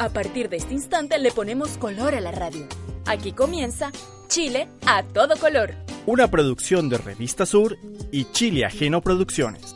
A 0.00 0.08
partir 0.08 0.48
de 0.48 0.56
este 0.56 0.72
instante 0.72 1.18
le 1.18 1.30
ponemos 1.30 1.76
color 1.76 2.14
a 2.14 2.22
la 2.22 2.30
radio. 2.30 2.66
Aquí 3.04 3.32
comienza 3.32 3.92
Chile 4.28 4.66
a 4.86 5.02
todo 5.02 5.36
color. 5.36 5.74
Una 6.06 6.30
producción 6.30 6.88
de 6.88 6.96
Revista 6.96 7.44
Sur 7.44 7.76
y 8.10 8.24
Chile 8.32 8.64
Ajeno 8.64 9.02
Producciones. 9.02 9.74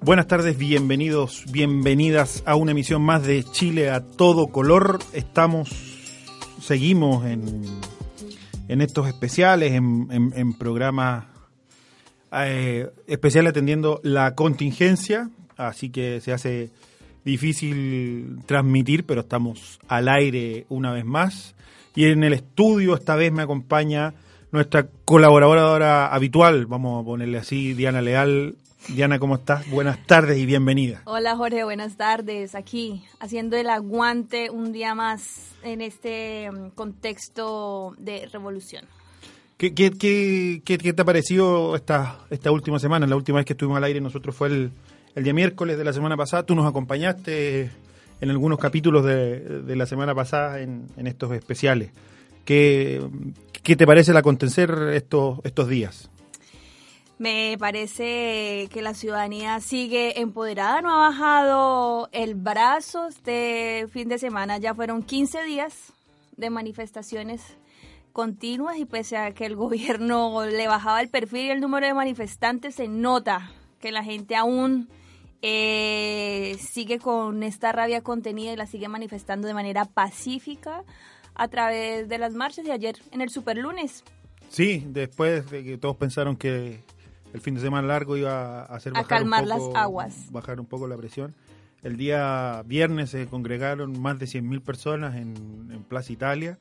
Buenas 0.00 0.26
tardes, 0.26 0.58
bienvenidos, 0.58 1.44
bienvenidas 1.52 2.42
a 2.44 2.56
una 2.56 2.72
emisión 2.72 3.02
más 3.02 3.24
de 3.24 3.44
Chile 3.44 3.88
a 3.88 4.00
todo 4.00 4.48
color. 4.48 4.98
Estamos, 5.12 5.70
seguimos 6.60 7.24
en, 7.24 7.62
en 8.66 8.80
estos 8.80 9.06
especiales, 9.06 9.74
en, 9.74 10.08
en, 10.10 10.32
en 10.34 10.54
programas 10.54 11.26
eh, 12.32 12.90
especiales 13.06 13.50
atendiendo 13.50 14.00
la 14.02 14.34
contingencia, 14.34 15.30
así 15.56 15.90
que 15.90 16.20
se 16.20 16.32
hace 16.32 16.70
difícil 17.24 18.40
transmitir, 18.46 19.04
pero 19.04 19.22
estamos 19.22 19.78
al 19.88 20.08
aire 20.08 20.66
una 20.68 20.92
vez 20.92 21.04
más. 21.04 21.54
Y 21.94 22.04
en 22.06 22.24
el 22.24 22.32
estudio 22.32 22.94
esta 22.94 23.16
vez 23.16 23.32
me 23.32 23.42
acompaña 23.42 24.14
nuestra 24.50 24.86
colaboradora 25.04 26.06
habitual, 26.06 26.66
vamos 26.66 27.02
a 27.02 27.04
ponerle 27.04 27.38
así, 27.38 27.74
Diana 27.74 28.00
Leal. 28.00 28.56
Diana, 28.88 29.18
¿cómo 29.18 29.34
estás? 29.34 29.68
Buenas 29.70 30.06
tardes 30.06 30.38
y 30.38 30.46
bienvenida. 30.46 31.02
Hola 31.04 31.36
Jorge, 31.36 31.64
buenas 31.64 31.96
tardes. 31.96 32.54
Aquí 32.54 33.02
haciendo 33.20 33.56
el 33.56 33.68
aguante 33.68 34.50
un 34.50 34.72
día 34.72 34.94
más 34.94 35.52
en 35.62 35.82
este 35.82 36.50
mm, 36.50 36.70
contexto 36.70 37.94
de 37.98 38.26
revolución. 38.32 38.84
¿Qué, 39.58 39.74
qué, 39.74 39.90
qué, 39.90 40.62
qué, 40.64 40.78
qué 40.78 40.92
te 40.92 41.02
ha 41.02 41.04
parecido 41.04 41.74
esta, 41.74 42.20
esta 42.30 42.52
última 42.52 42.78
semana? 42.78 43.06
La 43.06 43.16
última 43.16 43.38
vez 43.38 43.46
que 43.46 43.54
estuvimos 43.54 43.76
al 43.76 43.84
aire 43.84 44.00
nosotros 44.00 44.34
fue 44.34 44.48
el, 44.48 44.70
el 45.14 45.24
día 45.24 45.34
miércoles 45.34 45.78
de 45.78 45.84
la 45.84 45.92
semana 45.92 46.16
pasada. 46.16 46.44
Tú 46.44 46.54
nos 46.54 46.66
acompañaste 46.66 47.70
en 48.20 48.30
algunos 48.30 48.58
capítulos 48.58 49.04
de, 49.04 49.40
de 49.62 49.76
la 49.76 49.86
semana 49.86 50.14
pasada 50.14 50.60
en, 50.60 50.86
en 50.96 51.06
estos 51.06 51.32
especiales. 51.32 51.90
¿Qué, 52.44 53.06
¿Qué, 53.62 53.76
te 53.76 53.86
parece 53.86 54.12
el 54.12 54.16
acontecer 54.16 54.70
estos, 54.94 55.40
estos 55.44 55.68
días? 55.68 56.10
Me 57.18 57.56
parece 57.58 58.68
que 58.72 58.80
la 58.80 58.94
ciudadanía 58.94 59.60
sigue 59.60 60.20
empoderada, 60.20 60.80
no 60.80 60.94
ha 60.94 61.08
bajado 61.08 62.08
el 62.12 62.36
brazo 62.36 63.08
este 63.08 63.86
fin 63.92 64.08
de 64.08 64.18
semana. 64.18 64.58
Ya 64.58 64.72
fueron 64.74 65.02
15 65.02 65.42
días 65.44 65.92
de 66.36 66.48
manifestaciones 66.48 67.42
continuas 68.12 68.78
y 68.78 68.84
pese 68.84 69.16
a 69.16 69.32
que 69.32 69.46
el 69.46 69.56
gobierno 69.56 70.46
le 70.46 70.68
bajaba 70.68 71.00
el 71.00 71.08
perfil 71.08 71.46
y 71.46 71.50
el 71.50 71.60
número 71.60 71.86
de 71.86 71.94
manifestantes, 71.94 72.76
se 72.76 72.88
nota 72.88 73.50
que 73.80 73.92
la 73.92 74.02
gente 74.02 74.36
aún 74.36 74.88
eh, 75.42 76.56
sigue 76.60 76.98
con 76.98 77.42
esta 77.42 77.72
rabia 77.72 78.02
contenida 78.02 78.52
y 78.52 78.56
la 78.56 78.66
sigue 78.66 78.88
manifestando 78.88 79.46
de 79.46 79.54
manera 79.54 79.84
pacífica 79.84 80.84
a 81.34 81.48
través 81.48 82.08
de 82.08 82.18
las 82.18 82.34
marchas 82.34 82.64
de 82.64 82.72
ayer 82.72 82.96
en 83.12 83.20
el 83.20 83.30
superlunes. 83.30 84.04
Sí, 84.48 84.84
después 84.88 85.50
de 85.50 85.62
que 85.62 85.78
todos 85.78 85.96
pensaron 85.96 86.36
que 86.36 86.80
el 87.32 87.40
fin 87.40 87.54
de 87.54 87.60
semana 87.60 87.86
largo 87.86 88.16
iba 88.16 88.62
a 88.62 88.64
hacer 88.64 88.92
a 88.96 89.02
bajar 89.02 89.18
calmar 89.18 89.44
un 89.44 89.50
poco, 89.50 89.72
las 89.72 89.82
aguas. 89.82 90.32
bajar 90.32 90.58
un 90.58 90.66
poco 90.66 90.88
la 90.88 90.96
presión. 90.96 91.34
El 91.82 91.96
día 91.96 92.64
viernes 92.66 93.10
se 93.10 93.26
congregaron 93.26 94.00
más 94.00 94.18
de 94.18 94.26
100.000 94.26 94.62
personas 94.62 95.14
en, 95.14 95.70
en 95.70 95.84
Plaza 95.84 96.12
Italia 96.12 96.58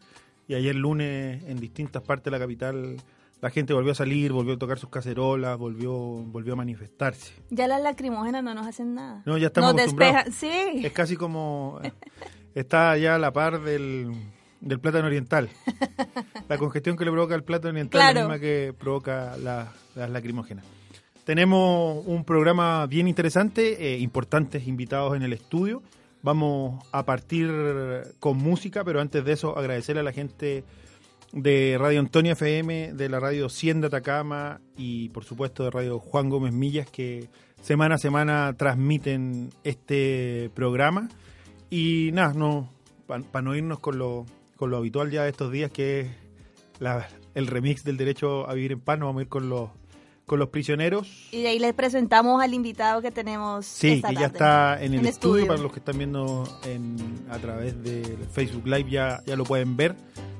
y 0.47 0.53
ayer 0.53 0.75
lunes 0.75 1.44
en 1.45 1.59
distintas 1.59 2.03
partes 2.03 2.25
de 2.25 2.31
la 2.31 2.39
capital 2.39 2.97
la 3.41 3.49
gente 3.49 3.73
volvió 3.73 3.91
a 3.91 3.95
salir, 3.95 4.31
volvió 4.31 4.55
a 4.55 4.57
tocar 4.57 4.79
sus 4.79 4.89
cacerolas, 4.89 5.57
volvió 5.57 5.93
volvió 5.93 6.53
a 6.53 6.55
manifestarse. 6.55 7.33
Ya 7.49 7.67
las 7.67 7.81
lacrimógenas 7.81 8.43
no 8.43 8.53
nos 8.53 8.65
hacen 8.67 8.95
nada. 8.95 9.21
No, 9.25 9.37
ya 9.37 9.47
estamos 9.47 9.73
Nos 9.73 9.81
acostumbrados. 9.81 10.25
despejan, 10.25 10.73
sí. 10.73 10.85
Es 10.85 10.91
casi 10.93 11.15
como 11.15 11.79
está 12.55 12.97
ya 12.97 13.15
a 13.15 13.19
la 13.19 13.31
par 13.31 13.61
del, 13.61 14.11
del 14.61 14.79
plátano 14.79 15.05
oriental. 15.07 15.49
La 16.49 16.57
congestión 16.57 16.97
que 16.97 17.05
le 17.05 17.11
provoca 17.11 17.35
el 17.35 17.43
plátano 17.43 17.71
oriental 17.71 18.01
es 18.09 18.15
la 18.15 18.21
misma 18.21 18.39
que 18.39 18.73
provoca 18.77 19.37
la- 19.37 19.71
las 19.95 20.09
lacrimógenas. 20.09 20.65
Tenemos 21.23 22.05
un 22.07 22.23
programa 22.23 22.85
bien 22.87 23.07
interesante, 23.07 23.93
eh, 23.95 23.99
importantes 23.99 24.65
invitados 24.67 25.15
en 25.15 25.23
el 25.23 25.33
estudio. 25.33 25.83
Vamos 26.23 26.83
a 26.91 27.05
partir 27.05 27.49
con 28.19 28.37
música, 28.37 28.83
pero 28.83 29.01
antes 29.01 29.23
de 29.25 29.33
eso 29.33 29.57
agradecerle 29.57 29.99
a 29.99 30.03
la 30.03 30.13
gente 30.13 30.63
de 31.33 31.77
Radio 31.79 31.99
Antonia 31.99 32.33
FM, 32.33 32.93
de 32.93 33.09
la 33.09 33.19
radio 33.19 33.49
100 33.49 33.81
de 33.81 33.88
Atacama 33.88 34.61
y 34.77 35.09
por 35.09 35.23
supuesto 35.25 35.63
de 35.63 35.71
Radio 35.71 35.99
Juan 35.99 36.29
Gómez 36.29 36.53
Millas 36.53 36.89
que 36.89 37.29
semana 37.61 37.95
a 37.95 37.97
semana 37.97 38.55
transmiten 38.57 39.49
este 39.63 40.49
programa. 40.53 41.09
Y 41.69 42.11
nada, 42.13 42.33
no, 42.33 42.71
para 43.07 43.41
no 43.43 43.55
irnos 43.55 43.79
con 43.79 43.97
lo, 43.99 44.25
con 44.55 44.69
lo 44.71 44.77
habitual 44.77 45.11
ya 45.11 45.23
de 45.23 45.29
estos 45.29 45.51
días 45.51 45.69
que 45.71 46.01
es 46.01 46.07
la- 46.79 47.07
el 47.35 47.47
remix 47.47 47.83
del 47.83 47.97
derecho 47.97 48.49
a 48.49 48.53
vivir 48.53 48.71
en 48.71 48.79
paz, 48.79 48.97
nos 48.97 49.07
vamos 49.09 49.19
a 49.19 49.23
ir 49.23 49.29
con 49.29 49.47
los, 49.49 49.69
con 50.25 50.39
los 50.39 50.49
prisioneros. 50.49 51.27
Y 51.31 51.41
de 51.43 51.49
ahí 51.49 51.59
les 51.59 51.73
presentamos 51.73 52.41
al 52.41 52.53
invitado 52.53 53.01
que 53.01 53.11
tenemos. 53.11 53.66
Sí, 53.66 53.89
esta 53.93 54.09
que 54.09 54.16
ya 54.16 54.21
tarde 54.29 54.33
está 54.33 54.83
en 54.83 54.93
el 54.95 55.05
estudio, 55.05 55.45
para 55.45 55.59
los 55.61 55.71
que 55.71 55.79
están 55.79 55.97
viendo 55.99 56.45
en, 56.66 56.95
a 57.29 57.37
través 57.37 57.81
del 57.83 58.17
Facebook 58.31 58.66
Live 58.66 58.89
ya, 58.89 59.21
ya 59.25 59.35
lo 59.35 59.43
pueden 59.43 59.75
ver. 59.77 59.95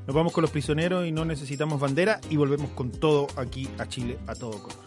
Nos 0.07 0.16
vamos 0.16 0.31
con 0.31 0.41
los 0.41 0.51
prisioneros 0.51 1.06
y 1.06 1.12
no 1.12 1.25
necesitamos 1.25 1.81
bandera 1.81 2.22
y 2.29 2.38
volvemos 2.38 2.72
con 2.72 2.91
todo 2.91 3.28
aquí 3.35 3.68
a 3.78 3.88
Chile 3.90 4.18
a 4.25 4.35
todo 4.35 4.63
color. 4.63 4.86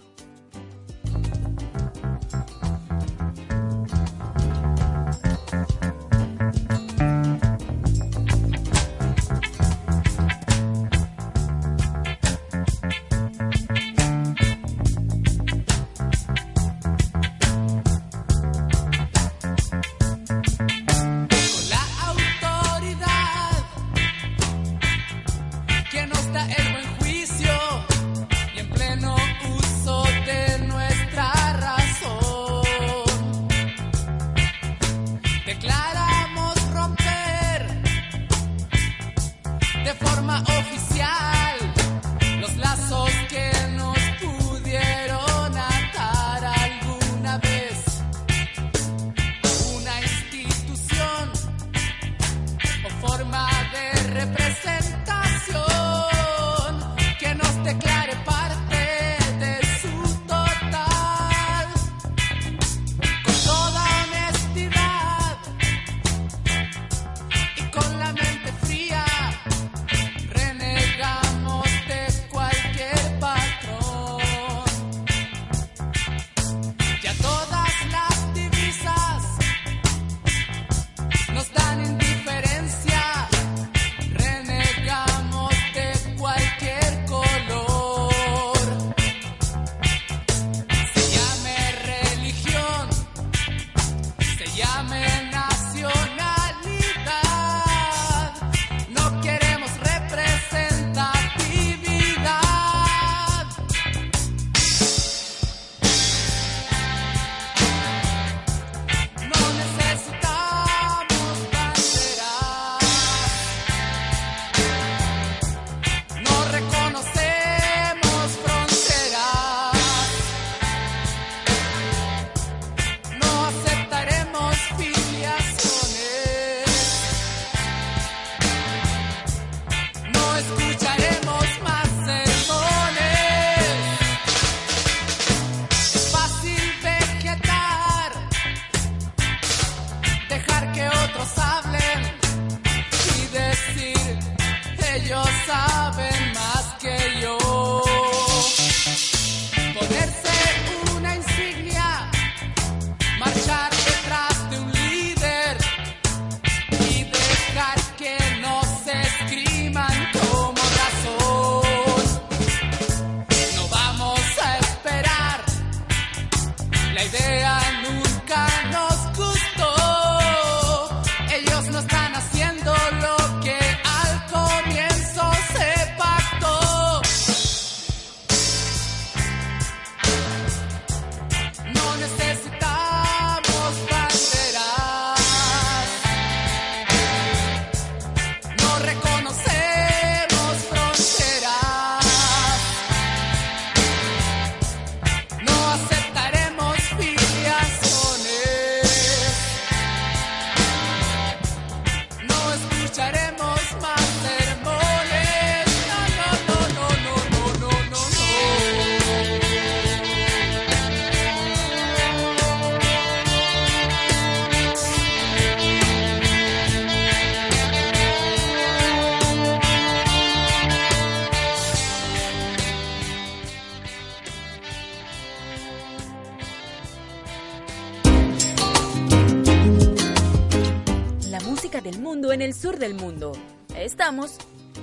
Del 232.81 232.95
mundo. 232.95 233.33
Estamos 233.77 234.39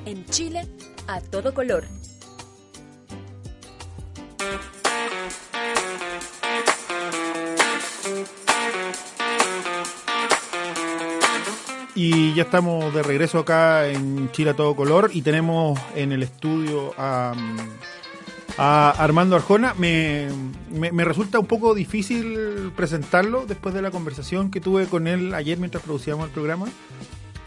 en 0.05 0.25
Chile 0.27 0.65
a 1.07 1.19
todo 1.19 1.53
color. 1.53 1.85
Y 11.95 12.33
ya 12.35 12.44
estamos 12.44 12.94
de 12.94 13.01
regreso 13.01 13.39
acá 13.39 13.88
en 13.88 14.31
Chile 14.31 14.51
a 14.51 14.55
todo 14.55 14.75
color 14.75 15.09
y 15.13 15.23
tenemos 15.23 15.79
en 15.95 16.11
el 16.11 16.21
estudio 16.21 16.94
a, 16.95 17.33
a 18.59 18.91
Armando 18.91 19.35
Arjona. 19.35 19.73
Me, 19.73 20.27
me- 20.69 20.91
me 20.91 21.03
resulta 21.03 21.39
un 21.39 21.47
poco 21.47 21.73
difícil 21.73 22.71
presentarlo 22.75 23.45
después 23.47 23.73
de 23.73 23.81
la 23.81 23.89
conversación 23.89 24.51
que 24.51 24.61
tuve 24.61 24.85
con 24.85 25.07
él 25.07 25.33
ayer 25.33 25.57
mientras 25.57 25.83
producíamos 25.83 26.27
el 26.27 26.31
programa, 26.31 26.67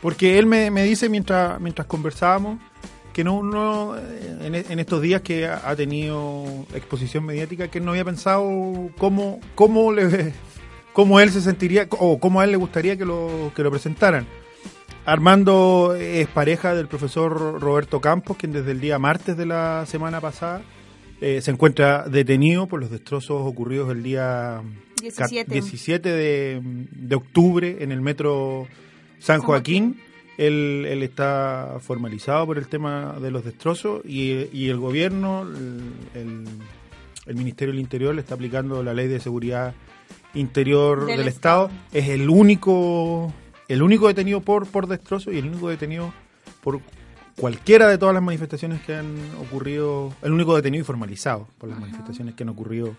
porque 0.02 0.38
él 0.38 0.46
me, 0.46 0.70
me 0.70 0.82
dice 0.84 1.08
mientras, 1.08 1.60
mientras 1.60 1.86
conversábamos 1.86 2.58
que 3.12 3.24
no, 3.24 3.42
no 3.42 3.96
eh, 3.98 4.38
en, 4.42 4.54
en 4.54 4.78
estos 4.78 5.02
días 5.02 5.20
que 5.22 5.46
ha 5.46 5.74
tenido 5.76 6.44
exposición 6.74 7.24
mediática, 7.24 7.68
que 7.68 7.78
él 7.78 7.84
no 7.84 7.90
había 7.90 8.04
pensado 8.04 8.90
cómo, 8.98 9.40
cómo, 9.54 9.92
le, 9.92 10.32
cómo 10.92 11.18
él 11.20 11.30
se 11.30 11.40
sentiría 11.40 11.86
o 11.90 12.18
cómo 12.20 12.40
a 12.40 12.44
él 12.44 12.50
le 12.52 12.56
gustaría 12.56 12.96
que 12.96 13.04
lo, 13.04 13.52
que 13.54 13.62
lo 13.62 13.70
presentaran. 13.70 14.26
Armando 15.06 15.96
es 15.98 16.28
pareja 16.28 16.74
del 16.74 16.86
profesor 16.86 17.60
Roberto 17.60 18.00
Campos, 18.00 18.36
quien 18.36 18.52
desde 18.52 18.70
el 18.72 18.80
día 18.80 18.98
martes 18.98 19.36
de 19.36 19.46
la 19.46 19.84
semana 19.86 20.20
pasada 20.20 20.62
eh, 21.20 21.40
se 21.40 21.50
encuentra 21.50 22.04
detenido 22.08 22.66
por 22.66 22.80
los 22.80 22.90
destrozos 22.90 23.42
ocurridos 23.44 23.90
el 23.90 24.02
día 24.02 24.60
ca- 25.16 25.26
17. 25.26 25.52
17 25.52 26.08
de, 26.10 26.60
de 26.62 27.14
octubre 27.16 27.78
en 27.80 27.92
el 27.92 28.02
metro 28.02 28.68
San 29.20 29.40
Joaquín. 29.40 30.00
Él, 30.38 30.86
él 30.88 31.02
está 31.02 31.76
formalizado 31.80 32.46
por 32.46 32.56
el 32.58 32.66
tema 32.66 33.16
de 33.20 33.30
los 33.30 33.44
destrozos 33.44 34.00
y, 34.06 34.48
y 34.52 34.68
el 34.70 34.78
gobierno, 34.78 35.42
el, 35.42 36.44
el- 37.26 37.34
Ministerio 37.36 37.72
del 37.72 37.80
Interior 37.80 38.14
le 38.14 38.22
está 38.22 38.34
aplicando 38.34 38.82
la 38.82 38.92
ley 38.94 39.06
de 39.06 39.20
seguridad 39.20 39.74
interior 40.34 41.06
del, 41.06 41.18
Del 41.18 41.28
Estado. 41.28 41.66
Estado. 41.66 41.80
Es 41.92 42.08
el 42.08 42.28
único 42.30 43.32
el 43.68 43.82
único 43.82 44.08
detenido 44.08 44.40
por, 44.40 44.66
por 44.66 44.88
destrozo 44.88 45.30
y 45.30 45.38
el 45.38 45.46
único 45.46 45.68
detenido 45.68 46.12
por 46.62 46.80
cualquiera 47.36 47.86
de 47.88 47.98
todas 47.98 48.14
las 48.14 48.22
manifestaciones 48.22 48.80
que 48.82 48.96
han 48.96 49.14
ocurrido, 49.40 50.12
el 50.22 50.32
único 50.32 50.56
detenido 50.56 50.82
y 50.82 50.84
formalizado 50.84 51.46
por 51.58 51.68
las 51.68 51.78
manifestaciones 51.78 52.34
que 52.34 52.42
han 52.42 52.48
ocurrido 52.48 52.96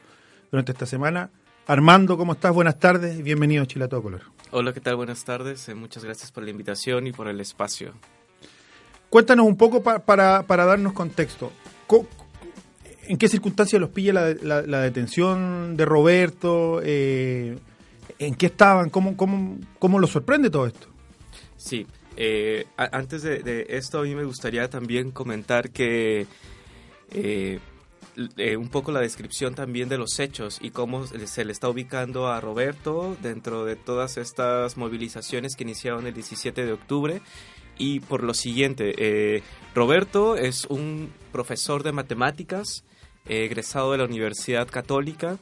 durante 0.49 0.71
esta 0.71 0.85
semana. 0.85 1.29
Armando, 1.67 2.17
¿cómo 2.17 2.33
estás? 2.33 2.53
Buenas 2.53 2.79
tardes 2.79 3.17
y 3.19 3.23
bienvenido 3.23 3.63
a 3.63 3.65
Chile 3.65 3.85
a 3.85 3.87
todo 3.87 4.01
color. 4.03 4.21
Hola, 4.51 4.73
¿qué 4.73 4.81
tal? 4.81 4.95
Buenas 4.95 5.23
tardes. 5.23 5.67
Eh, 5.69 5.75
muchas 5.75 6.03
gracias 6.03 6.31
por 6.31 6.43
la 6.43 6.49
invitación 6.49 7.07
y 7.07 7.11
por 7.13 7.27
el 7.27 7.39
espacio. 7.39 7.93
Cuéntanos 9.09 9.45
un 9.45 9.55
poco 9.57 9.81
pa- 9.83 9.99
para, 9.99 10.43
para 10.43 10.65
darnos 10.65 10.93
contexto. 10.93 11.51
Co- 11.87 12.07
¿En 13.07 13.17
qué 13.17 13.27
circunstancias 13.27 13.79
los 13.79 13.89
pilla 13.91 14.13
la, 14.13 14.33
la- 14.41 14.61
la 14.63 14.81
detención 14.81 15.75
de 15.77 15.85
Roberto? 15.85 16.81
Eh, 16.83 17.57
¿En 18.19 18.35
qué 18.35 18.47
estaban? 18.47 18.89
¿Cómo, 18.89 19.15
cómo, 19.15 19.57
¿Cómo 19.79 19.99
los 19.99 20.09
sorprende 20.11 20.49
todo 20.49 20.67
esto? 20.67 20.87
Sí, 21.57 21.85
eh, 22.17 22.65
antes 22.77 23.21
de, 23.23 23.39
de 23.39 23.65
esto 23.69 23.99
a 23.99 24.03
mí 24.03 24.15
me 24.15 24.23
gustaría 24.25 24.69
también 24.69 25.11
comentar 25.11 25.69
que 25.69 26.25
eh, 27.11 27.59
eh, 28.37 28.57
un 28.57 28.69
poco 28.69 28.91
la 28.91 28.99
descripción 29.01 29.55
también 29.55 29.89
de 29.89 29.97
los 29.97 30.19
hechos 30.19 30.59
y 30.61 30.71
cómo 30.71 31.05
se 31.07 31.43
le- 31.45 31.51
está 31.51 31.69
ubicando 31.69 32.27
a 32.27 32.39
Roberto 32.41 33.15
dentro 33.21 33.65
de 33.65 33.75
todas 33.75 34.17
estas 34.17 34.77
movilizaciones 34.77 35.55
que 35.55 35.63
iniciaron 35.63 36.07
el 36.07 36.13
17 36.13 36.65
de 36.65 36.73
octubre. 36.73 37.21
Y 37.77 37.99
por 38.01 38.23
lo 38.23 38.33
siguiente, 38.33 38.93
eh, 38.97 39.43
Roberto 39.73 40.35
es 40.35 40.65
un 40.65 41.11
profesor 41.31 41.83
de 41.83 41.91
matemáticas, 41.93 42.83
eh, 43.25 43.45
egresado 43.45 43.91
de 43.91 43.97
la 43.99 44.05
Universidad 44.05 44.67
Católica, 44.67 45.37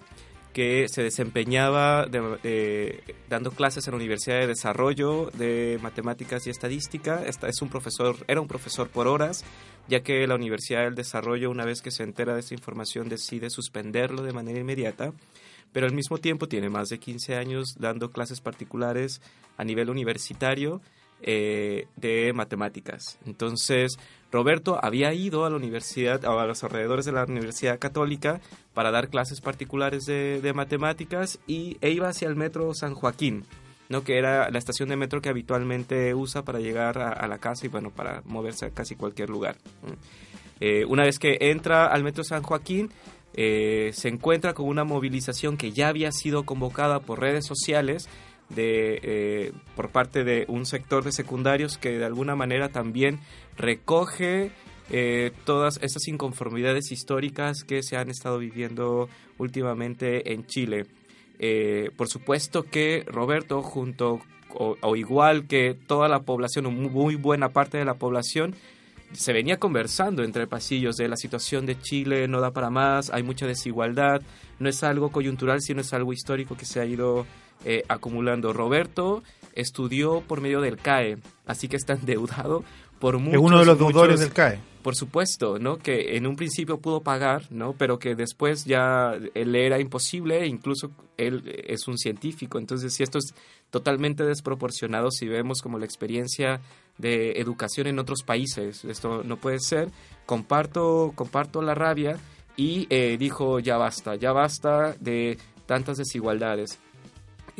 que 0.54 0.88
se 0.90 1.04
desempeñaba 1.04 2.06
de- 2.08 2.38
de- 2.42 3.04
dando 3.30 3.52
clases 3.52 3.86
en 3.88 3.92
la 3.92 3.98
Universidad 3.98 4.40
de 4.40 4.48
Desarrollo 4.48 5.30
de 5.38 5.80
Matemáticas 5.82 6.48
y 6.48 6.50
Estadística. 6.50 7.24
Esta 7.26 7.48
es 7.48 7.62
un 7.62 7.70
profesor, 7.70 8.16
era 8.28 8.42
un 8.42 8.48
profesor 8.48 8.90
por 8.90 9.08
horas, 9.08 9.44
ya 9.90 10.02
que 10.02 10.26
la 10.28 10.36
Universidad 10.36 10.84
del 10.84 10.96
Desarrollo, 10.96 11.50
una 11.50 11.66
vez 11.66 11.82
que 11.82 11.92
se 11.92 12.04
entera 12.04 12.34
de 12.34 12.40
esta 12.40 12.54
información, 12.54 13.10
decide 13.10 13.50
suspenderlo 13.50 14.22
de 14.22 14.34
manera 14.34 14.60
inmediata. 14.60 15.12
Pero 15.74 15.86
al 15.86 15.94
mismo 15.94 16.18
tiempo 16.18 16.48
tiene 16.48 16.70
más 16.70 16.90
de 16.90 17.00
15 17.00 17.36
años 17.36 17.76
dando 17.78 18.12
clases 18.12 18.42
particulares 18.42 19.22
a 19.58 19.64
nivel 19.64 19.90
universitario 19.90 20.82
eh, 21.22 21.88
de 21.98 22.32
matemáticas. 22.34 23.20
Entonces, 23.26 24.00
Roberto 24.32 24.80
había 24.82 25.14
ido 25.14 25.46
a 25.46 25.50
la 25.50 25.58
universidad, 25.58 26.24
a 26.24 26.46
los 26.46 26.64
alrededores 26.64 27.06
de 27.06 27.12
la 27.12 27.26
Universidad 27.26 27.78
Católica, 27.78 28.40
para 28.74 28.90
dar 28.90 29.10
clases 29.10 29.42
particulares 29.42 30.06
de, 30.06 30.54
matemáticas 30.56 31.40
y, 31.46 31.78
e 31.82 31.90
iba 31.92 32.08
hacia 32.08 32.30
el 32.30 32.36
metro 32.36 32.74
San 32.74 32.96
Joaquín, 32.96 33.46
¿no? 33.90 34.04
que 34.04 34.18
era 34.18 34.50
la 34.52 34.60
estación 34.60 34.90
de 34.90 34.96
metro 34.96 35.20
que 35.20 35.30
habitualmente 35.30 36.14
usa 36.14 36.44
para 36.44 36.60
llegar 36.60 37.00
a, 37.00 37.28
la 37.28 37.40
casa 37.40 37.66
y 37.66 37.70
bueno, 37.70 37.90
para 37.90 38.22
moverse 38.26 38.68
a 38.68 38.70
casi 38.70 38.96
cualquier 38.96 39.30
lugar. 39.30 39.58
Eh, 40.60 40.86
una 40.86 41.04
vez 41.04 41.20
que 41.20 41.38
entra 41.42 41.88
al 41.88 42.04
metro 42.04 42.24
San 42.24 42.44
Joaquín, 42.44 42.92
eh, 43.34 43.92
se 43.94 44.10
encuentra 44.10 44.54
con 44.54 44.68
una 44.68 44.84
movilización 44.84 45.58
que 45.58 45.72
ya 45.72 45.88
había 45.88 46.12
sido 46.12 46.44
convocada 46.44 47.00
por 47.00 47.20
redes 47.20 47.46
sociales 47.46 48.08
de, 48.50 49.00
eh, 49.04 49.52
por 49.76 49.90
parte 49.90 50.24
de 50.24 50.46
un 50.48 50.66
sector 50.66 51.04
de 51.04 51.12
secundarios 51.12 51.78
que 51.78 51.98
de 51.98 52.06
alguna 52.06 52.36
manera 52.36 52.70
también 52.70 53.20
recoge 53.58 54.52
todas 55.46 55.78
esas 55.84 56.08
inconformidades 56.08 56.92
históricas 56.92 57.64
que 57.64 57.84
se 57.84 57.96
han 57.96 58.10
estado 58.10 58.40
viviendo 58.40 59.08
últimamente 59.38 60.34
en 60.34 60.48
Chile. 60.48 60.88
Eh, 61.40 61.92
por 61.96 62.08
supuesto 62.08 62.64
que 62.64 63.06
Roberto, 63.08 63.62
junto 63.62 64.20
o, 64.54 64.76
o 64.82 64.96
igual 64.96 65.48
que 65.48 65.74
toda 65.74 66.08
la 66.08 66.22
población, 66.22 66.66
o 66.66 66.72
muy 66.72 67.16
buena 67.16 67.50
parte 67.50 67.78
de 67.78 67.86
la 67.86 67.94
población, 67.96 68.56
se 69.14 69.34
venía 69.34 69.58
conversando 69.58 70.24
entre 70.24 70.48
pasillos 70.48 70.96
de 70.96 71.08
la 71.08 71.16
situación 71.16 71.66
de 71.66 71.80
Chile 71.80 72.28
no 72.28 72.42
da 72.42 72.52
para 72.52 72.70
más, 72.70 73.10
hay 73.10 73.24
mucha 73.24 73.48
desigualdad, 73.48 74.22
no 74.60 74.70
es 74.70 74.84
algo 74.84 75.12
coyuntural, 75.12 75.62
sino 75.62 75.82
es 75.82 75.94
algo 75.94 76.14
histórico 76.14 76.56
que 76.56 76.66
se 76.66 76.80
ha 76.80 76.86
ido 76.86 77.26
eh, 77.66 77.84
acumulando. 77.88 78.54
Roberto 78.54 79.24
estudió 79.54 80.22
por 80.22 80.42
medio 80.42 80.62
del 80.62 80.78
CAE, 80.78 81.18
así 81.46 81.68
que 81.68 81.76
está 81.76 81.94
endeudado 81.94 82.64
por 83.00 83.18
muchos, 83.18 83.34
es 83.34 83.40
uno 83.40 83.60
de 83.60 83.66
los 83.66 83.80
deudores 83.80 84.20
del 84.20 84.32
CAE. 84.32 84.60
Por 84.82 84.96
supuesto, 84.96 85.60
¿no? 85.60 85.78
Que 85.78 86.16
en 86.16 86.26
un 86.26 86.36
principio 86.36 86.80
pudo 86.80 87.02
pagar, 87.02 87.52
¿no? 87.52 87.74
Pero 87.74 88.00
que 88.00 88.16
después 88.16 88.66
ya 88.66 89.14
le 89.34 89.66
era 89.66 89.80
imposible, 89.80 90.48
incluso 90.48 90.92
él 91.18 91.44
es 91.68 91.88
un 91.88 91.98
científico. 91.98 92.60
Entonces, 92.60 92.94
si 92.94 93.04
esto 93.04 93.18
es 93.18 93.34
totalmente 93.70 94.24
desproporcionado, 94.24 95.12
si 95.12 95.28
vemos 95.28 95.62
como 95.62 95.80
la 95.80 95.86
experiencia 95.86 96.62
de 96.98 97.34
educación 97.40 97.88
en 97.88 98.00
otros 98.00 98.24
países, 98.24 98.86
esto 98.86 99.24
no 99.24 99.38
puede 99.38 99.60
ser. 99.60 99.90
Comparto, 100.26 101.12
comparto 101.16 101.62
la 101.62 101.76
rabia 101.76 102.18
y 102.56 102.88
eh, 102.90 103.18
dijo, 103.18 103.60
ya 103.60 103.78
basta, 103.78 104.16
ya 104.16 104.32
basta 104.32 104.96
de 105.00 105.38
tantas 105.66 105.98
desigualdades. 105.98 106.80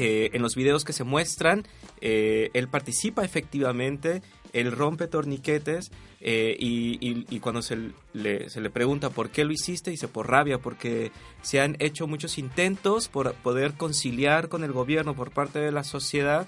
Eh, 0.02 0.30
en 0.34 0.42
los 0.42 0.56
videos 0.56 0.86
que 0.86 0.94
se 0.94 1.04
muestran, 1.04 1.68
eh, 2.00 2.50
él 2.54 2.70
participa 2.70 3.26
efectivamente, 3.26 4.22
él 4.54 4.72
rompe 4.72 5.08
torniquetes 5.08 5.92
eh, 6.22 6.56
y, 6.58 6.98
y- 7.06 7.26
y 7.30 7.40
cuando 7.42 7.62
se 7.62 7.92
le, 8.14 8.50
se 8.50 8.62
le 8.62 8.70
pregunta 8.70 9.10
por 9.10 9.30
qué 9.30 9.44
lo 9.44 9.52
hiciste, 9.52 9.92
dice 9.92 10.08
por 10.08 10.30
rabia, 10.30 10.58
porque 10.58 11.12
se 11.42 11.60
han 11.60 11.76
hecho 11.80 12.08
muchos 12.08 12.38
intentos 12.38 13.10
por 13.10 13.34
poder 13.36 13.74
conciliar 13.74 14.48
con 14.48 14.64
el 14.64 14.72
gobierno 14.72 15.16
por 15.16 15.32
parte 15.32 15.60
de 15.60 15.72
la 15.74 15.84
sociedad 15.84 16.48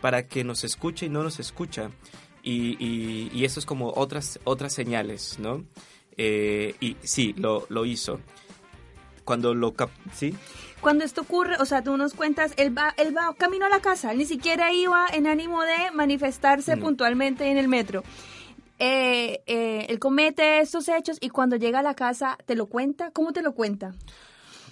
para 0.00 0.26
que 0.28 0.44
nos 0.44 0.62
escuche 0.64 1.06
y 1.06 1.08
no 1.08 1.22
nos 1.24 1.40
escucha. 1.40 1.90
Y, 2.44 2.76
y- 2.84 3.44
eso 3.44 3.58
es 3.60 3.66
como 3.66 3.92
otras, 3.96 4.38
otras 4.44 4.72
señales, 4.72 5.38
¿no? 5.40 5.64
Eh, 6.16 6.74
y 6.80 6.96
sí, 7.02 7.34
lo, 7.36 7.66
lo 7.68 7.84
hizo. 7.84 8.20
Cuando 9.24 9.54
lo... 9.54 9.72
cap- 9.74 9.90
¿Sí? 10.14 10.34
Cuando 10.80 11.04
esto 11.04 11.20
ocurre, 11.20 11.56
o 11.60 11.64
sea, 11.64 11.82
tú 11.82 11.96
nos 11.96 12.12
cuentas, 12.14 12.52
él 12.56 12.76
va, 12.76 12.92
él 12.98 13.16
va 13.16 13.32
camino 13.38 13.66
a 13.66 13.68
la 13.68 13.80
casa, 13.80 14.10
él 14.12 14.18
ni 14.18 14.24
siquiera 14.26 14.72
iba 14.72 15.06
en 15.12 15.26
ánimo 15.28 15.62
de 15.62 15.92
manifestarse 15.94 16.74
No. 16.76 16.82
puntualmente 16.82 17.48
en 17.50 17.56
el 17.58 17.68
metro. 17.68 18.02
Eh, 18.78 19.42
eh, 19.46 19.86
él 19.88 19.98
comete 20.00 20.58
estos 20.60 20.88
hechos 20.88 21.18
y 21.20 21.28
cuando 21.28 21.54
llega 21.56 21.78
a 21.78 21.82
la 21.82 21.94
casa, 21.94 22.36
¿te 22.46 22.56
lo 22.56 22.66
cuenta? 22.66 23.12
¿Cómo 23.12 23.32
te 23.32 23.42
lo 23.42 23.52
cuenta? 23.52 23.94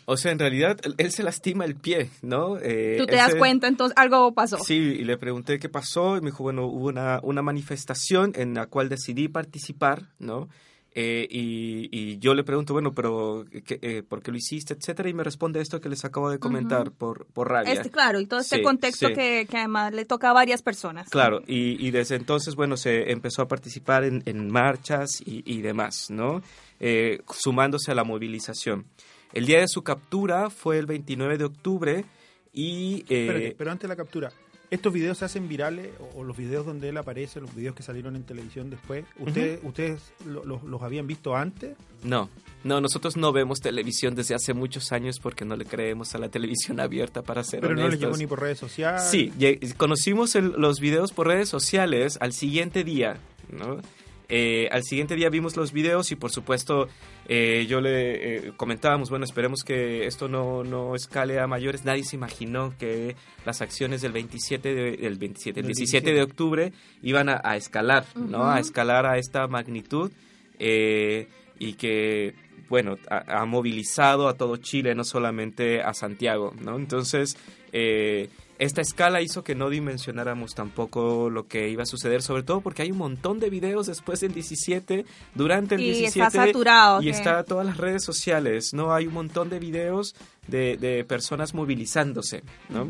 O 0.06 0.16
sea, 0.16 0.32
en 0.32 0.40
realidad 0.40 0.80
él, 0.98 1.12
se 1.12 1.22
lastima 1.22 1.64
el 1.64 1.76
pie, 1.76 2.10
¿no? 2.22 2.56
Eh, 2.60 2.96
Tú 2.98 3.06
te 3.06 3.14
das 3.14 3.30
se- 3.32 3.38
cuenta, 3.38 3.68
entonces 3.68 3.96
algo 3.96 4.32
pasó. 4.34 4.58
Sí, 4.58 4.74
y 4.74 5.04
le 5.04 5.16
pregunté 5.16 5.60
qué 5.60 5.68
pasó 5.68 6.16
y 6.16 6.20
me 6.20 6.30
dijo, 6.30 6.42
bueno, 6.42 6.66
hubo 6.66 6.88
una, 6.88 7.20
una 7.22 7.42
manifestación 7.42 8.32
en 8.34 8.54
la 8.54 8.66
cual 8.66 8.88
decidí 8.88 9.28
participar, 9.28 10.06
¿no? 10.18 10.48
Eh, 10.92 11.26
y, 11.30 11.88
y 11.92 12.18
yo 12.18 12.34
le 12.34 12.42
pregunto, 12.42 12.72
bueno, 12.72 12.92
pero 12.92 13.44
¿qué- 13.64 13.78
eh, 13.80 14.02
¿por 14.02 14.22
qué 14.22 14.32
lo 14.32 14.36
hiciste? 14.38 14.74
Etcétera, 14.74 15.08
y 15.08 15.14
me 15.14 15.22
responde 15.22 15.60
esto 15.60 15.80
que 15.80 15.88
les 15.88 16.04
acabo 16.04 16.30
de 16.30 16.38
comentar 16.40 16.90
por, 16.90 17.26
por 17.26 17.48
rabia. 17.48 17.72
Este, 17.72 17.90
claro, 17.90 18.18
y 18.20 18.26
todo 18.26 18.40
este 18.40 18.56
Sí, 18.56 18.62
contexto 18.62 19.06
sí. 19.08 19.14
que, 19.14 19.46
que 19.48 19.58
además 19.58 19.92
le 19.92 20.04
toca 20.04 20.30
a 20.30 20.32
varias 20.32 20.62
personas. 20.62 21.08
Claro, 21.08 21.42
y, 21.46 21.84
y 21.86 21.92
desde 21.92 22.16
entonces, 22.16 22.56
bueno, 22.56 22.76
se 22.76 23.12
empezó 23.12 23.42
a 23.42 23.46
participar 23.48 24.02
en, 24.02 24.22
en 24.26 24.50
marchas 24.50 25.20
y, 25.24 25.42
y 25.46 25.60
demás, 25.60 26.06
¿no? 26.10 26.42
Eh, 26.80 27.20
sumándose 27.32 27.92
a 27.92 27.94
la 27.94 28.02
movilización. 28.02 28.86
El 29.32 29.46
día 29.46 29.60
de 29.60 29.68
su 29.68 29.82
captura 29.84 30.50
fue 30.50 30.78
el 30.78 30.86
29 30.86 31.38
de 31.38 31.44
octubre 31.44 32.04
y... 32.52 33.04
eh, 33.08 33.26
Espérate, 33.26 33.54
pero 33.56 33.70
antes 33.70 33.82
de 33.82 33.88
la 33.88 33.96
captura, 33.96 34.32
¿estos 34.70 34.92
videos 34.92 35.18
se 35.18 35.24
hacen 35.24 35.48
virales 35.48 35.90
o, 35.98 36.20
o 36.20 36.24
los 36.24 36.36
videos 36.36 36.64
donde 36.66 36.88
él 36.88 36.96
aparece, 36.96 37.40
los 37.40 37.54
videos 37.54 37.74
que 37.74 37.82
salieron 37.82 38.16
en 38.16 38.22
televisión 38.24 38.70
después, 38.70 39.04
¿ustedes, 39.18 39.60
¿ustedes 39.62 40.12
lo- 40.24 40.44
lo- 40.44 40.60
los 40.66 40.82
habían 40.82 41.06
visto 41.06 41.36
antes? 41.36 41.76
No, 42.02 42.28
no, 42.64 42.80
nosotros 42.80 43.16
no 43.16 43.32
vemos 43.32 43.58
televisión 43.60 44.14
desde 44.14 44.34
hace 44.34 44.54
muchos 44.54 44.92
años 44.92 45.18
porque 45.20 45.44
no 45.44 45.56
le 45.56 45.64
creemos 45.64 46.14
a 46.14 46.18
la 46.18 46.28
televisión 46.28 46.80
abierta 46.80 47.22
para 47.22 47.42
ser 47.44 47.60
Pero 47.60 47.74
no 47.74 47.82
honestos. 47.84 48.00
llegó 48.00 48.16
ni 48.16 48.26
por 48.26 48.40
redes 48.40 48.58
sociales. 48.58 49.02
Sí, 49.10 49.32
conocimos 49.76 50.34
el- 50.34 50.52
los 50.56 50.80
videos 50.80 51.12
por 51.12 51.26
redes 51.26 51.48
sociales 51.48 52.16
al 52.20 52.32
siguiente 52.32 52.84
día, 52.84 53.16
¿no? 53.50 53.78
Eh, 54.30 54.68
al 54.70 54.84
siguiente 54.84 55.16
día 55.16 55.28
vimos 55.28 55.56
los 55.56 55.72
videos 55.72 56.12
y 56.12 56.16
por 56.16 56.30
supuesto 56.30 56.86
eh, 57.28 57.66
yo 57.68 57.80
le 57.80 58.36
eh, 58.48 58.52
comentábamos, 58.56 59.10
bueno, 59.10 59.24
esperemos 59.24 59.64
que 59.64 60.06
esto 60.06 60.28
no, 60.28 60.62
no 60.62 60.94
escale 60.94 61.40
a 61.40 61.46
mayores. 61.48 61.84
Nadie 61.84 62.04
se 62.04 62.14
imaginó 62.16 62.72
que 62.78 63.16
las 63.44 63.60
acciones 63.60 64.02
del 64.02 64.12
27, 64.12 64.72
de- 64.74 64.96
del 64.96 65.18
27, 65.18 65.60
el 65.60 65.66
Del 65.66 65.74
17 65.74 66.06
de 66.06 66.14
17. 66.14 66.22
octubre 66.22 66.72
iban 67.02 67.28
a, 67.28 67.40
a 67.42 67.56
escalar, 67.56 68.04
¿no? 68.14 68.48
A 68.48 68.60
escalar 68.60 69.04
a 69.04 69.18
esta 69.18 69.46
magnitud 69.48 70.12
eh, 70.58 71.28
y 71.58 71.74
que, 71.74 72.34
bueno, 72.68 72.96
ha, 73.10 73.40
ha 73.40 73.44
movilizado 73.46 74.28
a 74.28 74.34
todo 74.36 74.56
Chile, 74.58 74.94
no 74.94 75.04
solamente 75.04 75.82
a 75.82 75.92
Santiago, 75.92 76.54
¿no? 76.60 76.76
Entonces, 76.76 77.36
eh, 77.72 78.28
esta 78.60 78.82
escala 78.82 79.22
hizo 79.22 79.42
que 79.42 79.54
no 79.54 79.70
dimensionáramos 79.70 80.54
tampoco 80.54 81.30
lo 81.30 81.48
que 81.48 81.70
iba 81.70 81.84
a 81.84 81.86
suceder, 81.86 82.20
sobre 82.20 82.42
todo 82.42 82.60
porque 82.60 82.82
hay 82.82 82.92
un 82.92 82.98
montón 82.98 83.40
de 83.40 83.48
videos 83.48 83.86
después 83.86 84.20
del 84.20 84.34
17, 84.34 85.06
durante 85.34 85.76
el 85.76 85.80
Y 85.80 85.92
17. 85.92 86.26
está 86.26 86.46
saturado, 86.46 87.02
Y 87.02 87.08
está 87.08 87.42
todas 87.44 87.64
las 87.64 87.78
redes 87.78 88.04
sociales, 88.04 88.74
¿no? 88.74 88.92
Hay 88.92 89.06
un 89.06 89.14
montón 89.14 89.48
de 89.48 89.58
videos 89.58 90.14
de, 90.46 90.76
de 90.76 91.04
personas 91.04 91.54
movilizándose, 91.54 92.42
¿no? 92.68 92.86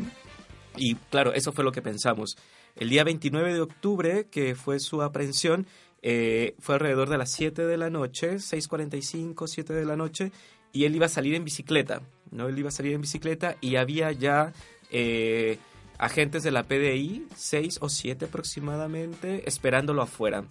Y 0.75 0.95
claro, 0.95 1.33
eso 1.33 1.53
fue 1.53 1.63
lo 1.63 1.71
que 1.71 1.81
pensamos. 1.81 2.37
El 2.75 2.89
día 2.89 3.05
29 3.05 3.53
de 3.53 3.61
octubre, 3.61 4.27
que 4.29 4.55
fue 4.55 4.77
su 4.81 5.01
aprehensión, 5.01 5.67
eh, 6.01 6.53
fue 6.59 6.75
alrededor 6.75 7.09
de 7.09 7.17
las 7.17 7.31
7 7.31 7.65
de 7.65 7.77
la 7.77 7.89
noche, 7.89 8.35
6.45, 8.35 9.47
7 9.47 9.73
de 9.73 9.85
la 9.85 9.95
noche, 9.95 10.33
y 10.73 10.83
él 10.83 10.95
iba 10.97 11.05
a 11.05 11.09
salir 11.09 11.35
en 11.35 11.45
bicicleta, 11.45 12.01
¿no? 12.29 12.49
Él 12.49 12.59
iba 12.59 12.67
a 12.67 12.73
salir 12.73 12.93
en 12.93 13.01
bicicleta 13.01 13.55
y 13.61 13.77
había 13.77 14.11
ya 14.11 14.51
eh, 14.91 15.57
agentes 15.97 16.43
de 16.43 16.51
la 16.51 16.63
PDI, 16.63 17.27
6 17.35 17.79
o 17.81 17.89
7 17.89 18.25
aproximadamente, 18.25 19.47
esperándolo 19.47 20.01
afuera. 20.01 20.43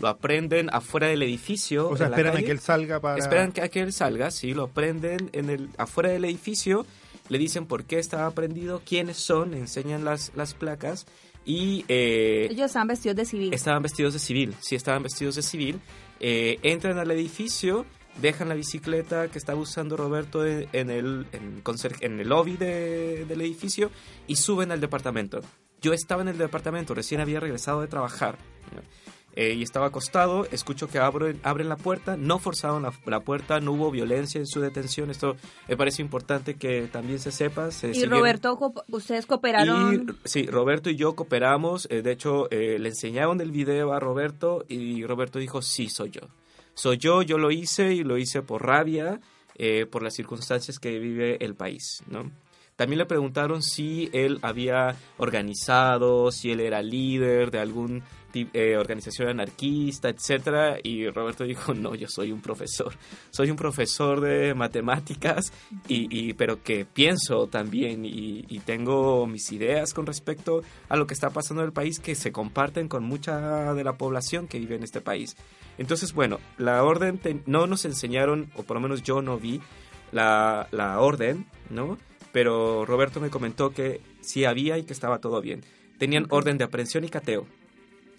Lo 0.00 0.08
aprenden 0.08 0.70
afuera 0.72 1.06
del 1.06 1.22
edificio. 1.22 1.88
O 1.88 1.96
sea, 1.96 2.08
esperan 2.08 2.36
a 2.36 2.42
que 2.42 2.50
él 2.50 2.60
salga 2.60 3.00
para... 3.00 3.18
Esperan 3.18 3.52
que, 3.52 3.62
a 3.62 3.68
que 3.68 3.80
él 3.80 3.92
salga, 3.92 4.30
sí, 4.30 4.54
lo 4.54 4.68
prenden 4.68 5.30
en 5.32 5.50
el, 5.50 5.70
afuera 5.78 6.10
del 6.10 6.24
edificio, 6.24 6.84
le 7.28 7.38
dicen 7.38 7.66
por 7.66 7.84
qué 7.84 7.98
estaba 7.98 8.30
prendido, 8.32 8.82
quiénes 8.84 9.18
son, 9.18 9.54
enseñan 9.54 10.04
las, 10.04 10.32
las 10.34 10.54
placas 10.54 11.06
y 11.44 11.84
eh, 11.88 12.48
Ellos 12.50 12.66
están 12.66 12.86
vestidos 12.86 13.16
de 13.16 13.24
civil. 13.24 13.54
estaban 13.54 13.82
vestidos 13.82 14.14
de 14.14 14.18
civil, 14.18 14.54
sí, 14.60 14.74
estaban 14.74 15.02
vestidos 15.02 15.34
de 15.34 15.42
civil, 15.42 15.80
eh, 16.20 16.58
entran 16.62 16.98
al 16.98 17.10
edificio, 17.10 17.84
dejan 18.20 18.48
la 18.48 18.54
bicicleta 18.54 19.28
que 19.28 19.38
estaba 19.38 19.58
usando 19.60 19.96
Roberto 19.96 20.46
en, 20.46 20.68
en 20.72 20.90
el, 20.90 21.26
en, 21.32 22.20
el 22.20 22.28
lobby 22.28 22.56
de- 22.56 23.24
del 23.26 23.40
edificio 23.40 23.90
y 24.26 24.36
suben 24.36 24.70
al 24.72 24.80
departamento. 24.80 25.40
Yo 25.80 25.92
estaba 25.92 26.22
en 26.22 26.28
el 26.28 26.38
departamento, 26.38 26.94
recién 26.94 27.20
había 27.20 27.40
regresado 27.40 27.80
de 27.80 27.88
trabajar. 27.88 28.38
¿no? 28.74 28.80
Eh, 29.36 29.54
y 29.54 29.64
estaba 29.64 29.86
acostado, 29.86 30.46
escucho 30.52 30.86
que 30.86 31.00
abren, 31.00 31.40
abren 31.42 31.68
la 31.68 31.76
puerta, 31.76 32.16
no 32.16 32.38
forzaron 32.38 32.84
la, 32.84 32.92
la 33.04 33.18
puerta, 33.18 33.58
no 33.58 33.72
hubo 33.72 33.90
violencia 33.90 34.38
en 34.38 34.46
su 34.46 34.60
detención, 34.60 35.10
esto 35.10 35.34
me 35.68 35.76
parece 35.76 36.02
importante 36.02 36.54
que 36.54 36.82
también 36.86 37.18
se 37.18 37.32
sepa. 37.32 37.72
se 37.72 37.88
y 37.90 38.04
Roberto, 38.04 38.56
ustedes 38.90 39.26
cooperaron. 39.26 40.06
y, 40.22 40.28
sí, 40.28 40.46
Roberto 40.46 40.88
y 40.88 40.94
yo 40.94 41.16
cooperamos. 41.16 41.88
eh, 41.90 42.02
de 42.02 42.12
hecho, 42.12 42.48
eh, 42.52 42.78
le 42.78 42.90
enseñaron 42.90 43.40
el 43.40 43.50
video 43.50 43.92
a 43.92 43.98
Roberto 43.98 44.64
y 44.68 45.04
Roberto 45.04 45.40
dijo, 45.40 45.62
sí, 45.62 45.88
soy 45.88 46.10
yo. 46.12 46.20
Soy 46.74 46.98
yo, 46.98 47.22
yo 47.22 47.38
lo 47.38 47.50
hice 47.50 47.94
y 47.94 48.04
lo 48.04 48.18
hice 48.18 48.42
por 48.42 48.64
rabia, 48.66 49.20
eh, 49.56 49.86
por 49.86 50.02
las 50.02 50.14
circunstancias 50.14 50.78
que 50.78 50.98
vive 50.98 51.44
el 51.44 51.54
país, 51.54 52.02
¿no? 52.08 52.30
También 52.76 52.98
le 52.98 53.06
preguntaron 53.06 53.62
si 53.62 54.10
él 54.12 54.40
había 54.42 54.96
organizado, 55.18 56.32
si 56.32 56.50
él 56.50 56.60
era 56.60 56.82
líder 56.82 57.52
de 57.52 57.60
algún 57.60 58.02
eh, 58.52 58.76
organización 58.76 59.28
anarquista, 59.28 60.08
etcétera, 60.08 60.78
y 60.82 61.08
Roberto 61.08 61.44
dijo, 61.44 61.72
no, 61.74 61.94
yo 61.94 62.08
soy 62.08 62.32
un 62.32 62.40
profesor, 62.40 62.94
soy 63.30 63.50
un 63.50 63.56
profesor 63.56 64.20
de 64.20 64.54
matemáticas, 64.54 65.52
y, 65.88 66.06
y- 66.10 66.34
pero 66.34 66.62
que 66.62 66.84
pienso 66.84 67.46
también 67.46 68.04
y, 68.04 68.44
y 68.48 68.58
tengo 68.60 69.26
mis 69.26 69.50
ideas 69.52 69.94
con 69.94 70.06
respecto 70.06 70.62
a 70.88 70.96
lo 70.96 71.06
que 71.06 71.14
está 71.14 71.30
pasando 71.30 71.62
en 71.62 71.66
el 71.68 71.72
país 71.72 72.00
que 72.00 72.14
se 72.14 72.32
comparten 72.32 72.88
con 72.88 73.04
mucha 73.04 73.74
de 73.74 73.84
la 73.84 73.94
población 73.94 74.48
que 74.48 74.58
vive 74.58 74.76
en 74.76 74.82
este 74.82 75.00
país. 75.00 75.36
Entonces, 75.78 76.12
bueno, 76.12 76.38
la 76.58 76.82
orden 76.84 77.18
te- 77.18 77.40
no 77.46 77.66
nos 77.66 77.84
enseñaron, 77.84 78.50
o 78.56 78.62
por 78.62 78.76
lo 78.76 78.80
menos 78.80 79.02
yo 79.02 79.22
no 79.22 79.38
vi 79.38 79.60
la, 80.12 80.68
la 80.70 81.00
orden, 81.00 81.46
¿no? 81.70 81.98
Pero 82.32 82.84
Roberto 82.84 83.20
me 83.20 83.30
comentó 83.30 83.70
que 83.70 84.00
sí 84.20 84.44
había 84.44 84.76
y 84.78 84.82
que 84.84 84.92
estaba 84.92 85.18
todo 85.20 85.40
bien. 85.40 85.62
Tenían 85.98 86.26
orden 86.30 86.58
de 86.58 86.64
aprehensión 86.64 87.04
y 87.04 87.08
cateo. 87.08 87.46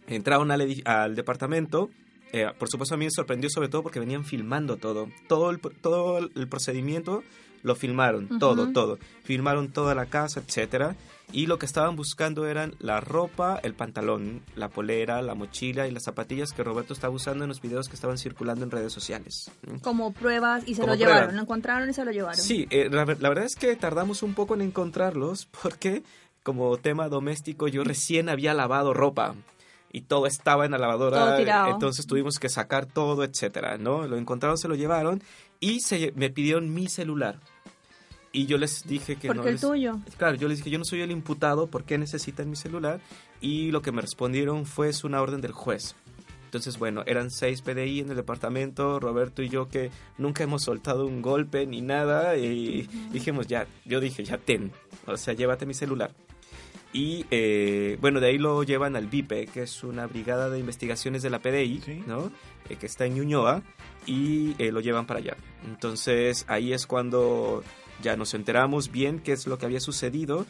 Entraron 0.07 0.51
al, 0.51 0.81
al 0.85 1.15
departamento. 1.15 1.89
eh, 2.31 2.47
por 2.57 2.69
supuesto, 2.69 2.95
a 2.95 2.97
mí 2.97 3.05
me 3.05 3.11
sorprendió 3.11 3.49
sobre 3.49 3.69
todo 3.69 3.83
porque 3.83 3.99
venían 3.99 4.25
filmando 4.25 4.77
todo. 4.77 5.09
Todo 5.27 5.49
el, 5.49 5.59
todo 5.59 6.17
el 6.19 6.47
procedimiento 6.47 7.23
lo 7.63 7.75
filmaron, 7.75 8.37
todo, 8.39 8.71
todo. 8.73 8.99
Filmaron 9.23 9.71
toda 9.71 9.95
la 9.95 10.05
casa, 10.05 10.39
etcétera. 10.45 10.95
Y 11.31 11.47
lo 11.47 11.57
que 11.57 11.65
estaban 11.65 11.95
buscando 11.95 12.45
eran 12.45 12.75
la 12.77 13.01
ropa, 13.01 13.59
el 13.63 13.73
pantalón, 13.73 14.43
la 14.55 14.69
polera, 14.69 15.23
la 15.23 15.33
mochila 15.33 15.87
y 15.87 15.91
las 15.91 16.03
zapatillas 16.03 16.51
que 16.53 16.63
Roberto 16.63 16.93
estaba 16.93 17.11
usando 17.15 17.43
en 17.43 17.47
los 17.47 17.61
videos 17.61 17.89
que 17.89 17.95
estaban 17.95 18.19
circulando 18.19 18.63
en 18.63 18.69
redes 18.69 18.93
sociales. 18.93 19.49
como 19.81 20.13
pruebas 20.13 20.67
y 20.67 20.75
se 20.75 20.81
Como 20.81 20.93
lo 20.93 20.99
llevaron, 20.99 21.19
prueba. 21.23 21.33
lo 21.37 21.41
encontraron 21.41 21.89
y 21.89 21.93
se 21.93 22.05
lo 22.05 22.11
llevaron. 22.11 22.39
Sí, 22.39 22.67
eh, 22.69 22.89
la, 22.91 23.05
la 23.05 23.29
verdad 23.29 23.45
es 23.45 23.55
que 23.55 23.75
tardamos 23.75 24.21
un 24.21 24.35
poco 24.35 24.53
en 24.53 24.61
encontrarlos 24.61 25.47
porque 25.63 26.03
como 26.43 26.77
tema 26.77 27.09
doméstico, 27.09 27.67
yo 27.67 27.83
recién 27.83 28.29
había 28.29 28.53
lavado 28.53 28.93
ropa 28.93 29.33
y 29.95 30.01
todo 30.01 30.27
estaba 30.27 30.65
en 30.65 30.71
la 30.71 30.77
lavadora, 30.77 31.37
Todo 31.37 31.71
entonces 31.71 32.05
tuvimos 32.05 32.37
que 32.37 32.49
sacar 32.49 32.85
todo, 32.85 33.23
etcétera, 33.23 33.77
¿no? 33.77 34.05
Lo 34.07 34.17
encontraron, 34.17 34.57
se 34.57 34.67
lo 34.67 34.75
llevaron 34.75 35.23
y 35.61 35.79
se, 35.79 36.11
me 36.17 36.29
pidieron 36.29 36.73
mi 36.73 36.89
celular. 36.89 37.39
Y 38.33 38.45
yo 38.45 38.57
les 38.57 38.85
dije 38.85 39.15
que 39.15 39.27
Porque 39.29 39.41
no 39.41 39.47
el 39.47 39.53
les- 39.53 39.61
tuyo. 39.61 39.99
Claro, 40.17 40.35
yo 40.35 40.49
les 40.49 40.57
dije, 40.57 40.69
yo 40.69 40.77
no 40.79 40.83
soy 40.83 40.99
el 40.99 41.11
imputado, 41.11 41.67
¿por 41.67 41.85
qué 41.85 41.97
necesitan 41.97 42.49
mi 42.49 42.57
celular? 42.57 42.99
Y 43.39 43.71
lo 43.71 43.81
que 43.81 43.93
me 43.93 44.01
respondieron 44.01 44.65
fue, 44.65 44.89
es 44.89 45.05
una 45.05 45.21
orden 45.21 45.39
del 45.39 45.53
juez. 45.53 45.95
Entonces, 46.43 46.77
bueno, 46.77 47.03
eran 47.05 47.31
seis 47.31 47.61
PDI 47.61 48.01
en 48.01 48.09
el 48.09 48.17
departamento, 48.17 48.99
Roberto 48.99 49.41
y 49.43 49.47
yo 49.49 49.69
que 49.69 49.91
nunca 50.17 50.43
hemos 50.43 50.63
soltado 50.63 51.05
un 51.05 51.21
golpe 51.21 51.65
ni 51.65 51.79
nada, 51.81 52.35
y 52.35 52.87
dijimos, 53.13 53.47
ya, 53.47 53.65
yo 53.85 54.01
dije, 54.01 54.25
ya 54.25 54.37
ten, 54.37 54.73
o 55.05 55.15
sea, 55.15 55.33
llévate 55.33 55.65
mi 55.65 55.73
celular. 55.73 56.11
Y 56.95 57.25
eh, 57.29 57.97
bueno, 57.99 58.21
de 58.21 58.27
ahí 58.27 58.37
lo 58.37 58.63
llevan 58.63 58.95
al 58.95 59.07
BIPE, 59.07 59.47
que 59.47 59.63
es 59.63 59.83
una 59.83 60.07
brigada 60.07 60.49
de 60.49 60.59
investigaciones 60.59 61.21
de 61.23 61.29
la 61.29 61.39
PDI, 61.39 61.81
Sí. 61.83 62.03
¿no? 62.07 62.31
Eh, 62.69 62.77
que 62.77 62.85
está 62.85 63.05
en 63.05 63.15
Ñuñoa, 63.15 63.63
y 64.05 64.55
eh, 64.59 64.71
lo 64.71 64.79
llevan 64.79 65.05
para 65.05 65.19
allá. 65.19 65.35
Entonces 65.65 66.45
ahí 66.47 66.71
es 66.71 66.87
cuando 66.87 67.65
ya 68.01 68.15
nos 68.15 68.33
enteramos 68.33 68.93
bien 68.93 69.19
qué 69.19 69.33
es 69.33 69.45
lo 69.45 69.57
que 69.57 69.65
había 69.65 69.81
sucedido 69.81 70.45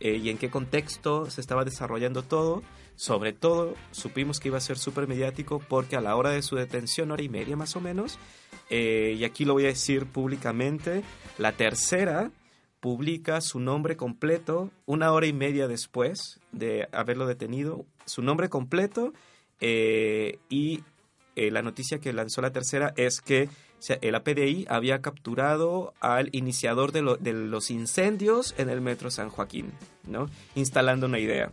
eh, 0.00 0.16
y 0.16 0.30
en 0.30 0.38
qué 0.38 0.48
contexto 0.48 1.28
se 1.28 1.42
estaba 1.42 1.66
desarrollando 1.66 2.22
todo. 2.22 2.62
Sobre 2.96 3.34
todo, 3.34 3.74
supimos 3.90 4.40
que 4.40 4.48
iba 4.48 4.56
a 4.56 4.62
ser 4.62 4.78
súper 4.78 5.06
mediático 5.06 5.58
porque 5.58 5.96
a 5.96 6.00
la 6.00 6.16
hora 6.16 6.30
de 6.30 6.40
su 6.40 6.56
detención, 6.56 7.10
hora 7.10 7.22
y 7.22 7.28
media 7.28 7.56
más 7.56 7.76
o 7.76 7.80
menos, 7.82 8.18
eh, 8.70 9.16
y 9.18 9.24
aquí 9.24 9.44
lo 9.44 9.52
voy 9.52 9.64
a 9.64 9.68
decir 9.68 10.06
públicamente, 10.06 11.02
la 11.36 11.52
tercera 11.52 12.30
publica 12.80 13.40
su 13.40 13.60
nombre 13.60 13.96
completo 13.96 14.70
una 14.86 15.12
hora 15.12 15.26
y 15.26 15.32
media 15.32 15.68
después 15.68 16.40
de 16.52 16.88
haberlo 16.92 17.26
detenido, 17.26 17.84
su 18.06 18.22
nombre 18.22 18.48
completo 18.48 19.12
eh, 19.60 20.38
y 20.48 20.82
eh, 21.36 21.50
la 21.50 21.62
noticia 21.62 22.00
que 22.00 22.12
lanzó 22.12 22.40
la 22.40 22.50
tercera 22.50 22.92
es 22.96 23.20
que 23.20 23.48
el 24.00 24.14
APDI 24.14 24.66
había 24.68 25.00
capturado 25.00 25.94
al 26.00 26.28
iniciador 26.32 26.92
de 26.92 27.32
los 27.32 27.70
incendios 27.70 28.54
en 28.58 28.68
el 28.68 28.80
metro 28.80 29.10
San 29.10 29.30
Joaquín, 29.30 29.72
¿no? 30.06 30.28
Instalando 30.54 31.06
una 31.06 31.18
idea. 31.18 31.50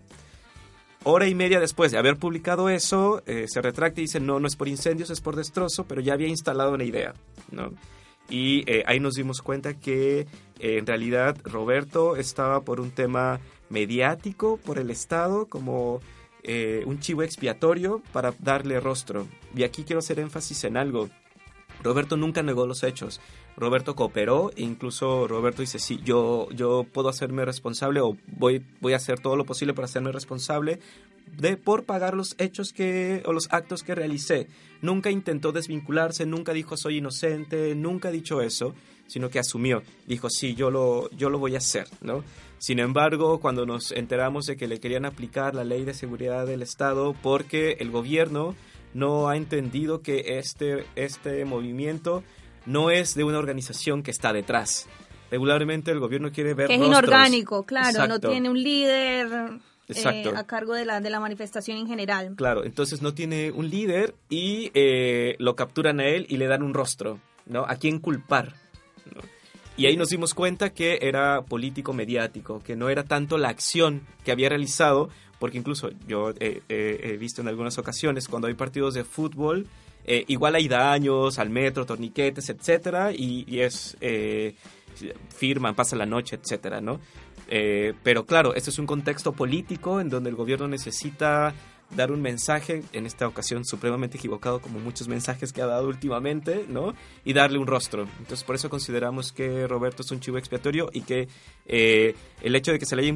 Hora 1.03 1.27
y 1.27 1.35
media 1.35 1.61
después 1.61 1.91
de 1.91 1.97
haber 1.97 2.17
publicado 2.17 2.67
eso, 2.67 3.21
eh, 3.27 3.47
se 3.47 3.61
retracta 3.61 4.01
y 4.01 4.05
dice, 4.05 4.19
no, 4.19 4.41
no 4.41 4.47
es 4.47 4.57
por 4.57 4.67
incendios, 4.67 5.09
es 5.09 5.21
por 5.21 5.37
destrozo, 5.37 5.85
pero 5.85 6.01
ya 6.01 6.13
había 6.13 6.27
instalado 6.27 6.73
una 6.73 6.83
idea, 6.83 7.13
¿no? 7.51 7.71
Y 8.29 8.69
eh, 8.69 8.83
ahí 8.87 8.99
nos 8.99 9.15
dimos 9.15 9.41
cuenta 9.41 9.73
que 9.73 10.21
eh, 10.21 10.27
en 10.59 10.85
realidad 10.85 11.37
Roberto 11.43 12.15
estaba 12.15 12.61
por 12.61 12.79
un 12.79 12.91
tema 12.91 13.39
mediático 13.69 14.57
por 14.57 14.79
el 14.79 14.89
Estado, 14.89 15.45
como 15.45 16.01
eh, 16.43 16.83
un 16.85 16.99
chivo 16.99 17.23
expiatorio 17.23 18.01
para 18.11 18.33
darle 18.39 18.79
rostro. 18.79 19.27
Y 19.55 19.63
aquí 19.63 19.83
quiero 19.83 19.99
hacer 19.99 20.19
énfasis 20.19 20.63
en 20.63 20.77
algo. 20.77 21.09
Roberto 21.83 22.17
nunca 22.17 22.43
negó 22.43 22.65
los 22.65 22.83
hechos. 22.83 23.21
Roberto 23.55 23.95
cooperó 23.95 24.51
e 24.55 24.61
incluso 24.61 25.27
Roberto 25.27 25.61
dice, 25.61 25.79
sí, 25.79 25.99
yo, 26.03 26.47
yo 26.51 26.85
puedo 26.91 27.09
hacerme 27.09 27.45
responsable 27.45 28.01
o 28.01 28.17
voy, 28.27 28.63
voy 28.81 28.93
a 28.93 28.97
hacer 28.97 29.19
todo 29.19 29.35
lo 29.35 29.45
posible 29.45 29.73
para 29.73 29.85
hacerme 29.85 30.11
responsable 30.11 30.79
de 31.35 31.57
por 31.57 31.83
pagar 31.83 32.13
los 32.13 32.35
hechos 32.37 32.71
que 32.71 33.21
o 33.25 33.33
los 33.33 33.47
actos 33.51 33.83
que 33.83 33.95
realicé. 33.95 34.47
Nunca 34.81 35.09
intentó 35.09 35.51
desvincularse, 35.51 36.25
nunca 36.25 36.53
dijo 36.53 36.77
soy 36.77 36.97
inocente, 36.97 37.75
nunca 37.75 38.09
ha 38.09 38.11
dicho 38.11 38.41
eso, 38.41 38.73
sino 39.07 39.29
que 39.29 39.39
asumió, 39.39 39.83
dijo 40.05 40.29
sí, 40.29 40.55
yo 40.55 40.69
lo 40.69 41.09
yo 41.11 41.29
lo 41.29 41.39
voy 41.39 41.55
a 41.55 41.59
hacer, 41.59 41.87
¿no? 42.01 42.23
Sin 42.59 42.79
embargo, 42.79 43.39
cuando 43.39 43.65
nos 43.65 43.91
enteramos 43.91 44.45
de 44.45 44.57
que 44.57 44.67
le 44.67 44.79
querían 44.79 45.05
aplicar 45.05 45.53
la 45.53 45.63
ley 45.63 45.83
de 45.83 45.93
seguridad 45.93 46.47
del 46.47 46.63
Estado 46.63 47.15
porque 47.21 47.77
el 47.79 47.91
gobierno 47.91 48.55
no 48.93 49.29
ha 49.29 49.37
entendido 49.37 50.01
que 50.01 50.37
este 50.39 50.85
este 50.95 51.45
movimiento 51.45 52.23
no 52.65 52.91
es 52.91 53.15
de 53.15 53.23
una 53.23 53.37
organización 53.39 54.03
que 54.03 54.11
está 54.11 54.33
detrás. 54.33 54.87
Regularmente 55.31 55.91
el 55.91 55.99
gobierno 55.99 56.31
quiere 56.31 56.53
ver 56.53 56.67
Que 56.67 56.75
es 56.75 56.79
rostros. 56.79 56.99
inorgánico, 56.99 57.63
claro, 57.65 58.07
no 58.07 58.19
tiene 58.19 58.49
un 58.49 58.61
líder 58.61 59.59
eh, 59.89 60.33
a 60.35 60.43
cargo 60.45 60.73
de 60.73 60.85
la, 60.85 60.99
de 60.99 61.09
la 61.09 61.19
manifestación 61.19 61.77
en 61.77 61.87
general. 61.87 62.33
Claro, 62.35 62.65
entonces 62.65 63.01
no 63.01 63.13
tiene 63.13 63.51
un 63.51 63.69
líder 63.69 64.15
y 64.29 64.71
eh, 64.73 65.35
lo 65.39 65.55
capturan 65.55 65.99
a 65.99 66.05
él 66.07 66.25
y 66.29 66.37
le 66.37 66.47
dan 66.47 66.63
un 66.63 66.73
rostro, 66.73 67.19
¿no? 67.45 67.65
¿A 67.67 67.75
quién 67.75 67.99
culpar? 67.99 68.53
¿no? 69.13 69.21
Y 69.77 69.85
ahí 69.85 69.95
nos 69.95 70.09
dimos 70.09 70.33
cuenta 70.33 70.71
que 70.73 70.99
era 71.01 71.43
político 71.43 71.93
mediático, 71.93 72.61
que 72.63 72.75
no 72.75 72.89
era 72.89 73.03
tanto 73.03 73.37
la 73.37 73.49
acción 73.49 74.01
que 74.25 74.31
había 74.31 74.49
realizado, 74.49 75.09
porque 75.39 75.57
incluso 75.57 75.89
yo 76.07 76.31
eh, 76.39 76.61
eh, 76.69 76.99
he 77.03 77.17
visto 77.17 77.41
en 77.41 77.47
algunas 77.47 77.77
ocasiones 77.77 78.27
cuando 78.27 78.47
hay 78.47 78.53
partidos 78.53 78.93
de 78.93 79.03
fútbol, 79.03 79.67
eh, 80.05 80.23
igual 80.27 80.55
hay 80.55 80.67
daños 80.67 81.37
al 81.37 81.49
metro, 81.49 81.85
torniquetes, 81.85 82.49
etcétera, 82.49 83.11
y, 83.11 83.59
es 83.59 83.97
firman, 85.29 85.75
pasa 85.75 85.95
la 85.95 86.05
noche, 86.05 86.39
etcétera, 86.41 86.81
¿no? 86.81 86.99
Pero 87.47 88.25
claro, 88.25 88.55
este 88.55 88.71
es 88.71 88.79
un 88.79 88.87
contexto 88.87 89.31
político 89.31 90.01
en 90.01 90.09
donde 90.09 90.29
el 90.29 90.35
gobierno 90.35 90.67
necesita 90.67 91.53
dar 91.91 92.11
un 92.11 92.21
mensaje, 92.21 92.83
en 92.93 93.05
esta 93.05 93.27
ocasión 93.27 93.65
supremamente 93.65 94.17
equivocado 94.17 94.59
como 94.59 94.79
muchos 94.79 95.07
mensajes 95.07 95.53
que 95.53 95.61
ha 95.61 95.65
dado 95.65 95.87
últimamente, 95.87 96.65
¿no? 96.67 96.93
Y 97.23 97.33
darle 97.33 97.59
un 97.59 97.67
rostro. 97.67 98.07
Entonces 98.19 98.43
por 98.43 98.55
eso 98.55 98.69
consideramos 98.69 99.31
que 99.31 99.67
Roberto 99.67 100.03
es 100.03 100.11
un 100.11 100.19
chivo 100.19 100.37
expiatorio 100.37 100.89
y 100.91 101.01
que 101.01 101.27
eh, 101.65 102.15
el 102.41 102.55
hecho 102.55 102.71
de 102.71 102.79
que 102.79 102.85
se 102.85 102.95
le 102.95 103.03
haya 103.03 103.09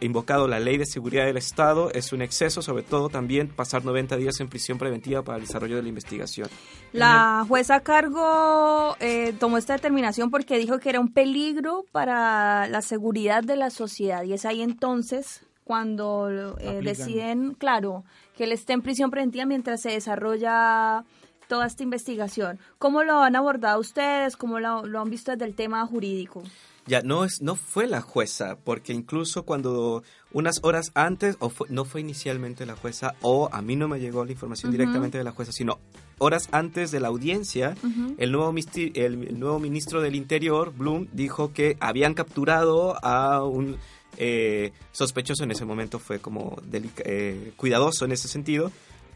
invocado, 0.00 0.48
la 0.48 0.60
ley 0.60 0.76
de 0.76 0.86
seguridad 0.86 1.24
del 1.24 1.36
Estado 1.36 1.90
es 1.92 2.12
un 2.12 2.22
exceso, 2.22 2.62
sobre 2.62 2.82
todo 2.82 3.08
también 3.08 3.48
pasar 3.48 3.84
90 3.84 4.16
días 4.16 4.40
en 4.40 4.48
prisión 4.48 4.78
preventiva 4.78 5.22
para 5.22 5.38
el 5.38 5.44
desarrollo 5.44 5.76
de 5.76 5.82
la 5.82 5.88
investigación. 5.88 6.48
La 6.92 7.44
jueza 7.48 7.76
a 7.76 7.80
cargo 7.80 8.96
eh, 9.00 9.34
tomó 9.38 9.58
esta 9.58 9.74
determinación 9.74 10.30
porque 10.30 10.58
dijo 10.58 10.78
que 10.78 10.90
era 10.90 11.00
un 11.00 11.12
peligro 11.12 11.84
para 11.92 12.68
la 12.68 12.82
seguridad 12.82 13.42
de 13.42 13.56
la 13.56 13.70
sociedad 13.70 14.22
y 14.24 14.32
es 14.34 14.44
ahí 14.44 14.62
entonces 14.62 15.42
cuando 15.68 16.56
eh, 16.58 16.80
deciden, 16.82 17.52
claro, 17.52 18.02
que 18.34 18.44
él 18.44 18.52
esté 18.52 18.72
en 18.72 18.80
prisión 18.80 19.10
preventiva 19.10 19.44
mientras 19.44 19.82
se 19.82 19.90
desarrolla 19.90 21.04
toda 21.46 21.66
esta 21.66 21.82
investigación. 21.82 22.58
¿Cómo 22.78 23.02
lo 23.04 23.22
han 23.22 23.36
abordado 23.36 23.78
ustedes? 23.78 24.36
¿Cómo 24.38 24.60
lo, 24.60 24.86
lo 24.86 24.98
han 25.00 25.10
visto 25.10 25.30
desde 25.30 25.44
el 25.44 25.54
tema 25.54 25.86
jurídico? 25.86 26.42
Ya, 26.86 27.02
no, 27.02 27.24
es, 27.24 27.42
no 27.42 27.54
fue 27.54 27.86
la 27.86 28.00
jueza, 28.00 28.56
porque 28.64 28.94
incluso 28.94 29.42
cuando 29.42 30.02
unas 30.32 30.60
horas 30.62 30.90
antes, 30.94 31.36
o 31.38 31.50
fue- 31.50 31.68
no 31.68 31.84
fue 31.84 32.00
inicialmente 32.00 32.64
la 32.64 32.76
jueza, 32.76 33.14
o 33.20 33.50
a 33.52 33.60
mí 33.60 33.76
no 33.76 33.88
me 33.88 34.00
llegó 34.00 34.24
la 34.24 34.32
información 34.32 34.72
directamente 34.72 35.18
de 35.18 35.24
la 35.24 35.32
jueza, 35.32 35.52
sino 35.52 35.80
horas 36.16 36.48
antes 36.50 36.90
de 36.90 37.00
la 37.00 37.08
audiencia, 37.08 37.74
el, 38.16 38.32
nuevo 38.32 38.54
el 38.94 39.38
nuevo 39.38 39.58
ministro 39.58 40.00
del 40.00 40.14
Interior, 40.14 40.72
Bloom, 40.74 41.08
dijo 41.12 41.52
que 41.52 41.76
habían 41.80 42.14
capturado 42.14 42.96
a 43.04 43.44
un 43.44 43.76
eh, 44.18 44.72
sospechoso, 44.92 45.44
en 45.44 45.50
ese 45.52 45.64
momento 45.64 45.98
fue 45.98 46.18
como 46.18 46.60
eh, 47.04 47.52
cuidadoso 47.56 48.04
en 48.04 48.12
ese 48.12 48.28
sentido, 48.28 48.70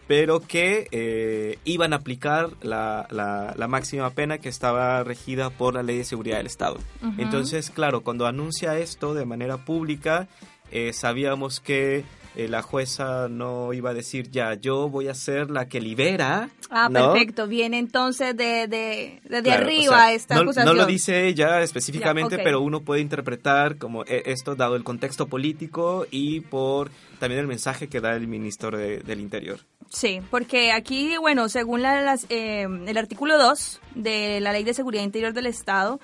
pero 0.09 0.41
que 0.41 0.88
eh, 0.91 1.59
iban 1.65 1.93
a 1.93 1.97
aplicar 1.97 2.51
la, 2.62 3.07
la- 3.11 3.55
la 3.57 3.69
máxima 3.69 4.11
pena 4.11 4.38
que 4.38 4.49
estaba 4.49 5.03
regida 5.05 5.51
por 5.51 5.75
la 5.75 5.83
Ley 5.83 5.99
de 5.99 6.05
Seguridad 6.05 6.38
del 6.38 6.47
Estado. 6.47 6.79
Entonces, 7.19 7.71
claro, 7.71 8.03
cuando 8.03 8.27
anuncia 8.27 8.79
esto 8.79 9.15
de 9.15 9.25
manera 9.27 9.59
pública, 9.65 10.29
eh, 10.71 10.93
sabíamos 10.93 11.61
que 11.61 12.05
eh, 12.37 12.49
la 12.49 12.62
jueza 12.62 13.29
no 13.29 13.73
iba 13.73 13.90
a 13.90 13.95
decir, 13.95 14.31
ya, 14.31 14.55
yo 14.55 14.88
voy 14.88 15.09
a 15.09 15.14
ser 15.14 15.51
la 15.51 15.68
que 15.68 15.81
libera. 15.81 16.49
Ah, 16.71 16.88
¿no? 16.90 17.12
perfecto. 17.12 17.47
Viene 17.47 17.79
entonces 17.79 18.37
de, 18.37 18.66
de, 18.68 19.21
Claro, 19.42 19.49
o 19.51 19.53
arriba 19.66 19.97
sea, 19.99 20.12
esta 20.14 20.35
no, 20.37 20.40
acusación. 20.42 20.75
no 20.77 20.81
lo 20.83 20.87
dice 20.87 21.27
ella 21.29 21.61
específicamente, 21.62 22.38
Ya, 22.38 22.42
pero 22.42 22.61
uno 22.61 22.81
puede 22.81 23.01
interpretar 23.03 23.77
como 23.77 24.05
eh, 24.05 24.23
esto 24.27 24.55
dado 24.55 24.77
el 24.77 24.85
contexto 24.85 25.27
político 25.27 26.07
y 26.11 26.40
por 26.40 26.90
también 27.18 27.40
el 27.40 27.47
mensaje 27.47 27.88
que 27.88 28.01
da 28.01 28.16
el 28.16 28.27
ministro 28.27 28.77
de- 28.77 28.99
del 29.01 29.21
Interior. 29.21 29.59
Sí, 29.90 30.21
porque 30.31 30.73
aquí, 30.73 31.16
bueno, 31.18 31.49
según 31.51 31.83
la- 31.83 32.01
las, 32.01 32.25
eh, 32.31 32.62
el 32.87 32.97
artículo 32.97 33.37
2 33.38 33.81
de 33.95 34.40
la 34.40 34.53
Ley 34.53 34.64
de 34.64 34.73
Seguridad 34.73 35.03
Interior 35.05 35.35
del 35.35 35.47
Estado, 35.47 36.01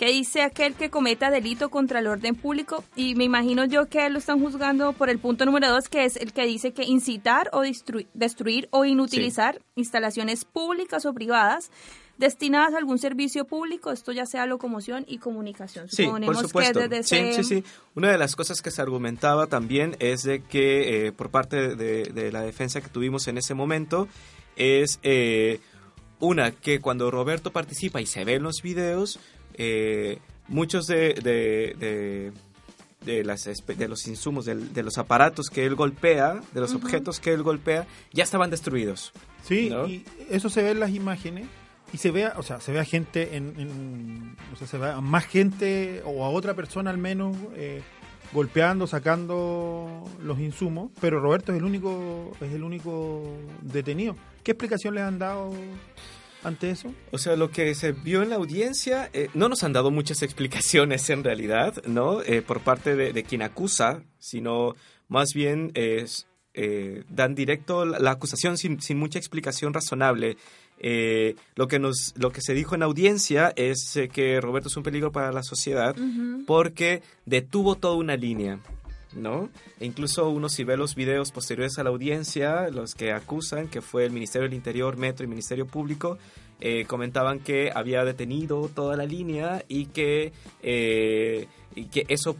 que 0.00 0.06
dice 0.06 0.40
aquel 0.42 0.74
que 0.74 0.88
cometa 0.90 1.30
delito 1.30 1.68
contra 1.68 2.00
el 2.00 2.06
orden 2.08 2.34
público, 2.34 2.82
y 2.96 3.14
me 3.14 3.24
imagino 3.24 3.66
yo 3.66 3.86
que 3.86 4.08
lo 4.08 4.18
están 4.18 4.40
juzgando 4.40 4.94
por 4.94 5.10
el 5.10 5.18
punto 5.18 5.44
número 5.44 5.68
2, 5.68 5.88
que 5.90 6.04
es 6.06 6.16
el 6.16 6.32
que 6.32 6.46
dice 6.46 6.72
que 6.72 6.84
incitar 6.84 7.50
o 7.52 7.62
destru- 7.64 8.06
destruir 8.14 8.66
o 8.72 8.84
inutilizar 8.86 9.60
instalaciones 9.76 10.44
públicas 10.46 11.04
o 11.04 11.12
privadas 11.12 11.70
destinadas 12.16 12.74
a 12.74 12.78
algún 12.78 12.98
servicio 12.98 13.44
público, 13.44 13.92
esto 13.92 14.12
ya 14.12 14.24
sea 14.26 14.46
locomoción 14.46 15.04
y 15.06 15.18
comunicación. 15.18 15.88
Sí, 15.88 16.04
Suponemos 16.04 16.34
por 16.36 16.46
supuesto. 16.46 16.80
que 16.80 16.88
desde 16.88 17.02
Sí, 17.02 17.16
ese- 17.16 17.44
sí, 17.44 17.62
sí. 17.62 17.64
Una 17.94 18.10
de 18.10 18.18
las 18.18 18.36
cosas 18.36 18.62
que 18.62 18.70
se 18.70 18.80
argumentaba 18.82 19.46
también 19.48 19.96
es 20.00 20.22
de 20.22 20.42
que 20.42 21.06
eh, 21.08 21.12
por 21.12 21.30
parte 21.30 21.76
de, 21.76 22.04
de 22.04 22.32
la 22.32 22.40
defensa 22.42 22.80
que 22.80 22.88
tuvimos 22.88 23.28
en 23.28 23.36
ese 23.38 23.52
momento 23.54 24.08
es 24.56 24.98
eh, 25.02 25.60
una 26.20 26.52
que 26.52 26.80
cuando 26.80 27.10
Roberto 27.10 27.52
participa 27.52 28.00
y 28.00 28.06
se 28.06 28.24
ve 28.24 28.34
en 28.34 28.42
los 28.42 28.60
videos, 28.62 29.18
eh, 29.62 30.18
muchos 30.48 30.86
de, 30.86 31.14
de- 31.14 31.74
de 31.78 32.32
de, 33.04 33.24
las, 33.24 33.44
de 33.44 33.88
los 33.88 34.06
insumos, 34.06 34.44
de, 34.44 34.82
los 34.82 34.98
aparatos 34.98 35.48
que 35.48 35.64
él 35.64 35.74
golpea, 35.74 36.40
de 36.52 36.60
los 36.60 36.74
objetos 36.74 37.18
que 37.18 37.32
él 37.32 37.42
golpea, 37.42 37.86
ya 38.12 38.24
estaban 38.24 38.50
destruidos. 38.50 39.12
Sí, 39.42 39.70
¿no? 39.70 39.86
y 39.86 40.04
eso 40.28 40.50
se 40.50 40.62
ve 40.62 40.72
en 40.72 40.80
las 40.80 40.90
imágenes 40.90 41.46
y 41.94 41.96
se 41.96 42.10
ve, 42.10 42.26
o 42.36 42.42
sea, 42.42 42.60
se 42.60 42.72
ve 42.72 42.78
a 42.78 42.84
gente 42.84 43.36
en, 43.36 43.54
en- 43.58 44.36
o 44.52 44.56
sea, 44.56 44.66
se 44.66 44.76
ve 44.76 44.90
a 44.90 45.00
más 45.00 45.24
gente 45.24 46.02
o 46.04 46.24
a 46.26 46.28
otra 46.28 46.52
persona 46.52 46.90
al 46.90 46.98
menos 46.98 47.34
eh, 47.56 47.80
golpeando, 48.34 48.86
sacando 48.86 50.04
los 50.22 50.38
insumos, 50.38 50.90
pero 51.00 51.20
Roberto 51.20 51.52
es 51.52 51.58
el 51.58 51.64
único 51.64 52.32
es 52.42 52.52
el 52.52 52.62
único 52.62 53.24
detenido. 53.62 54.14
¿Qué 54.44 54.50
explicación 54.52 54.94
le 54.94 55.00
han 55.00 55.18
dado 55.18 55.54
ante 56.42 56.70
eso? 56.70 56.92
O 57.12 57.18
sea, 57.18 57.36
lo 57.36 57.50
que 57.50 57.74
se 57.74 57.92
vio 57.92 58.22
en 58.22 58.30
la 58.30 58.36
audiencia, 58.36 59.10
eh, 59.12 59.28
no 59.34 59.48
nos 59.48 59.62
han 59.64 59.72
dado 59.72 59.90
muchas 59.90 60.22
explicaciones 60.22 61.08
en 61.10 61.24
realidad, 61.24 61.82
¿no? 61.86 62.22
Eh, 62.22 62.42
por 62.42 62.60
parte 62.60 62.96
de, 62.96 63.12
de 63.12 63.22
quien 63.24 63.42
acusa, 63.42 64.02
sino 64.18 64.74
más 65.08 65.34
bien 65.34 65.72
es, 65.74 66.26
eh, 66.54 67.04
dan 67.08 67.34
directo 67.34 67.84
la, 67.84 67.98
la 67.98 68.12
acusación 68.12 68.58
sin, 68.58 68.80
sin 68.80 68.98
mucha 68.98 69.18
explicación 69.18 69.72
razonable. 69.72 70.36
Eh, 70.82 71.36
lo, 71.56 71.68
que 71.68 71.78
nos, 71.78 72.14
lo 72.16 72.32
que 72.32 72.40
se 72.40 72.54
dijo 72.54 72.74
en 72.74 72.82
audiencia 72.82 73.52
es 73.54 73.96
eh, 73.96 74.08
que 74.08 74.40
Roberto 74.40 74.68
es 74.68 74.76
un 74.78 74.82
peligro 74.82 75.12
para 75.12 75.30
la 75.30 75.42
sociedad 75.42 75.94
porque 76.46 77.02
detuvo 77.26 77.74
toda 77.74 77.96
una 77.96 78.16
línea. 78.16 78.58
¿No? 79.14 79.50
E 79.78 79.86
incluso 79.86 80.28
uno 80.28 80.48
si 80.48 80.64
ve 80.64 80.76
los 80.76 80.94
videos 80.94 81.32
posteriores 81.32 81.78
a 81.78 81.84
la 81.84 81.90
audiencia, 81.90 82.68
los 82.70 82.94
que 82.94 83.12
acusan, 83.12 83.68
que 83.68 83.80
fue 83.80 84.04
el 84.04 84.12
Ministerio 84.12 84.48
del 84.48 84.56
Interior, 84.56 84.96
Metro 84.96 85.24
y 85.24 85.28
Ministerio 85.28 85.66
Público, 85.66 86.18
eh, 86.60 86.84
comentaban 86.84 87.40
que 87.40 87.70
había 87.74 88.04
detenido 88.04 88.68
toda 88.68 88.96
la 88.96 89.06
línea 89.06 89.64
y 89.66 89.86
que, 89.86 90.32
eh, 90.62 91.46
que 91.90 92.04
eso 92.08 92.36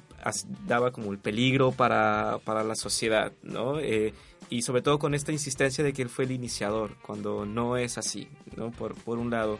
daba 0.67 0.91
como 0.91 1.13
el 1.13 1.19
peligro 1.19 1.73
para, 1.73 2.39
para 2.45 2.63
la 2.63 2.75
sociedad, 2.75 3.33
¿no? 3.43 3.79
Eh, 3.79 4.13
y 4.51 4.63
sobre 4.63 4.83
todo 4.83 4.99
con 4.99 5.15
esta 5.15 5.33
insistencia 5.33 5.83
de 5.83 5.93
que 5.93 6.03
él 6.03 6.11
fue 6.11 6.25
el 6.25 6.33
iniciador, 6.33 6.97
cuando 7.01 7.47
no 7.47 7.77
es 7.77 7.97
así, 7.97 8.29
¿no? 8.57 8.71
Por, 8.73 8.95
por 8.95 9.19
un 9.19 9.31
lado. 9.31 9.59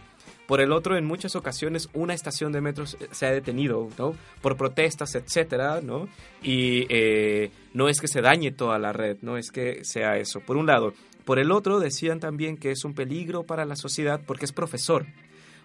Por 0.51 0.61
el 0.61 0.73
otro, 0.73 0.97
en 0.97 1.05
muchas 1.05 1.37
ocasiones 1.37 1.89
una 1.95 2.13
estación 2.13 2.51
de 2.51 2.61
metro 2.61 2.85
se- 2.85 3.25
ha 3.27 3.31
detenido, 3.31 3.89
¿no? 3.97 4.17
Por 4.43 4.57
protestas, 4.57 5.15
etcétera, 5.15 5.81
¿no? 5.81 6.09
Y 6.43 6.87
eh, 6.89 7.53
no 7.73 7.89
es 7.89 8.01
que 8.01 8.09
se 8.09 8.21
dañe 8.21 8.51
toda 8.51 8.77
la 8.81 8.93
red, 8.93 9.19
no 9.23 9.37
es 9.37 9.53
que 9.53 9.85
sea 9.85 10.17
eso. 10.17 10.41
Por 10.41 10.57
un 10.57 10.67
lado. 10.67 10.93
Por 11.25 11.39
el 11.39 11.53
otro, 11.53 11.79
decían 11.79 12.19
también 12.19 12.57
que 12.57 12.73
es 12.73 12.85
un 12.85 12.95
peligro 12.95 13.45
para 13.45 13.65
la 13.65 13.77
sociedad 13.77 14.21
porque 14.27 14.45
es 14.45 14.51
profesor. 14.53 15.07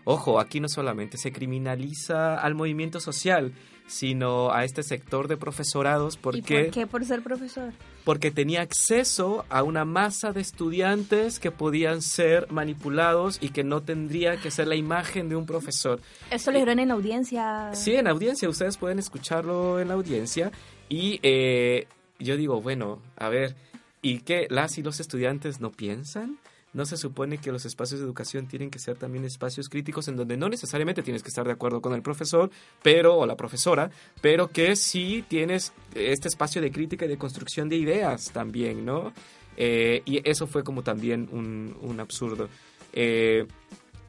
Ojo, 0.03 0.39
aquí 0.39 0.59
no 0.59 0.69
solamente 0.69 1.17
se 1.17 1.31
criminaliza 1.31 2.35
al 2.39 2.53
movimiento 2.53 2.99
social, 2.99 3.53
sino 3.87 4.51
a 4.51 4.63
este 4.63 4.83
sector 4.83 5.27
de 5.27 5.37
profesorados 5.37 6.15
¿Y 6.15 6.19
porque 6.19 6.63
por 6.63 6.73
qué 6.73 6.87
por 6.87 7.05
ser 7.05 7.21
profesor? 7.21 7.73
porque 8.03 8.31
tenía 8.31 8.61
acceso 8.61 9.45
a 9.49 9.63
una 9.63 9.83
masa 9.83 10.31
de 10.31 10.41
estudiantes 10.41 11.39
que 11.39 11.51
podían 11.51 12.01
ser 12.01 12.51
manipulados 12.51 13.39
y 13.41 13.49
que 13.49 13.63
no 13.63 13.81
tendría 13.81 14.37
que 14.37 14.51
ser 14.51 14.67
la 14.67 14.75
imagen 14.75 15.27
de 15.27 15.35
un 15.35 15.47
profesor. 15.47 15.99
Esto 16.29 16.51
lo 16.51 16.57
dijeron 16.59 16.79
en 16.79 16.91
audiencia. 16.91 17.71
Sí, 17.73 17.95
en 17.95 18.07
audiencia, 18.07 18.47
ustedes 18.47 18.77
pueden 18.77 18.99
escucharlo 18.99 19.79
en 19.79 19.87
la 19.87 19.95
audiencia 19.95 20.51
y 20.87 21.19
eh, 21.23 21.87
yo 22.19 22.37
digo, 22.37 22.61
bueno, 22.61 23.01
a 23.17 23.29
ver, 23.29 23.55
¿y 24.03 24.19
qué 24.19 24.45
las 24.51 24.77
y 24.77 24.83
los 24.83 24.99
estudiantes 24.99 25.59
no 25.59 25.71
piensan? 25.71 26.37
¿No 26.75 26.85
se 26.85 26.97
supone 26.97 27.37
que 27.37 27.53
los 27.53 27.63
espacios 27.63 28.01
de 28.01 28.05
educación 28.05 28.47
tienen 28.47 28.69
que 28.69 28.79
ser 28.79 28.97
también 28.97 29.23
espacios 29.23 29.69
críticos 29.69 30.09
en 30.09 30.17
donde 30.17 30.35
no 30.35 30.49
necesariamente 30.49 31.03
tienes 31.03 31.23
que 31.23 31.29
estar 31.29 31.45
de 31.45 31.53
acuerdo 31.53 31.81
con 31.81 31.93
el 31.93 32.01
profesor, 32.01 32.51
pero 32.83 33.15
o 33.15 33.25
la 33.25 33.37
profesora, 33.37 33.89
pero 34.19 34.49
que 34.49 34.75
sí 34.75 35.23
tienes 35.25 35.71
este 35.93 36.27
espacio 36.27 36.61
de 36.61 36.71
crítica 36.71 37.05
y 37.05 37.07
de 37.07 37.17
construcción 37.17 37.69
de 37.69 37.77
ideas 37.77 38.29
también, 38.33 38.83
¿no? 38.83 39.13
Eh, 39.55 40.01
y 40.03 40.21
eso 40.29 40.47
fue 40.47 40.65
como 40.65 40.83
también 40.83 41.29
un, 41.31 41.77
un 41.81 42.01
absurdo. 42.01 42.49
Eh, 42.91 43.47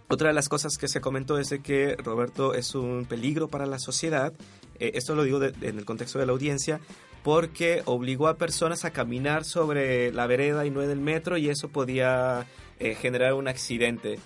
otra 0.09 0.29
de 0.29 0.35
las 0.35 0.49
cosas 0.49 0.77
que 0.77 0.89
se 0.89 1.01
comentó 1.01 1.39
es 1.39 1.51
de 1.51 1.61
que 1.61 1.95
Roberto 1.95 2.53
es 2.53 2.75
un 2.75 3.07
peligro 3.07 3.47
para 3.47 3.67
la 3.67 3.79
sociedad. 3.79 4.33
Eh, 4.81 4.91
esto 4.95 5.15
lo 5.15 5.23
digo 5.23 5.41
en 5.43 5.79
el 5.79 5.85
contexto 5.85 6.19
de 6.19 6.27
la 6.27 6.33
audiencia 6.33 6.81
porque 7.27 7.83
obligó 7.87 8.29
a 8.29 8.37
personas 8.37 8.85
a 8.85 8.93
caminar 8.93 9.45
sobre 9.45 10.13
la 10.13 10.29
vereda 10.29 10.65
y 10.65 10.71
no 10.71 10.81
en 10.81 10.91
el 10.91 11.01
metro 11.01 11.37
y 11.37 11.49
eso 11.49 11.69
podía 11.69 12.47
eh, 12.79 12.95
generar 12.95 13.35
un 13.35 13.49
accidente. 13.49 14.21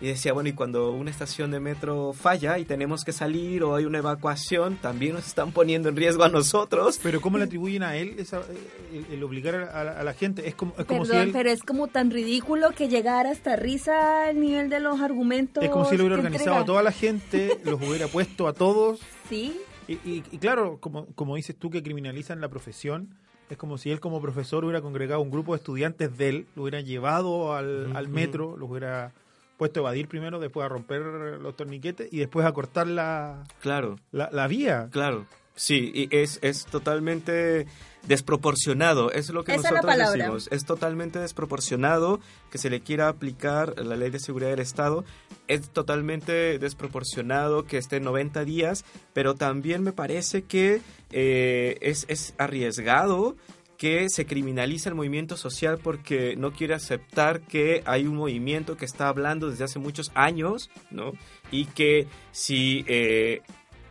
Y 0.00 0.06
decía, 0.06 0.32
bueno, 0.32 0.48
y 0.48 0.52
cuando 0.54 0.90
una 0.92 1.10
estación 1.10 1.50
de 1.50 1.60
metro 1.60 2.14
falla 2.14 2.58
y 2.58 2.64
tenemos 2.64 3.04
que 3.04 3.12
salir 3.12 3.62
o 3.62 3.74
hay 3.76 3.84
una 3.84 3.98
evacuación, 3.98 4.76
también 4.76 5.12
nos 5.12 5.26
están 5.26 5.52
poniendo 5.52 5.90
en 5.90 5.96
riesgo 5.96 6.22
a 6.24 6.30
nosotros. 6.30 6.98
Pero 7.02 7.20
¿cómo 7.20 7.36
le 7.36 7.44
atribuyen 7.48 7.82
a 7.82 7.94
él 7.96 8.14
esa- 8.18 8.40
el, 8.90 9.04
el 9.12 9.22
obligar 9.22 9.54
a 9.56 9.84
la, 9.84 9.92
a 9.92 10.02
la 10.02 10.14
gente? 10.14 10.48
Es 10.48 10.54
como, 10.54 10.72
es 10.78 10.86
como 10.86 11.02
Perdón, 11.02 11.16
si 11.24 11.26
él, 11.28 11.32
pero 11.34 11.50
es 11.50 11.62
como 11.62 11.88
tan 11.88 12.10
ridículo 12.10 12.70
que 12.70 12.88
llegara 12.88 13.30
hasta 13.32 13.56
risa 13.56 14.28
al 14.28 14.40
nivel 14.40 14.70
de 14.70 14.80
los 14.80 15.02
argumentos. 15.02 15.62
es 15.62 15.68
como 15.68 15.84
si 15.84 15.94
él 15.96 16.00
hubiera 16.00 16.16
organizado 16.16 16.56
a 16.56 16.64
toda 16.64 16.82
la 16.82 16.92
gente, 16.92 17.58
los 17.64 17.74
hubiera 17.82 18.06
puesto 18.12 18.48
a 18.48 18.54
todos 18.54 18.98
Sí, 19.28 19.58
Y, 19.88 19.94
y- 20.04 20.24
y 20.30 20.38
claro, 20.38 20.78
como, 20.80 21.06
como 21.14 21.36
dices 21.36 21.56
tú 21.56 21.70
que 21.70 21.82
criminalizan 21.82 22.40
la 22.40 22.48
profesión, 22.48 23.14
es 23.50 23.56
como 23.56 23.78
si 23.78 23.90
él 23.90 24.00
como 24.00 24.20
profesor 24.20 24.64
hubiera 24.64 24.80
congregado 24.80 25.20
un 25.20 25.30
grupo 25.30 25.52
de 25.52 25.58
estudiantes 25.58 26.16
de 26.18 26.28
él, 26.28 26.46
lo 26.56 26.62
hubiera 26.62 26.80
llevado 26.80 27.54
al, 27.54 27.94
al 27.94 28.08
metro, 28.08 28.56
lo 28.56 28.66
hubiera 28.66 29.12
puesto 29.56 29.80
a 29.80 29.82
evadir 29.82 30.08
primero, 30.08 30.38
después 30.40 30.66
a 30.66 30.68
romper 30.68 31.00
los 31.40 31.56
torniquetes 31.56 32.12
y 32.12 32.18
después 32.18 32.44
a 32.44 32.52
cortar 32.52 32.86
la, 32.88 33.44
Claro. 33.60 33.96
la, 34.10 34.28
la 34.32 34.48
vía. 34.48 34.88
Claro, 34.90 35.26
sí, 35.56 35.90
y 35.92 36.16
es, 36.16 36.38
es 36.42 36.66
totalmente 36.66 37.66
desproporcionado, 38.06 39.10
es 39.10 39.30
lo 39.30 39.42
que 39.42 39.56
Esa 39.56 39.72
nosotros 39.72 39.96
decimos, 39.96 40.48
es 40.52 40.64
totalmente 40.64 41.18
desproporcionado 41.18 42.20
que 42.52 42.58
se 42.58 42.70
le 42.70 42.80
quiera 42.80 43.08
aplicar 43.08 43.74
la 43.84 43.96
ley 43.96 44.10
de 44.10 44.20
seguridad 44.20 44.50
del 44.50 44.60
Estado, 44.60 45.04
es 45.48 45.68
totalmente 45.70 46.60
desproporcionado 46.60 47.64
que 47.64 47.78
esté 47.78 47.98
90 47.98 48.44
días, 48.44 48.84
pero 49.12 49.34
también 49.34 49.82
me 49.82 49.92
parece 49.92 50.42
que 50.42 50.82
eh, 51.10 51.78
es, 51.80 52.06
es 52.08 52.34
arriesgado 52.38 53.34
que 53.76 54.08
se 54.08 54.26
criminaliza 54.26 54.88
el 54.88 54.94
movimiento 54.94 55.36
social 55.36 55.78
porque 55.82 56.36
no 56.36 56.52
quiere 56.52 56.74
aceptar 56.74 57.40
que 57.42 57.82
hay 57.86 58.06
un 58.06 58.16
movimiento 58.16 58.76
que 58.76 58.84
está 58.84 59.08
hablando 59.08 59.50
desde 59.50 59.64
hace 59.64 59.78
muchos 59.78 60.10
años, 60.14 60.70
¿no? 60.90 61.12
Y 61.50 61.66
que 61.66 62.06
si, 62.32 62.84
eh, 62.88 63.42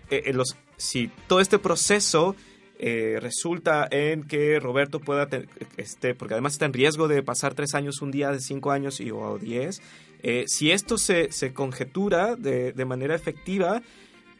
eh, 0.10 0.24
eh, 0.26 0.34
los, 0.34 0.58
si 0.78 1.10
todo 1.28 1.40
este 1.40 1.60
proceso 1.60 2.36
eh, 2.78 3.18
resulta 3.22 3.88
en 3.90 4.24
que 4.24 4.60
Roberto 4.60 5.00
pueda, 5.00 5.28
te- 5.28 5.48
este, 5.78 6.14
porque 6.14 6.34
además 6.34 6.54
está 6.54 6.66
en 6.66 6.74
riesgo 6.74 7.08
de 7.08 7.24
pasar 7.24 7.54
tres 7.54 7.74
años, 7.74 8.02
un 8.02 8.12
día 8.12 8.32
de 8.32 8.40
cinco 8.42 8.72
años 8.72 9.00
y, 9.00 9.12
o 9.12 9.38
diez, 9.38 9.82
eh, 10.24 10.44
si 10.48 10.72
esto 10.72 10.98
se, 10.98 11.32
se 11.32 11.54
conjetura 11.54 12.36
de, 12.36 12.74
de 12.74 12.86
manera 12.86 13.16
efectiva, 13.16 13.82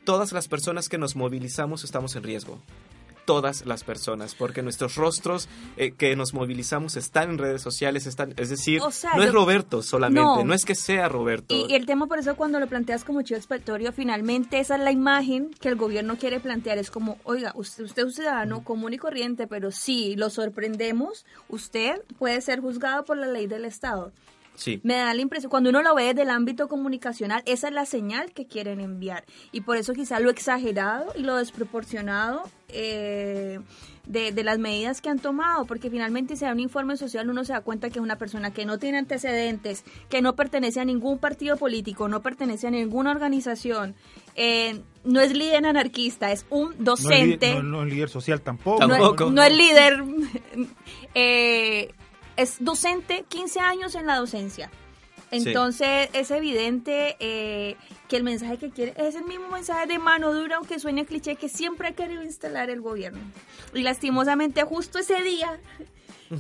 todas 0.04 0.32
las 0.34 0.48
personas 0.48 0.90
que 0.90 0.98
nos 0.98 1.16
movilizamos 1.16 1.84
estamos 1.84 2.16
en 2.16 2.24
riesgo. 2.24 2.62
Todas 3.26 3.66
las 3.66 3.84
personas, 3.84 4.36
porque 4.36 4.62
nuestros 4.62 4.96
rostros 4.96 5.50
eh, 5.78 5.92
que 5.92 6.16
nos 6.16 6.34
movilizamos 6.34 6.96
están 6.96 7.32
en 7.32 7.38
redes 7.38 7.62
sociales, 7.62 8.06
están, 8.06 8.34
es 8.38 8.50
decir, 8.50 8.82
O 8.82 8.92
sea, 8.92 9.12
no 9.16 9.24
es 9.24 9.34
Roberto 9.34 9.82
solamente, 9.82 10.22
No. 10.22 10.44
no. 10.44 10.54
es 10.54 10.64
que 10.66 10.76
sea 10.76 11.10
Roberto. 11.10 11.54
Y, 11.56 11.66
y 11.72 11.76
el 11.76 11.86
tema 11.86 12.06
por 12.08 12.20
eso 12.20 12.36
cuando 12.36 12.60
lo 12.60 12.68
planteas 12.68 13.04
como 13.04 13.22
chivo 13.24 13.38
expiatorio, 13.38 13.92
finalmente 13.92 14.60
esa 14.60 14.76
es 14.76 14.82
la 14.82 14.92
imagen 14.92 15.50
que 15.60 15.70
el 15.70 15.76
gobierno 15.76 16.18
quiere 16.18 16.40
plantear. 16.40 16.78
Es 16.78 16.92
como, 16.92 17.18
oiga, 17.24 17.52
usted, 17.56 17.84
usted 17.84 18.04
es 18.04 18.06
un 18.06 18.14
ciudadano 18.14 18.64
común 18.64 18.94
y 18.94 18.98
corriente, 18.98 19.48
pero 19.48 19.72
si 19.72 20.16
lo 20.16 20.30
sorprendemos, 20.30 21.26
usted 21.50 22.02
puede 22.20 22.42
ser 22.42 22.62
juzgado 22.62 23.06
por 23.06 23.18
la 23.18 23.28
ley 23.28 23.48
del 23.48 23.66
Estado. 23.66 24.12
Sí. 24.56 24.80
Me 24.84 24.96
da 24.96 25.14
la 25.14 25.22
impresión, 25.22 25.50
cuando 25.50 25.70
uno 25.70 25.82
lo 25.82 25.94
ve 25.96 26.06
desde 26.06 26.24
el 26.24 26.30
ámbito 26.30 26.68
comunicacional, 26.68 27.44
esa 27.46 27.68
es 27.68 27.74
la 27.74 27.86
señal 27.86 28.32
que 28.34 28.46
quieren 28.48 28.80
enviar. 28.80 29.24
Y 29.52 29.62
por 29.62 29.78
eso 29.78 29.94
quizá 29.94 30.20
lo 30.20 30.30
exagerado 30.30 31.14
y 31.16 31.22
lo 31.24 31.36
desproporcionado 31.38 32.44
eh, 32.70 33.60
de, 34.08 34.32
de 34.32 34.44
las 34.44 34.58
medidas 34.60 35.02
que 35.02 35.10
han 35.10 35.20
tomado, 35.20 35.66
porque 35.66 35.90
finalmente 35.90 36.36
si 36.36 36.46
da 36.46 36.52
un 36.52 36.60
informe 36.60 36.98
social 36.98 37.30
uno 37.30 37.44
se 37.44 37.54
da 37.54 37.62
cuenta 37.62 37.90
que 37.90 38.00
es 38.00 38.04
una 38.04 38.18
persona 38.18 38.52
que 38.52 38.66
no 38.66 38.78
tiene 38.80 38.98
antecedentes, 38.98 39.84
que 40.10 40.22
no 40.22 40.36
pertenece 40.36 40.80
a 40.80 40.86
ningún 40.86 41.18
partido 41.20 41.58
político, 41.58 42.08
no 42.08 42.22
pertenece 42.22 42.68
a 42.68 42.72
ninguna 42.72 43.12
organización, 43.12 43.96
eh, 44.36 44.82
no 45.04 45.22
es 45.22 45.34
líder 45.36 45.66
anarquista, 45.66 46.32
es 46.32 46.46
un 46.50 46.70
No 46.70 46.94
es, 46.94 47.04
docente 47.04 47.54
no- 47.56 47.64
no 47.64 47.84
es 47.84 47.90
líder 47.94 48.10
social 48.10 48.42
tampoco. 48.42 48.86
no, 48.88 49.14
no 49.32 49.44
es 49.44 49.56
líder, 49.56 50.04
eh, 51.16 51.94
es 52.38 52.58
docente, 52.60 53.26
15 53.28 53.60
años 53.60 53.96
en 53.96 54.06
la 54.08 54.18
docencia. 54.18 54.70
Entonces 55.32 56.10
es 56.14 56.30
evidente 56.32 57.18
eh, 57.20 57.76
que 58.08 58.16
el 58.18 58.24
mensaje 58.24 58.58
que 58.58 58.70
quiere 58.70 58.94
es 58.98 59.16
el 59.16 59.24
mismo 59.26 59.48
mensaje 59.50 59.88
de 59.88 59.98
mano 60.00 60.32
dura, 60.34 60.58
aunque 60.58 60.80
suene 60.80 61.06
cliché, 61.06 61.36
que 61.36 61.50
siempre 61.50 61.90
ha 61.90 61.92
querido 61.94 62.24
instalar 62.24 62.70
el 62.70 62.80
gobierno. 62.80 63.20
Y 63.74 63.82
lastimosamente 63.82 64.64
justo 64.64 65.00
ese 65.00 65.22
día 65.24 65.60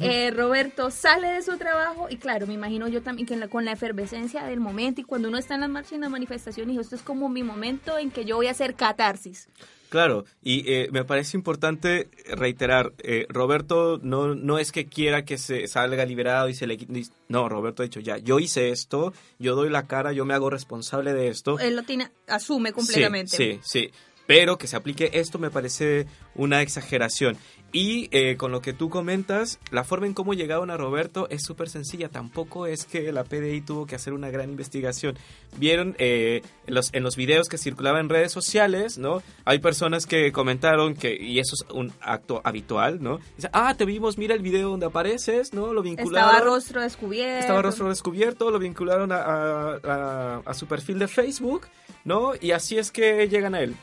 eh, 0.01 0.31
Roberto 0.31 0.89
sale 0.91 1.27
de 1.27 1.41
su 1.43 1.57
trabajo 1.57 2.07
y 2.09 2.17
claro, 2.17 2.47
me 2.47 2.53
imagino 2.53 2.87
yo 2.87 3.01
también 3.01 3.27
que 3.27 3.35
la- 3.35 3.47
con 3.47 3.65
la 3.65 3.71
efervescencia 3.71 4.43
del 4.45 4.59
momento 4.59 5.01
y 5.01 5.03
cuando 5.03 5.27
uno 5.29 5.37
está 5.37 5.55
en 5.55 5.61
las 5.61 5.69
marchas 5.69 5.91
y 5.93 5.95
en 5.95 6.01
las 6.01 6.09
manifestaciones, 6.11 6.69
dijo, 6.73 6.81
esto 6.81 6.95
es 6.95 7.01
como 7.01 7.27
mi 7.29 7.43
momento 7.43 7.97
en 7.97 8.09
que 8.11 8.23
yo 8.25 8.35
voy 8.35 8.47
a 8.47 8.51
hacer 8.51 8.75
catarsis. 8.75 9.47
Claro, 9.95 10.25
y 10.43 10.69
eh, 10.69 10.89
me 10.91 11.05
parece 11.05 11.37
importante 11.37 12.09
reiterar, 12.27 12.91
eh, 12.97 13.25
Roberto 13.29 13.97
no, 14.03 14.35
no 14.35 14.59
es 14.59 14.73
que 14.73 14.87
quiera 14.87 15.23
que 15.23 15.37
se 15.37 15.69
salga 15.69 16.03
liberado 16.03 16.49
y 16.49 16.53
se 16.53 16.67
le 16.67 16.77
No, 17.29 17.47
Roberto 17.47 17.81
ha 17.81 17.85
dicho 17.85 18.01
ya, 18.01 18.17
yo 18.17 18.39
hice 18.39 18.71
esto, 18.71 19.13
yo 19.39 19.55
doy 19.55 19.69
la 19.69 19.87
cara, 19.87 20.11
yo 20.11 20.25
me 20.25 20.33
hago 20.33 20.49
responsable 20.49 21.13
de 21.13 21.29
esto. 21.29 21.57
Él 21.59 21.77
lo 21.77 21.83
tiene, 21.83 22.09
asume 22.27 22.73
completamente. 22.73 23.37
Sí, 23.37 23.59
sí, 23.63 23.87
sí. 23.87 23.91
Pero 24.27 24.57
que 24.57 24.67
se 24.67 24.75
aplique 24.75 25.11
esto 25.13 25.37
me 25.39 25.51
parece 25.51 26.07
una 26.33 26.61
exageración. 26.61 27.37
Y 27.71 28.07
eh, 28.11 28.37
con 28.37 28.51
lo 28.53 28.61
que 28.61 28.71
tú 28.73 28.89
comentas, 28.89 29.59
la 29.69 29.83
forma 29.83 30.07
en 30.07 30.13
cómo 30.13 30.33
llegaron 30.33 30.69
a 30.71 30.77
Roberto 30.77 31.27
es 31.29 31.43
súper 31.43 31.67
sencilla. 31.69 32.07
Tampoco 32.09 32.65
es 32.67 32.85
que 32.85 33.11
la 33.11 33.23
PDI 33.25 33.61
tuvo 33.61 33.85
que 33.85 33.95
hacer 33.95 34.13
una 34.13 34.29
gran 34.29 34.49
investigación. 34.49 35.17
Vieron 35.57 35.95
eh, 35.99 36.41
en, 36.67 36.73
los, 36.73 36.93
en 36.93 37.03
los 37.03 37.17
videos 37.17 37.49
que 37.49 37.57
circulaban 37.57 38.01
en 38.01 38.09
redes 38.09 38.31
sociales, 38.31 38.97
¿no? 38.97 39.21
Hay 39.43 39.59
personas 39.59 40.05
que 40.05 40.31
comentaron 40.31 40.95
que, 40.95 41.15
y 41.21 41.39
eso 41.39 41.53
es 41.55 41.65
un 41.73 41.91
acto 42.01 42.39
habitual, 42.45 43.03
¿no? 43.03 43.19
Dicen, 43.35 43.51
ah, 43.53 43.75
te 43.77 43.83
vimos, 43.85 44.17
mira 44.17 44.33
el 44.35 44.41
video 44.41 44.69
donde 44.69 44.85
apareces, 44.85 45.53
¿no? 45.53 45.73
Lo 45.73 45.81
vincularon. 45.83 46.29
Estaba 46.33 46.45
rostro 46.45 46.81
descubierto. 46.81 47.39
Estaba 47.41 47.61
rostro 47.61 47.89
descubierto, 47.89 48.51
lo 48.51 48.59
vincularon 48.59 49.11
a, 49.11 49.17
a- 49.17 49.79
a- 49.83 50.41
a 50.45 50.53
su 50.53 50.65
perfil 50.65 50.97
de 50.97 51.09
Facebook, 51.09 51.63
¿no? 52.05 52.31
Y 52.39 52.51
así 52.51 52.77
es 52.77 52.89
que 52.91 53.27
llegan 53.27 53.53
a 53.53 53.61
él. 53.61 53.75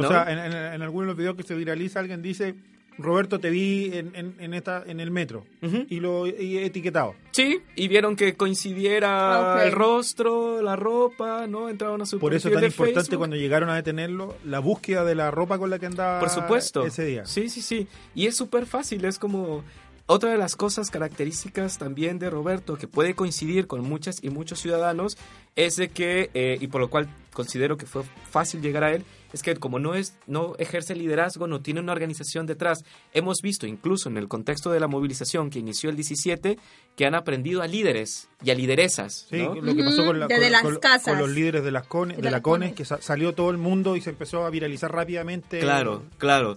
O 0.00 0.02
¿no? 0.02 0.08
sea, 0.08 0.24
en, 0.30 0.38
en, 0.38 0.52
en 0.52 0.82
algunos 0.82 1.06
de 1.06 1.08
los 1.08 1.16
videos 1.16 1.36
que 1.36 1.42
se 1.42 1.54
viraliza, 1.54 2.00
alguien 2.00 2.22
dice, 2.22 2.54
Roberto, 2.98 3.40
te 3.40 3.50
vi 3.50 3.90
en, 3.92 4.12
en, 4.14 4.34
en 4.38 4.54
esta, 4.54 4.84
en 4.86 5.00
el 5.00 5.10
metro. 5.10 5.44
Ujú. 5.62 5.84
Y 5.88 5.98
lo 6.00 6.26
y 6.26 6.58
etiquetado. 6.58 7.14
Sí, 7.32 7.60
y 7.74 7.88
vieron 7.88 8.14
que 8.16 8.34
coincidiera 8.34 9.54
Ok. 9.56 9.62
el 9.64 9.72
rostro, 9.72 10.62
la 10.62 10.76
ropa, 10.76 11.46
¿no? 11.46 11.68
Entraron 11.68 12.00
a 12.02 12.06
su 12.06 12.18
Por 12.18 12.34
eso 12.34 12.50
tan 12.50 12.60
de 12.60 12.66
importante 12.68 13.00
Facebook. 13.00 13.18
cuando 13.18 13.36
llegaron 13.36 13.68
a 13.70 13.76
detenerlo, 13.76 14.36
la 14.44 14.60
búsqueda 14.60 15.04
de 15.04 15.14
la 15.14 15.30
ropa 15.30 15.58
con 15.58 15.70
la 15.70 15.78
que 15.78 15.86
andaba 15.86 16.20
Por 16.20 16.30
supuesto. 16.30 16.84
ese 16.86 17.04
día. 17.04 17.26
Sí, 17.26 17.48
sí, 17.48 17.62
sí. 17.62 17.88
Y 18.14 18.26
es 18.26 18.36
súper 18.36 18.66
fácil, 18.66 19.04
es 19.04 19.18
como... 19.18 19.64
Otra 20.06 20.30
de 20.32 20.36
las 20.36 20.54
cosas 20.54 20.90
características 20.90 21.78
también 21.78 22.18
de 22.18 22.28
Roberto, 22.28 22.76
que 22.76 22.86
puede 22.86 23.14
coincidir 23.14 23.66
con 23.66 23.80
muchas 23.82 24.22
y 24.22 24.28
muchos 24.28 24.60
ciudadanos, 24.60 25.16
es 25.56 25.76
de 25.76 25.88
que, 25.88 26.28
eh, 26.34 26.58
y 26.60 26.66
por 26.66 26.82
lo 26.82 26.90
cual 26.90 27.08
considero 27.32 27.78
que 27.78 27.86
fue 27.86 28.02
fácil 28.30 28.60
llegar 28.60 28.84
a 28.84 28.92
él, 28.92 29.02
es 29.34 29.42
que 29.42 29.54
como 29.56 29.78
no, 29.78 29.94
es, 29.94 30.14
no 30.26 30.54
ejerce 30.58 30.94
liderazgo, 30.94 31.46
no 31.46 31.60
tiene 31.60 31.80
una 31.80 31.92
organización 31.92 32.46
detrás. 32.46 32.84
Hemos 33.12 33.42
visto, 33.42 33.66
incluso 33.66 34.08
en 34.08 34.16
el 34.16 34.28
contexto 34.28 34.70
de 34.70 34.80
la 34.80 34.86
movilización 34.86 35.50
que 35.50 35.58
inició 35.58 35.90
el 35.90 35.96
17, 35.96 36.58
que 36.96 37.04
han 37.06 37.14
aprendido 37.14 37.60
a 37.60 37.66
líderes 37.66 38.28
y 38.42 38.50
a 38.50 38.54
lideresas. 38.54 39.26
Sí, 39.28 39.36
¿no? 39.42 39.54
lo 39.56 39.74
que 39.74 39.84
pasó 39.84 40.06
con, 40.06 40.20
la- 40.20 40.26
Desde 40.28 40.42
con- 40.44 40.52
las 40.52 40.62
con- 40.62 40.76
casas. 40.76 41.02
con 41.08 41.18
los 41.18 41.28
líderes 41.30 41.64
de 41.64 41.70
las 41.72 41.86
cones, 41.86 42.16
De 42.16 42.22
de 42.22 42.30
la 42.30 42.36
las 42.38 42.40
cones, 42.42 42.68
cones. 42.70 42.76
que 42.76 42.84
sa- 42.84 43.02
salió 43.02 43.34
todo 43.34 43.50
el 43.50 43.58
mundo 43.58 43.96
y 43.96 44.00
se 44.00 44.10
empezó 44.10 44.46
a 44.46 44.50
viralizar 44.50 44.90
rápidamente. 44.90 45.60
Claro, 45.60 46.04
claro. 46.16 46.56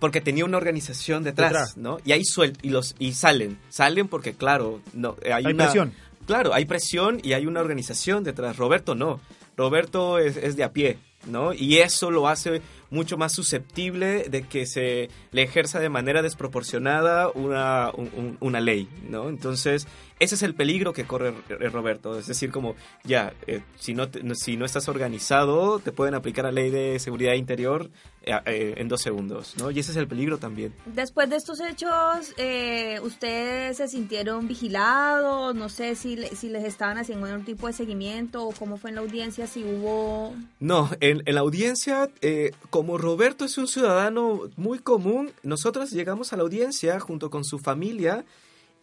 Porque 0.00 0.20
tenía 0.20 0.44
una 0.44 0.58
organización 0.58 1.24
detrás, 1.24 1.50
Detrás. 1.52 1.76
¿no? 1.78 1.96
Y 2.04 2.12
ahí 2.12 2.22
suel 2.24 2.58
y 2.60 2.68
los 2.68 2.94
y 2.98 3.12
salen, 3.12 3.58
salen 3.70 4.06
porque 4.08 4.34
claro, 4.34 4.80
no 4.92 5.16
eh, 5.22 5.32
hay, 5.32 5.44
Hay 5.46 5.52
una- 5.54 5.64
presión. 5.64 5.92
Claro, 6.26 6.52
hay 6.52 6.66
presión 6.66 7.20
y 7.22 7.32
hay 7.32 7.46
una 7.46 7.60
organización 7.60 8.22
detrás. 8.24 8.56
Roberto 8.58 8.94
no. 8.94 9.18
Roberto 9.56 10.18
es, 10.18 10.36
es 10.36 10.56
de 10.56 10.64
a 10.64 10.72
pie, 10.72 10.98
¿no? 11.26 11.52
Y 11.52 11.78
eso 11.78 12.10
lo 12.10 12.28
hace 12.28 12.62
mucho 12.90 13.18
más 13.18 13.32
susceptible 13.34 14.28
de 14.30 14.42
que 14.42 14.64
se 14.66 15.10
le 15.32 15.42
ejerza 15.42 15.78
de 15.80 15.88
manera 15.90 16.22
desproporcionada 16.22 17.28
una, 17.34 17.90
un- 17.94 18.10
un- 18.16 18.36
una 18.40 18.60
ley, 18.60 18.88
¿no? 19.08 19.28
Entonces, 19.28 19.86
ese 20.18 20.34
es 20.34 20.42
el 20.42 20.54
peligro 20.54 20.92
que 20.92 21.04
corre 21.04 21.32
eh, 21.48 21.68
Roberto. 21.68 22.18
Es 22.18 22.26
decir, 22.26 22.50
como, 22.50 22.74
ya, 23.04 23.32
eh, 23.46 23.62
si, 23.78 23.94
no 23.94 24.08
te- 24.08 24.22
si 24.34 24.56
no 24.56 24.64
estás 24.64 24.88
organizado, 24.88 25.78
te 25.78 25.92
pueden 25.92 26.14
aplicar 26.14 26.44
la 26.44 26.52
ley 26.52 26.70
de 26.70 26.98
seguridad 26.98 27.34
interior 27.34 27.90
eh, 28.22 28.34
eh, 28.46 28.74
en 28.78 28.88
dos 28.88 29.00
segundos, 29.02 29.54
¿no? 29.58 29.70
Y 29.70 29.78
ese 29.78 29.92
es 29.92 29.96
el 29.96 30.08
peligro 30.08 30.38
también. 30.38 30.74
Después 30.86 31.30
de 31.30 31.36
estos 31.36 31.60
hechos, 31.60 32.32
eh, 32.36 32.98
¿ustedes 33.02 33.76
se 33.76 33.88
sintieron 33.88 34.48
vigilados? 34.48 35.54
No 35.54 35.68
sé 35.68 35.94
si, 35.94 36.16
si 36.36 36.48
les 36.48 36.64
estaban 36.64 36.98
haciendo 36.98 37.26
algún 37.26 37.44
tipo 37.44 37.66
de 37.66 37.72
seguimiento 37.72 38.44
o 38.44 38.52
cómo 38.52 38.76
fue 38.76 38.90
en 38.90 38.96
la 38.96 39.02
audiencia, 39.02 39.46
si 39.46 39.62
hubo... 39.64 40.34
No, 40.60 40.90
en, 41.00 41.22
en 41.26 41.34
la 41.34 41.40
audiencia, 41.40 42.10
eh, 42.20 42.50
como 42.70 42.98
Roberto 42.98 43.44
es 43.44 43.56
un 43.58 43.68
ciudadano 43.68 44.42
muy 44.56 44.78
común, 44.78 45.30
nosotros 45.42 45.90
llegamos 45.90 46.32
a 46.32 46.36
la 46.36 46.42
audiencia 46.42 46.98
junto 47.00 47.30
con 47.30 47.44
su 47.44 47.58
familia 47.58 48.24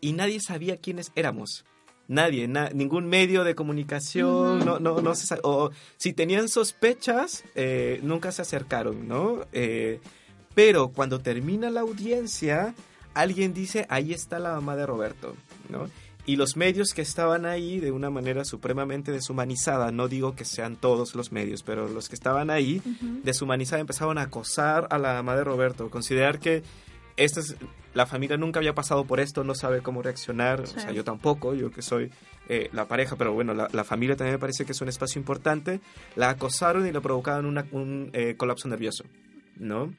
y 0.02 0.14
nadie 0.14 0.40
sabía 0.42 0.78
quiénes 0.78 1.12
éramos. 1.16 1.66
Nadie, 2.08 2.48
na- 2.48 2.70
ningún 2.70 3.08
medio 3.08 3.44
de 3.44 3.56
comunicación, 3.56 4.64
no, 4.64 4.80
no, 4.80 5.02
no 5.02 5.16
se 5.16 5.36
o 5.44 5.72
si 5.98 6.14
tenían 6.14 6.50
sospechas, 6.50 7.44
eh, 7.56 8.00
nunca 8.04 8.32
se 8.32 8.44
acercaron, 8.44 9.08
¿no? 9.08 9.42
Eh, 9.54 10.00
pero 10.54 10.90
cuando 10.90 11.20
termina 11.20 11.70
la 11.72 11.82
audiencia, 11.82 12.76
alguien 13.16 13.54
dice, 13.54 13.88
ahí 13.90 14.14
está 14.14 14.38
la 14.40 14.54
mamá 14.54 14.76
de 14.76 14.86
Roberto, 14.86 15.36
¿no? 15.70 15.90
Y 16.28 16.38
los 16.38 16.56
medios 16.58 16.94
que 16.94 17.02
estaban 17.04 17.46
ahí 17.46 17.80
de 17.80 17.92
una 17.92 18.10
manera 18.10 18.46
supremamente 18.46 19.12
deshumanizada, 19.12 19.92
no 19.92 20.08
digo 20.08 20.36
que 20.36 20.44
sean 20.46 20.76
todos 20.76 21.14
los 21.16 21.32
medios, 21.32 21.62
pero 21.64 21.88
los 21.88 22.10
que 22.10 22.16
estaban 22.16 22.50
ahí 22.50 22.82
deshumanizada 23.24 23.80
empezaron 23.80 24.18
a 24.18 24.24
acosar 24.24 24.88
a 24.90 24.98
la 24.98 25.14
mamá 25.14 25.36
de 25.36 25.44
Roberto, 25.44 25.90
considerar 25.92 26.40
que 26.40 26.64
esta 27.18 27.40
es, 27.40 27.56
la 27.94 28.06
familia 28.06 28.38
nunca 28.38 28.60
había 28.60 28.76
pasado 28.76 29.06
por 29.06 29.20
esto, 29.20 29.44
no 29.44 29.56
sabe 29.56 29.82
cómo 29.82 30.02
reaccionar, 30.02 30.62
o 30.62 30.66
sea, 30.68 30.92
yo 30.92 31.04
tampoco, 31.04 31.54
yo 31.56 31.72
que 31.72 31.82
soy 31.82 32.12
eh, 32.50 32.70
la 32.74 32.88
pareja, 32.88 33.16
pero 33.16 33.34
bueno, 33.34 33.54
la, 33.54 33.70
la 33.72 33.84
familia 33.84 34.16
también 34.16 34.36
me 34.36 34.40
parece 34.40 34.66
que 34.66 34.74
es 34.74 34.82
un 34.82 34.90
espacio 34.90 35.20
importante, 35.20 35.80
la 36.16 36.30
acosaron 36.30 36.86
y 36.88 36.92
le 36.92 37.00
provocaron 37.02 37.46
una- 37.46 37.66
un 37.72 38.10
eh, 38.14 38.36
colapso 38.38 38.68
nervioso, 38.68 39.06
¿no? 39.58 39.94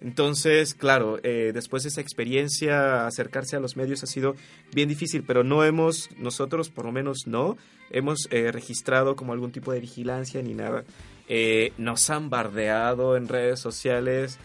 Entonces, 0.00 0.74
claro, 0.74 1.20
eh, 1.22 1.52
después 1.54 1.84
de 1.84 1.90
esa 1.90 2.00
experiencia, 2.00 3.06
acercarse 3.06 3.54
a 3.54 3.60
los 3.60 3.76
medios 3.76 4.02
ha 4.02 4.06
sido 4.06 4.34
bien 4.74 4.88
difícil, 4.88 5.22
pero 5.24 5.44
no 5.44 5.62
hemos, 5.64 6.08
nosotros 6.18 6.70
por 6.70 6.86
lo 6.86 6.92
menos 6.92 7.26
no, 7.26 7.56
hemos 7.90 8.26
eh, 8.32 8.50
registrado 8.50 9.14
como 9.14 9.32
algún 9.32 9.52
tipo 9.52 9.72
de 9.72 9.78
vigilancia 9.78 10.42
ni 10.42 10.54
nada. 10.54 10.82
Eh, 11.28 11.72
nos 11.78 12.10
han 12.10 12.30
bardeado 12.30 13.16
en 13.16 13.28
redes 13.28 13.60
sociales, 13.60 14.38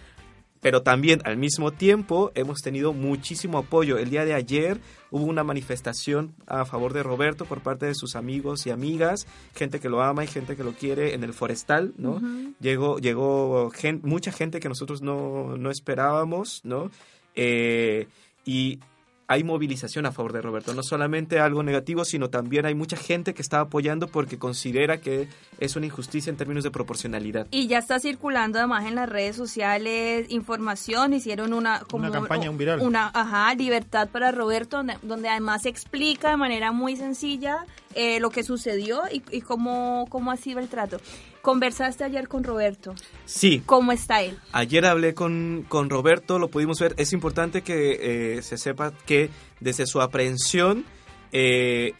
pero 0.67 0.81
también 0.81 1.21
al 1.23 1.37
mismo 1.37 1.71
tiempo 1.71 2.33
hemos 2.35 2.59
tenido 2.61 2.91
muchísimo 2.91 3.57
apoyo. 3.57 3.97
El 3.97 4.09
día 4.09 4.25
de 4.25 4.33
ayer 4.33 4.81
hubo 5.11 5.23
una 5.23 5.45
manifestación 5.45 6.35
a 6.45 6.65
favor 6.65 6.91
de 6.91 7.03
Roberto 7.03 7.45
por 7.45 7.61
parte 7.61 7.85
de 7.85 7.95
sus 7.95 8.17
amigos 8.17 8.67
y 8.67 8.71
amigas, 8.71 9.27
gente 9.55 9.79
que 9.79 9.87
lo 9.87 10.03
ama 10.03 10.25
y 10.25 10.27
gente 10.27 10.57
que 10.57 10.65
lo 10.65 10.73
quiere 10.73 11.13
en 11.13 11.23
el 11.23 11.31
forestal, 11.31 11.93
¿no? 11.97 12.19
Llegó, 12.59 12.99
llegó 12.99 13.71
mucha 14.01 14.33
gente 14.33 14.59
que 14.59 14.67
nosotros 14.67 15.01
no, 15.01 15.55
no 15.55 15.71
esperábamos, 15.71 16.59
¿no? 16.65 16.91
Eh, 17.33 18.09
y 18.43 18.79
hay 19.27 19.43
movilización 19.43 20.05
a 20.05 20.13
favor 20.13 20.31
de 20.31 20.41
Roberto, 20.41 20.73
no 20.73 20.83
solamente 20.83 21.39
algo 21.39 21.61
negativo, 21.61 22.05
sino 22.05 22.29
también 22.29 22.65
hay 22.65 22.75
mucha 22.75 22.95
gente 22.95 23.33
que 23.33 23.41
está 23.41 23.59
apoyando 23.59 24.07
porque 24.07 24.39
considera 24.39 25.01
que 25.01 25.27
es 25.59 25.75
una 25.75 25.85
injusticia 25.85 26.29
en 26.29 26.37
términos 26.37 26.63
de 26.63 26.71
proporcionalidad. 26.71 27.45
Y 27.51 27.67
ya 27.67 27.79
está 27.79 27.99
circulando 27.99 28.59
además 28.59 28.85
en 28.85 28.95
las 28.95 29.09
redes 29.09 29.35
sociales 29.35 30.27
información, 30.29 31.13
hicieron 31.13 31.51
una 31.51 31.81
como 31.81 32.05
Una 32.05 32.11
campaña, 32.13 32.49
un 32.49 32.57
viral. 32.57 32.81
Una, 32.81 33.11
ajá, 33.13 33.53
libertad 33.55 34.07
para 34.09 34.31
Roberto, 34.31 34.77
donde, 34.77 34.97
donde 35.01 35.27
además 35.27 35.63
se 35.63 35.69
explica 35.69 36.29
de 36.29 36.37
manera 36.37 36.71
muy 36.71 36.95
sencilla 36.95 37.65
eh, 37.97 38.19
lo 38.19 38.29
que 38.29 38.43
sucedió 38.43 39.01
y, 39.11 39.23
y 39.31 39.41
cómo, 39.41 40.05
cómo 40.09 40.29
ha 40.29 40.37
sido 40.37 40.59
el 40.59 40.69
trato. 40.69 40.97
Conversaste 41.41 42.03
ayer 42.03 42.27
con 42.27 42.43
Roberto, 42.43 42.93
Sí, 43.25 43.63
¿cómo 43.65 43.91
está 43.91 44.21
él? 44.21 44.37
Ayer 44.51 44.85
hablé 44.85 45.15
con, 45.15 45.65
con 45.67 45.89
Roberto, 45.89 46.37
lo 46.37 46.49
pudimos 46.49 46.79
ver. 46.79 46.93
Es 46.97 47.11
importante 47.11 47.63
que 47.63 48.35
eh, 48.37 48.41
se 48.43 48.57
sepa 48.57 48.93
que 49.05 49.31
desde 49.61 49.87
su 49.87 49.99
aprehensión, 49.99 50.85
eh, 51.31 51.93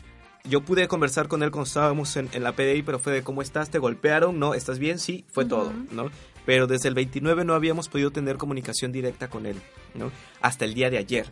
yo 0.43 0.61
pude 0.61 0.87
conversar 0.87 1.27
con 1.27 1.41
él 1.41 1.49
cuando 1.49 1.67
estábamos 1.67 2.15
en, 2.15 2.29
en 2.31 2.43
la 2.43 2.51
PDI, 2.51 2.83
pero 2.83 2.99
fue 2.99 3.13
de 3.13 3.23
cómo 3.23 3.41
estás, 3.41 3.71
te 3.71 3.79
golpearon, 3.79 4.37
no, 4.37 4.53
estás 4.53 4.77
bien, 4.77 4.99
sí, 4.99 5.25
fue 5.31 5.45
todo, 5.45 5.73
¿no? 5.91 6.11
Pero 6.45 6.67
desde 6.67 6.89
el 6.89 6.93
29 6.93 7.43
no 7.43 7.55
habíamos 7.55 7.89
podido 7.89 8.11
tener 8.11 8.37
comunicación 8.37 8.91
directa 8.91 9.29
con 9.29 9.47
él, 9.47 9.55
¿no? 9.95 10.11
Hasta 10.41 10.65
el 10.65 10.75
día 10.75 10.91
de 10.91 10.99
ayer. 10.99 11.25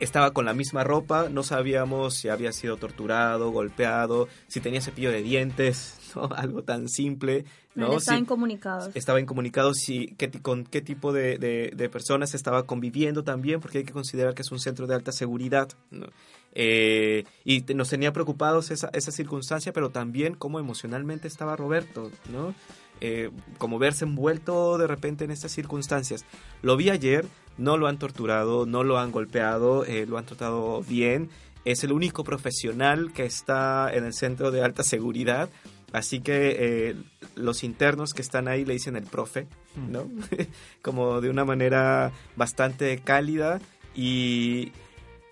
Estaba 0.00 0.32
con 0.32 0.44
la 0.46 0.54
misma 0.54 0.82
ropa, 0.82 1.28
no 1.28 1.42
sabíamos 1.42 2.14
si 2.14 2.28
había 2.28 2.52
sido 2.52 2.76
torturado, 2.78 3.50
golpeado, 3.50 4.28
si 4.48 4.60
tenía 4.60 4.80
cepillo 4.80 5.10
de 5.12 5.22
dientes, 5.22 5.98
¿no? 6.16 6.28
Algo 6.34 6.62
tan 6.62 6.88
simple, 6.88 7.44
¿no? 7.74 8.00
Si- 8.00 8.14
incomunicado. 8.14 8.90
estaba 8.94 9.20
incomunicado 9.20 9.74
si, 9.74 10.08
qué, 10.18 10.30
con 10.30 10.64
qué 10.64 10.80
tipo 10.80 11.12
de, 11.12 11.36
de- 11.38 11.72
de 11.76 11.88
personas 11.88 12.34
estaba 12.34 12.64
conviviendo 12.66 13.22
también, 13.24 13.60
porque 13.60 13.78
hay 13.78 13.84
que 13.84 13.92
considerar 13.92 14.34
que 14.34 14.42
es 14.42 14.50
un 14.50 14.58
centro 14.58 14.86
de 14.86 14.94
alta 14.94 15.12
seguridad. 15.12 15.68
¿no? 15.90 16.06
Eh, 16.52 17.24
y 17.44 17.60
nos 17.74 17.90
tenía 17.90 18.12
preocupados 18.12 18.70
esa, 18.70 18.90
esa 18.92 19.12
circunstancia, 19.12 19.72
pero 19.72 19.90
también 19.90 20.34
cómo 20.34 20.58
emocionalmente 20.58 21.28
estaba 21.28 21.54
Roberto, 21.56 22.10
¿no? 22.32 22.54
Eh, 23.00 23.30
como 23.58 23.78
verse 23.78 24.04
envuelto 24.04 24.78
de 24.78 24.86
repente 24.86 25.24
en 25.24 25.30
estas 25.30 25.52
circunstancias. 25.52 26.24
Lo 26.62 26.76
vi 26.76 26.90
ayer, 26.90 27.26
no 27.56 27.76
lo 27.76 27.86
han 27.86 27.98
torturado, 27.98 28.66
no 28.66 28.84
lo 28.84 28.98
han 28.98 29.10
golpeado, 29.10 29.84
eh, 29.84 30.06
lo 30.06 30.18
han 30.18 30.26
tratado 30.26 30.82
bien. 30.82 31.30
Es 31.64 31.84
el 31.84 31.92
único 31.92 32.24
profesional 32.24 33.12
que 33.12 33.24
está 33.24 33.92
en 33.92 34.04
el 34.04 34.14
centro 34.14 34.50
de 34.50 34.62
alta 34.62 34.82
seguridad 34.82 35.50
Así 35.92 36.20
que 36.20 36.56
eh, 36.58 36.96
los 37.34 37.64
internos 37.64 38.14
que 38.14 38.22
están 38.22 38.46
ahí 38.46 38.64
le 38.64 38.74
dicen 38.74 38.96
el 38.96 39.04
profe, 39.04 39.48
¿no? 39.88 40.08
Como 40.82 41.20
de 41.20 41.30
una 41.30 41.44
manera 41.44 42.12
bastante 42.36 42.98
cálida 42.98 43.60
y, 43.94 44.72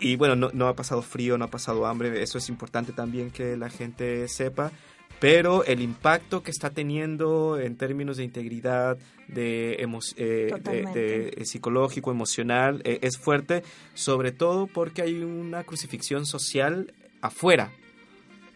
y 0.01 0.17
bueno, 0.17 0.35
no, 0.35 0.51
no 0.53 0.67
ha 0.67 0.75
pasado 0.75 1.03
frío, 1.03 1.39
no 1.39 1.45
ha 1.45 1.51
pasado 1.51 1.87
hambre, 1.87 2.23
eso 2.23 2.39
es 2.39 2.49
importante 2.49 2.93
también 2.93 3.31
que 3.31 3.57
la 3.57 3.71
gente 3.71 4.27
sepa 4.27 4.73
pero 5.21 5.65
el 5.65 5.81
impacto 5.81 6.43
que 6.43 6.51
está 6.51 6.71
teniendo 6.71 7.59
en 7.59 7.77
términos 7.77 8.17
de 8.19 8.25
integridad, 8.25 8.97
de, 9.27 9.77
emo- 9.81 10.01
eh, 10.17 10.51
de- 10.95 11.45
psicológico, 11.45 12.11
emocional, 12.11 12.81
eh, 12.85 12.99
es 13.03 13.19
fuerte, 13.19 13.63
sobre 13.95 14.33
todo 14.33 14.67
porque 14.67 15.03
hay 15.03 15.23
una 15.23 15.65
crucifixión 15.65 16.25
social 16.27 16.93
afuera. 17.21 17.73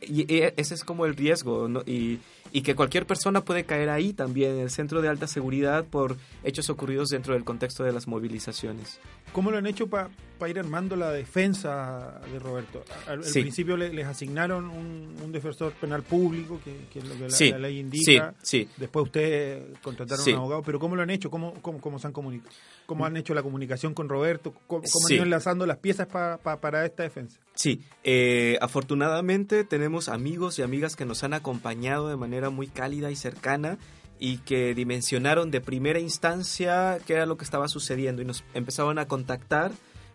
Y, 0.01 0.23
y 0.33 0.43
ese 0.57 0.75
es 0.75 0.83
como 0.85 1.07
el 1.07 1.15
riesgo, 1.15 1.69
¿no? 1.69 1.83
Y, 1.87 2.19
y 2.53 2.63
que 2.63 2.75
cualquier 2.75 3.07
persona 3.07 3.45
puede 3.45 3.65
caer 3.65 3.89
ahí 3.89 4.13
también, 4.13 4.53
en 4.53 4.59
el 4.61 4.71
centro 4.71 5.01
de 5.01 5.09
alta 5.09 5.27
seguridad, 5.29 5.85
por 5.85 6.17
hechos 6.43 6.69
ocurridos 6.71 7.09
dentro 7.09 7.35
del 7.35 7.45
contexto 7.45 7.85
de 7.85 7.93
las 7.93 8.09
movilizaciones. 8.09 8.99
¿Cómo 9.33 9.51
lo 9.53 9.59
han 9.59 9.67
hecho 9.67 9.87
para 9.87 10.11
ir 10.51 10.59
armando 10.59 10.97
la 10.97 11.11
defensa 11.13 12.21
de 12.33 12.39
Roberto? 12.39 12.85
Al, 13.07 13.21
principio 13.21 13.77
le- 13.77 13.93
les 13.93 14.07
asignaron 14.07 14.67
un, 14.71 15.17
un 15.23 15.33
defensor 15.33 15.73
penal 15.73 16.03
público, 16.03 16.61
que, 16.65 16.87
que 16.93 16.99
es 17.01 17.05
lo 17.09 17.15
que 17.15 17.21
la, 17.23 17.31
Sí, 17.31 17.51
la 17.51 17.59
ley 17.59 17.79
indica. 17.79 18.35
sí. 18.43 18.69
Después 18.77 19.05
ustedes 19.07 19.79
contrataron 19.83 20.25
Sí. 20.25 20.33
un 20.33 20.39
abogado, 20.39 20.63
pero 20.63 20.79
¿cómo 20.79 20.97
lo 20.97 21.03
han 21.03 21.11
hecho? 21.11 21.31
¿Cómo, 21.31 21.55
cómo, 21.63 21.81
cómo 21.81 21.99
se 21.99 22.07
han 22.07 22.13
comunicado? 22.13 22.51
¿Cómo 22.87 23.07
han 23.07 23.17
hecho 23.17 23.35
la 23.35 23.43
comunicación 23.43 23.95
con 23.95 24.09
Roberto? 24.09 24.53
¿Cómo, 24.67 24.83
han 25.07 25.13
ido 25.15 25.23
enlazando 25.23 25.67
las 25.67 25.79
piezas 25.79 26.07
pa- 26.09 26.39
pa- 26.39 26.61
para 26.61 26.85
esta 26.85 27.03
defensa? 27.03 27.39
Sí, 27.55 27.81
eh, 28.05 28.59
afortunadamente 28.61 29.65
tenemos 29.65 30.09
amigos 30.09 30.59
y 30.59 30.63
amigas 30.63 30.97
que 30.97 31.05
nos 31.05 31.23
han 31.25 31.35
acompañado 31.35 32.09
de 32.09 32.17
manera 32.17 32.51
muy 32.51 32.67
cálida 32.67 33.11
y 33.11 33.17
cercana 33.17 33.79
y 34.19 34.39
que 34.39 34.75
dimensionaron 34.75 35.51
de 35.51 35.61
primera 35.61 35.99
instancia 35.99 36.99
qué 37.07 37.15
era 37.15 37.27
lo 37.27 37.37
que 37.37 37.45
estaba 37.45 37.69
sucediendo 37.69 38.23
y 38.23 38.25
nos 38.25 38.45
empezaron 38.55 38.99
a 38.99 39.07
contactar 39.09 39.73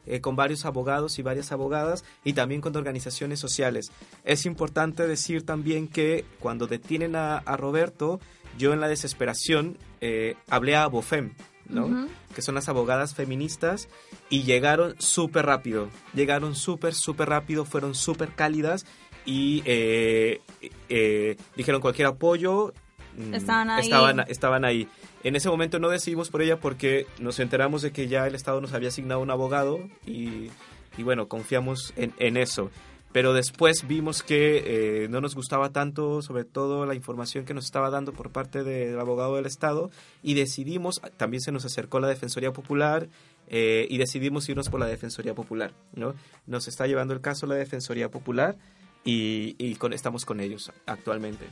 eh, 0.08 0.22
con 0.22 0.36
varios 0.36 0.66
abogados 0.66 1.20
y 1.20 1.22
varias 1.22 1.52
abogadas 1.52 2.04
y 2.24 2.34
también 2.34 2.62
con 2.62 2.76
organizaciones 2.76 3.40
sociales. 3.40 3.92
Es 4.24 4.46
importante 4.46 5.08
decir 5.08 5.46
también 5.46 5.88
que 5.88 6.26
cuando 6.40 6.68
detienen 6.68 7.16
a, 7.16 7.38
a 7.38 7.58
Roberto, 7.58 8.20
yo 8.58 8.74
en 8.74 8.80
la 8.80 8.88
desesperación 8.88 9.78
eh, 10.02 10.36
hablé 10.50 10.76
a 10.76 10.88
Bofem, 10.88 11.34
¿no? 11.70 11.86
Ujú. 11.86 12.08
que 12.34 12.42
son 12.42 12.56
las 12.56 12.70
abogadas 12.70 13.14
feministas, 13.14 13.90
y 14.30 14.44
llegaron 14.44 14.96
súper 15.00 15.46
rápido. 15.46 15.90
Llegaron 16.14 16.56
súper, 16.56 16.94
súper 16.94 17.30
rápido, 17.30 17.66
fueron 17.66 17.96
súper 17.96 18.34
cálidas 18.36 18.86
y 19.26 19.62
eh, 19.66 20.42
eh, 20.90 21.38
dijeron 21.56 21.82
cualquier 21.82 22.08
apoyo. 22.08 22.74
Mm, 23.18 23.34
Estaban 23.34 23.70
ahí. 23.70 23.84
Estaban, 23.84 24.20
estaban 24.30 24.66
ahí. 24.66 24.88
En 25.24 25.36
ese 25.36 25.50
momento 25.50 25.80
no 25.80 25.90
decidimos 25.90 26.30
por 26.30 26.42
ella 26.42 26.60
porque 26.60 27.06
nos 27.20 27.40
enteramos 27.40 27.82
de 27.82 27.92
que 27.92 28.08
ya 28.08 28.26
el 28.28 28.36
Estado 28.36 28.62
nos 28.62 28.74
había 28.74 28.90
asignado 28.90 29.20
un 29.22 29.32
abogado 29.32 29.80
y, 30.06 30.50
y 30.98 31.04
bueno, 31.04 31.28
confiamos 31.28 31.94
en, 31.98 32.14
en 32.20 32.38
eso. 32.38 32.70
Pero 33.14 33.34
después 33.34 33.88
vimos 33.88 34.22
que 34.22 35.04
eh, 35.04 35.08
no 35.10 35.22
nos 35.22 35.34
gustaba 35.34 35.72
tanto, 35.72 36.22
sobre 36.22 36.44
todo 36.44 36.86
la 36.86 36.94
información 36.94 37.46
que 37.46 37.54
nos 37.54 37.66
estaba 37.66 37.90
dando 37.90 38.12
por 38.14 38.32
parte 38.32 38.64
del 38.64 39.00
abogado 39.00 39.38
del 39.38 39.46
Estado, 39.46 39.90
y 40.22 40.34
decidimos, 40.36 41.02
también 41.16 41.42
se 41.42 41.52
nos 41.52 41.66
acercó 41.66 42.00
la 42.00 42.10
Defensoría 42.10 42.52
Popular, 42.52 43.08
eh, 43.48 43.88
y 43.90 43.98
decidimos 43.98 44.48
irnos 44.50 44.70
por 44.70 44.82
la 44.82 44.88
Defensoría 44.88 45.34
Popular. 45.34 45.72
¿no? 45.96 46.14
Nos 46.46 46.68
está 46.68 46.86
llevando 46.86 47.14
el 47.14 47.22
caso 47.22 47.48
la 47.48 47.56
Defensoría 47.56 48.10
Popular 48.12 48.58
y, 49.06 49.56
y 49.58 49.76
con- 49.76 49.94
estamos 49.94 50.26
con 50.26 50.40
ellos 50.42 50.72
actualmente. 50.86 51.46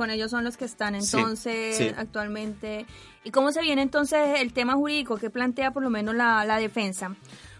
Con 0.00 0.08
ellos 0.08 0.30
son 0.30 0.44
los 0.44 0.56
que 0.56 0.64
están 0.64 0.94
entonces 0.94 1.76
sí. 1.76 1.90
actualmente. 1.94 2.86
¿Y 3.22 3.32
cómo 3.32 3.52
se 3.52 3.60
viene 3.60 3.82
entonces 3.82 4.40
el 4.40 4.54
tema 4.54 4.72
jurídico 4.72 5.18
que 5.18 5.28
plantea 5.28 5.72
por 5.72 5.82
lo 5.82 5.90
menos 5.90 6.14
la, 6.14 6.42
la 6.46 6.56
defensa? 6.56 7.14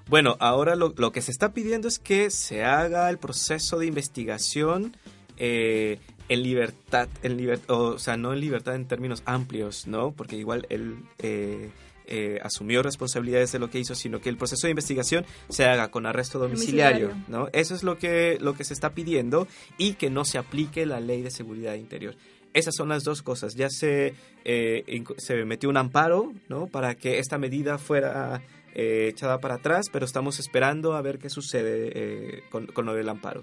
Bueno, 0.09 0.39
ahora 0.41 0.75
lo, 0.75 0.95
lo 0.97 1.13
que 1.13 1.21
se 1.21 1.33
está 1.33 1.53
pidiendo 1.53 1.87
es 1.87 1.99
que 1.99 2.31
se 2.31 2.65
haga 2.65 3.11
el 3.11 3.19
proceso 3.19 3.79
de 3.79 3.85
investigación 3.85 4.97
eh, 5.37 5.99
en 6.31 6.43
libertad, 6.43 7.09
en 7.23 7.37
liber- 7.37 7.61
o 7.69 7.99
sea, 7.99 8.17
no 8.17 8.33
en 8.33 8.41
libertad 8.41 8.75
en 8.75 8.87
términos 8.89 9.23
amplios, 9.27 9.87
¿no? 9.87 10.13
Porque 10.13 10.37
igual 10.37 10.67
él 10.71 10.97
eh, 11.19 11.71
eh, 12.11 12.39
asumió 12.43 12.83
responsabilidades 12.83 13.53
de 13.53 13.59
lo 13.59 13.71
que 13.71 13.79
hizo, 13.79 13.95
sino 13.95 14.21
que 14.21 14.29
el 14.29 14.37
proceso 14.37 14.67
de 14.67 14.73
investigación 14.73 15.25
se 15.49 15.65
haga 15.65 15.91
con 15.91 16.07
arresto 16.07 16.39
domiciliario, 16.39 17.09
Domiciliario. 17.09 17.45
¿no? 17.45 17.49
Eso 17.53 17.75
es 17.75 17.83
lo 17.83 17.99
que, 17.99 18.39
lo 18.41 18.55
que 18.55 18.65
se 18.65 18.75
está 18.75 18.91
pidiendo 18.95 19.47
y 19.79 19.95
que 19.95 20.11
no 20.11 20.25
se 20.25 20.39
aplique 20.39 20.87
la 20.87 21.01
ley 21.01 21.23
de 21.23 21.31
seguridad 21.31 21.75
interior. 21.75 22.17
Esas 22.53 22.75
son 22.75 22.89
las 22.89 23.05
dos 23.05 23.23
cosas. 23.23 23.55
Ya 23.55 23.71
se, 23.71 24.15
eh, 24.45 25.05
se 25.19 25.45
metió 25.45 25.69
un 25.69 25.77
amparo, 25.77 26.33
¿no? 26.49 26.67
Para 26.67 26.97
que 26.97 27.19
esta 27.19 27.39
medida 27.39 27.79
fuera 27.79 28.43
eh, 28.75 29.09
echada 29.11 29.39
para 29.39 29.57
atrás, 29.57 29.87
pero 29.93 30.05
estamos 30.05 30.41
esperando 30.41 30.95
a 30.95 31.03
ver 31.03 31.19
qué 31.19 31.31
sucede 31.31 31.93
eh, 31.95 32.43
con, 32.51 32.67
con 32.67 32.87
lo 32.87 32.95
del 32.95 33.09
amparo. 33.09 33.43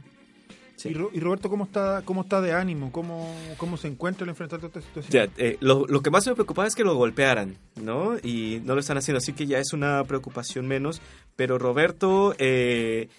Sí. 0.77 0.89
¿Y, 0.89 0.93
Ro- 0.93 1.09
y 1.11 1.19
Roberto 1.19 1.49
cómo 1.49 1.63
está 1.65 2.03
cómo 2.05 2.21
está 2.21 2.39
de 2.39 2.53
ánimo? 2.53 2.91
¿Cómo, 2.91 3.35
cómo 3.57 3.77
se 3.77 3.87
encuentra 3.87 4.23
al 4.25 4.29
enfrentar 4.29 4.59
toda 4.59 4.67
esta 4.69 4.81
situación? 4.81 5.11
Ya, 5.11 5.31
eh, 5.43 5.57
lo, 5.59 5.85
lo 5.87 6.01
que 6.01 6.09
más 6.11 6.25
me 6.27 6.33
preocupaba 6.35 6.67
es 6.67 6.75
que 6.75 6.83
lo 6.83 6.95
golpearan, 6.95 7.57
¿no? 7.81 8.15
Y 8.23 8.61
no 8.63 8.75
lo 8.75 8.79
están 8.79 8.97
haciendo, 8.97 9.17
así 9.17 9.33
que 9.33 9.47
ya 9.47 9.57
es 9.57 9.73
una 9.73 10.03
preocupación 10.03 10.67
menos. 10.67 11.01
Pero 11.35 11.57
Roberto 11.57 12.35
eh, 12.37 13.09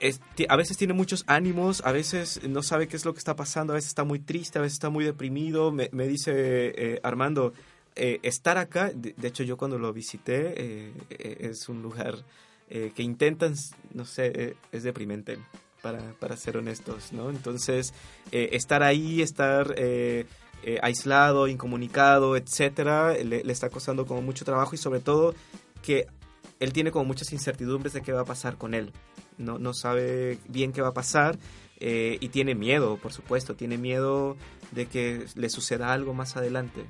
es- 0.00 0.20
a 0.48 0.56
veces 0.56 0.76
tiene 0.78 0.94
muchos 0.94 1.24
ánimos, 1.26 1.82
a 1.84 1.92
veces 1.92 2.40
no 2.48 2.62
sabe 2.62 2.88
qué 2.88 2.96
es 2.96 3.04
lo 3.04 3.12
que 3.12 3.18
está 3.18 3.36
pasando, 3.36 3.74
a 3.74 3.76
veces 3.76 3.88
está 3.88 4.04
muy 4.04 4.18
triste, 4.18 4.58
a 4.58 4.62
veces 4.62 4.74
está 4.74 4.88
muy 4.88 5.04
deprimido. 5.04 5.72
Me, 5.72 5.90
me 5.92 6.08
dice 6.08 6.32
eh, 6.34 7.00
Armando, 7.02 7.52
eh, 7.96 8.18
estar 8.22 8.56
acá, 8.56 8.90
de, 8.94 9.14
de 9.14 9.28
hecho 9.28 9.42
yo 9.44 9.58
cuando 9.58 9.78
lo 9.78 9.92
visité, 9.92 10.54
eh, 10.56 10.92
es 11.40 11.68
un 11.68 11.82
lugar 11.82 12.16
que 12.94 13.02
intentan, 13.02 13.54
no 13.92 14.06
sé, 14.06 14.56
es 14.72 14.82
deprimente. 14.82 15.36
Para, 15.82 16.12
para 16.20 16.36
ser 16.36 16.56
honestos, 16.56 17.12
¿no? 17.12 17.30
Entonces, 17.30 17.92
eh, 18.30 18.50
estar 18.52 18.84
ahí, 18.84 19.20
estar 19.20 19.74
eh, 19.76 20.26
eh, 20.62 20.78
aislado, 20.80 21.48
incomunicado, 21.48 22.36
etcétera, 22.36 23.14
le, 23.14 23.40
está 23.50 23.68
costando 23.68 24.06
como 24.06 24.22
mucho 24.22 24.44
trabajo 24.44 24.76
y 24.76 24.78
sobre 24.78 25.00
todo 25.00 25.34
que 25.82 26.06
él 26.60 26.72
tiene 26.72 26.92
como 26.92 27.04
muchas 27.04 27.32
incertidumbres 27.32 27.92
de 27.94 28.02
qué 28.02 28.12
va 28.12 28.20
a 28.20 28.24
pasar 28.24 28.56
con 28.58 28.74
él. 28.74 28.92
No, 29.38 29.58
no 29.58 29.74
sabe 29.74 30.38
bien 30.48 30.72
qué 30.72 30.82
va 30.82 30.88
a 30.88 30.94
pasar 30.94 31.36
y 31.80 32.28
tiene 32.28 32.54
miedo, 32.54 32.96
por 32.98 33.12
supuesto, 33.12 33.56
tiene 33.56 33.76
miedo 33.76 34.36
de 34.70 34.86
que 34.86 35.26
le 35.34 35.50
suceda 35.50 35.92
algo 35.92 36.14
más 36.14 36.36
adelante. 36.36 36.84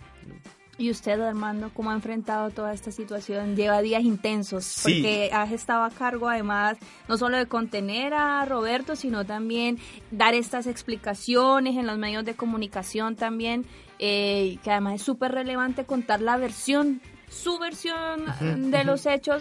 ¿Y 0.82 0.90
usted, 0.90 1.20
Armando, 1.20 1.70
cómo 1.72 1.92
ha 1.92 1.94
enfrentado 1.94 2.50
toda 2.50 2.72
esta 2.72 2.90
situación? 2.90 3.54
Lleva 3.54 3.80
días 3.82 4.02
intensos, 4.02 4.64
Sí. 4.64 4.94
porque 5.00 5.30
has 5.32 5.52
estado 5.52 5.84
a 5.84 5.90
cargo 5.90 6.28
además 6.28 6.76
no 7.06 7.16
solo 7.16 7.36
de 7.36 7.46
contener 7.46 8.12
a 8.14 8.44
Roberto, 8.46 8.96
sino 8.96 9.24
también 9.24 9.78
dar 10.10 10.34
estas 10.34 10.66
explicaciones 10.66 11.76
en 11.76 11.86
los 11.86 11.98
medios 11.98 12.24
de 12.24 12.34
comunicación 12.34 13.14
también, 13.14 13.64
eh, 14.00 14.58
que 14.64 14.72
además 14.72 14.94
es 14.96 15.02
súper 15.02 15.30
relevante 15.30 15.84
contar 15.84 16.20
la 16.20 16.36
versión, 16.36 17.00
su 17.28 17.60
versión 17.60 18.24
de 18.72 18.82
los 18.82 19.06
hechos. 19.06 19.40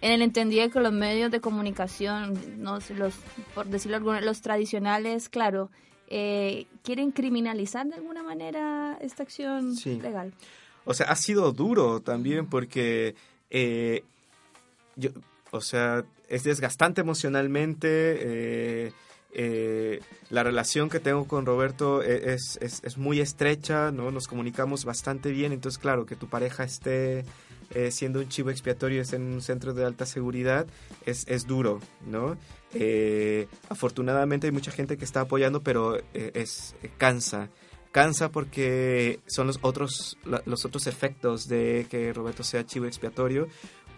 En 0.00 0.10
el 0.10 0.22
entendido 0.22 0.62
de 0.64 0.70
que 0.70 0.80
los 0.80 0.92
medios 0.92 1.30
de 1.30 1.40
comunicación, 1.40 2.36
no 2.64 2.80
sé, 2.80 2.94
los, 2.94 3.14
por 3.54 3.66
decirlo 3.66 3.98
algunos, 3.98 4.24
los 4.24 4.40
tradicionales, 4.40 5.28
claro, 5.28 5.70
eh, 6.08 6.66
quieren 6.82 7.12
criminalizar 7.12 7.86
de 7.86 7.94
alguna 7.94 8.24
manera 8.24 8.98
esta 9.00 9.22
acción 9.22 9.76
Sí. 9.76 10.00
legal. 10.00 10.32
O 10.84 10.94
sea, 10.94 11.06
ha 11.06 11.16
sido 11.16 11.52
duro 11.52 12.00
también 12.00 12.46
porque, 12.46 13.14
eh, 13.50 14.02
yo, 14.96 15.10
o 15.50 15.60
sea, 15.60 16.04
es 16.28 16.44
desgastante 16.44 17.00
emocionalmente. 17.00 17.88
eh, 17.88 18.92
eh, 19.32 20.00
la 20.30 20.42
relación 20.42 20.88
que 20.90 20.98
tengo 20.98 21.28
con 21.28 21.46
Roberto 21.46 22.02
e- 22.02 22.34
es, 22.34 22.58
es, 22.60 22.80
es 22.82 22.98
muy 22.98 23.20
estrecha, 23.20 23.92
¿no? 23.92 24.10
Nos 24.10 24.26
comunicamos 24.26 24.84
bastante 24.84 25.30
bien, 25.30 25.52
entonces 25.52 25.78
claro, 25.78 26.04
que 26.04 26.16
tu 26.16 26.28
pareja 26.28 26.64
esté 26.64 27.24
eh, 27.72 27.92
siendo 27.92 28.18
un 28.18 28.28
chivo 28.28 28.50
expiatorio, 28.50 29.00
esté 29.00 29.16
en 29.16 29.32
un 29.32 29.40
centro 29.40 29.72
de 29.72 29.84
alta 29.84 30.04
seguridad, 30.04 30.66
es, 31.06 31.26
es 31.28 31.46
duro, 31.46 31.78
¿no? 32.06 32.36
Afortunadamente 33.68 34.48
hay 34.48 34.52
mucha 34.52 34.72
gente 34.72 34.96
que 34.96 35.04
está 35.04 35.20
apoyando, 35.20 35.60
pero 35.62 36.00
es 36.12 36.74
cansa 36.98 37.48
cansa 37.92 38.30
porque 38.30 39.20
son 39.26 39.46
los 39.48 39.58
otros 39.62 40.16
la- 40.24 40.42
los 40.46 40.64
otros 40.64 40.86
efectos 40.86 41.46
de 41.48 41.86
que 41.90 42.12
Roberto 42.12 42.42
sea 42.44 42.64
chivo 42.64 42.86
expiatorio 42.86 43.48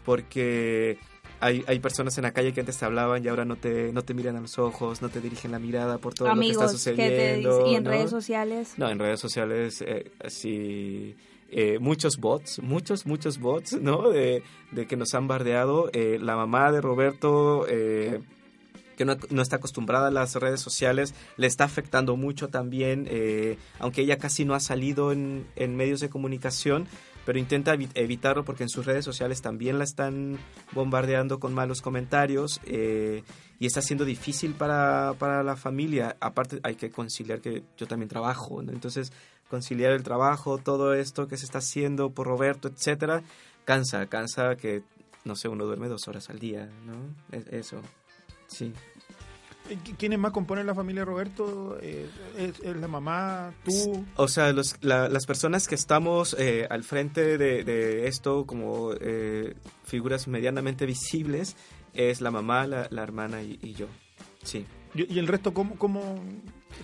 porque 0.04 0.98
hay, 1.40 1.64
hay 1.66 1.78
personas 1.80 2.16
en 2.18 2.22
la 2.22 2.32
calle 2.32 2.52
que 2.52 2.60
antes 2.60 2.78
te 2.78 2.84
hablaban 2.84 3.24
y 3.24 3.28
ahora 3.28 3.44
no 3.44 3.56
te 3.56 3.92
no 3.92 4.02
te 4.02 4.14
miran 4.14 4.36
a 4.36 4.40
los 4.40 4.58
ojos 4.58 5.02
no 5.02 5.08
te 5.08 5.20
dirigen 5.20 5.50
la 5.52 5.58
mirada 5.58 5.98
por 5.98 6.14
todo 6.14 6.28
Amigos 6.28 6.62
lo 6.62 6.68
que 6.70 6.76
está 6.76 6.90
te 6.92 6.94
sucediendo 6.94 7.66
y 7.70 7.74
en 7.74 7.84
¿no? 7.84 7.90
redes 7.90 8.10
sociales. 8.10 8.74
no 8.76 8.88
en 8.88 8.98
redes 8.98 9.20
sociales 9.20 9.82
eh, 9.86 10.10
así 10.24 11.16
eh, 11.50 11.78
muchos 11.80 12.16
bots 12.18 12.60
muchos 12.62 13.06
muchos 13.06 13.38
bots 13.38 13.72
no 13.80 14.08
de, 14.10 14.42
de 14.70 14.86
que 14.86 14.96
nos 14.96 15.14
han 15.14 15.26
bardeado 15.28 15.90
Eh, 15.92 16.18
la 16.20 16.36
mamá 16.36 16.72
de 16.72 16.80
Roberto 16.80 17.66
eh, 17.68 18.20
que 18.96 19.04
no, 19.04 19.16
no 19.30 19.42
está 19.42 19.56
acostumbrada 19.56 20.08
a 20.08 20.10
las 20.10 20.34
redes 20.36 20.60
sociales, 20.60 21.14
le 21.36 21.46
está 21.46 21.64
afectando 21.64 22.16
mucho 22.16 22.48
también, 22.48 23.06
eh, 23.10 23.58
aunque 23.78 24.02
ella 24.02 24.18
casi 24.18 24.44
no 24.44 24.54
ha 24.54 24.60
salido 24.60 25.12
en, 25.12 25.46
en 25.56 25.76
medios 25.76 26.00
de 26.00 26.08
comunicación, 26.10 26.86
pero 27.24 27.38
intenta 27.38 27.74
evi- 27.76 27.90
evitarlo 27.94 28.44
porque 28.44 28.64
en 28.64 28.68
sus 28.68 28.84
redes 28.84 29.04
sociales 29.04 29.42
también 29.42 29.78
la 29.78 29.84
están 29.84 30.38
bombardeando 30.72 31.38
con 31.38 31.54
malos 31.54 31.80
comentarios 31.80 32.60
eh, 32.64 33.22
y 33.60 33.66
está 33.66 33.80
siendo 33.80 34.04
difícil 34.04 34.54
para, 34.54 35.14
para 35.18 35.42
la 35.44 35.54
familia. 35.56 36.16
Aparte 36.20 36.58
hay 36.64 36.74
que 36.74 36.90
conciliar 36.90 37.40
que 37.40 37.62
yo 37.78 37.86
también 37.86 38.08
trabajo, 38.08 38.60
¿no? 38.62 38.72
entonces 38.72 39.12
conciliar 39.48 39.92
el 39.92 40.02
trabajo, 40.02 40.58
todo 40.58 40.94
esto 40.94 41.28
que 41.28 41.36
se 41.36 41.44
está 41.44 41.58
haciendo 41.58 42.10
por 42.10 42.26
Roberto, 42.26 42.68
etcétera, 42.68 43.22
cansa, 43.66 44.06
cansa 44.06 44.56
que, 44.56 44.82
no 45.24 45.36
sé, 45.36 45.46
uno 45.48 45.64
duerme 45.66 45.88
dos 45.88 46.08
horas 46.08 46.28
al 46.30 46.38
día, 46.40 46.68
¿no? 46.86 46.94
Es- 47.36 47.46
Eso, 47.48 47.82
sí. 48.52 48.72
Eh, 49.70 49.78
¿qui- 49.84 49.94
¿Quiénes 49.96 50.18
más 50.18 50.32
componen 50.32 50.66
la 50.66 50.74
familia 50.74 51.04
Roberto? 51.04 51.78
Eh, 51.80 52.08
¿es, 52.36 52.58
es 52.60 52.76
la 52.76 52.88
mamá, 52.88 53.54
tú? 53.64 54.04
O 54.16 54.26
sea, 54.26 54.52
los- 54.52 54.76
la- 54.82 55.08
las 55.08 55.24
personas 55.24 55.68
que 55.68 55.76
estamos 55.76 56.34
eh, 56.38 56.66
al 56.68 56.82
frente 56.82 57.38
de, 57.38 57.62
de 57.62 58.08
esto 58.08 58.44
como 58.44 58.90
eh, 59.00 59.54
figuras 59.84 60.26
medianamente 60.26 60.84
visibles 60.84 61.56
es 61.94 62.20
la 62.20 62.30
mamá, 62.32 62.66
la, 62.66 62.88
la 62.90 63.02
hermana 63.02 63.42
y, 63.42 63.58
y 63.62 63.74
yo. 63.74 63.86
Sí. 64.42 64.66
¿Y, 64.94 65.18
el 65.18 65.28
resto 65.28 65.54
cómo, 65.54 65.76
cómo, 65.76 66.18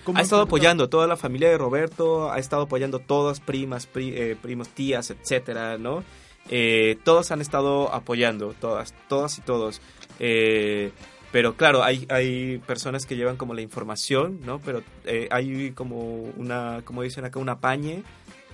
cómo 0.05 0.17
Ha 0.17 0.21
estado 0.21 0.43
apoyando 0.43 0.87
toda 0.89 1.05
la 1.05 1.17
familia 1.17 1.49
de 1.49 1.57
Roberto, 1.57 2.31
ha 2.31 2.39
estado 2.39 2.63
apoyando 2.63 2.99
todas 2.99 3.39
primas, 3.41 3.87
pri- 3.87 4.13
eh, 4.15 4.37
primos, 4.41 4.69
tías, 4.69 5.11
etcétera, 5.11 5.77
¿no? 5.77 6.03
Eh, 6.49 6.97
todos 7.03 7.29
han 7.31 7.41
estado 7.41 7.93
apoyando, 7.93 8.55
todas, 8.59 8.95
todas 9.09 9.37
y 9.37 9.41
todos. 9.41 9.81
Eh, 10.17 10.91
pero 11.31 11.55
claro, 11.55 11.83
hay, 11.83 12.05
hay 12.09 12.57
personas 12.59 13.05
que 13.05 13.15
llevan 13.15 13.37
como 13.37 13.53
la 13.53 13.61
información, 13.61 14.39
¿no? 14.45 14.59
Pero 14.59 14.81
eh, 15.05 15.27
hay 15.31 15.71
como 15.71 16.23
una, 16.37 16.81
como 16.85 17.03
dicen 17.03 17.25
acá, 17.25 17.39
una 17.39 17.59
pañe, 17.59 18.03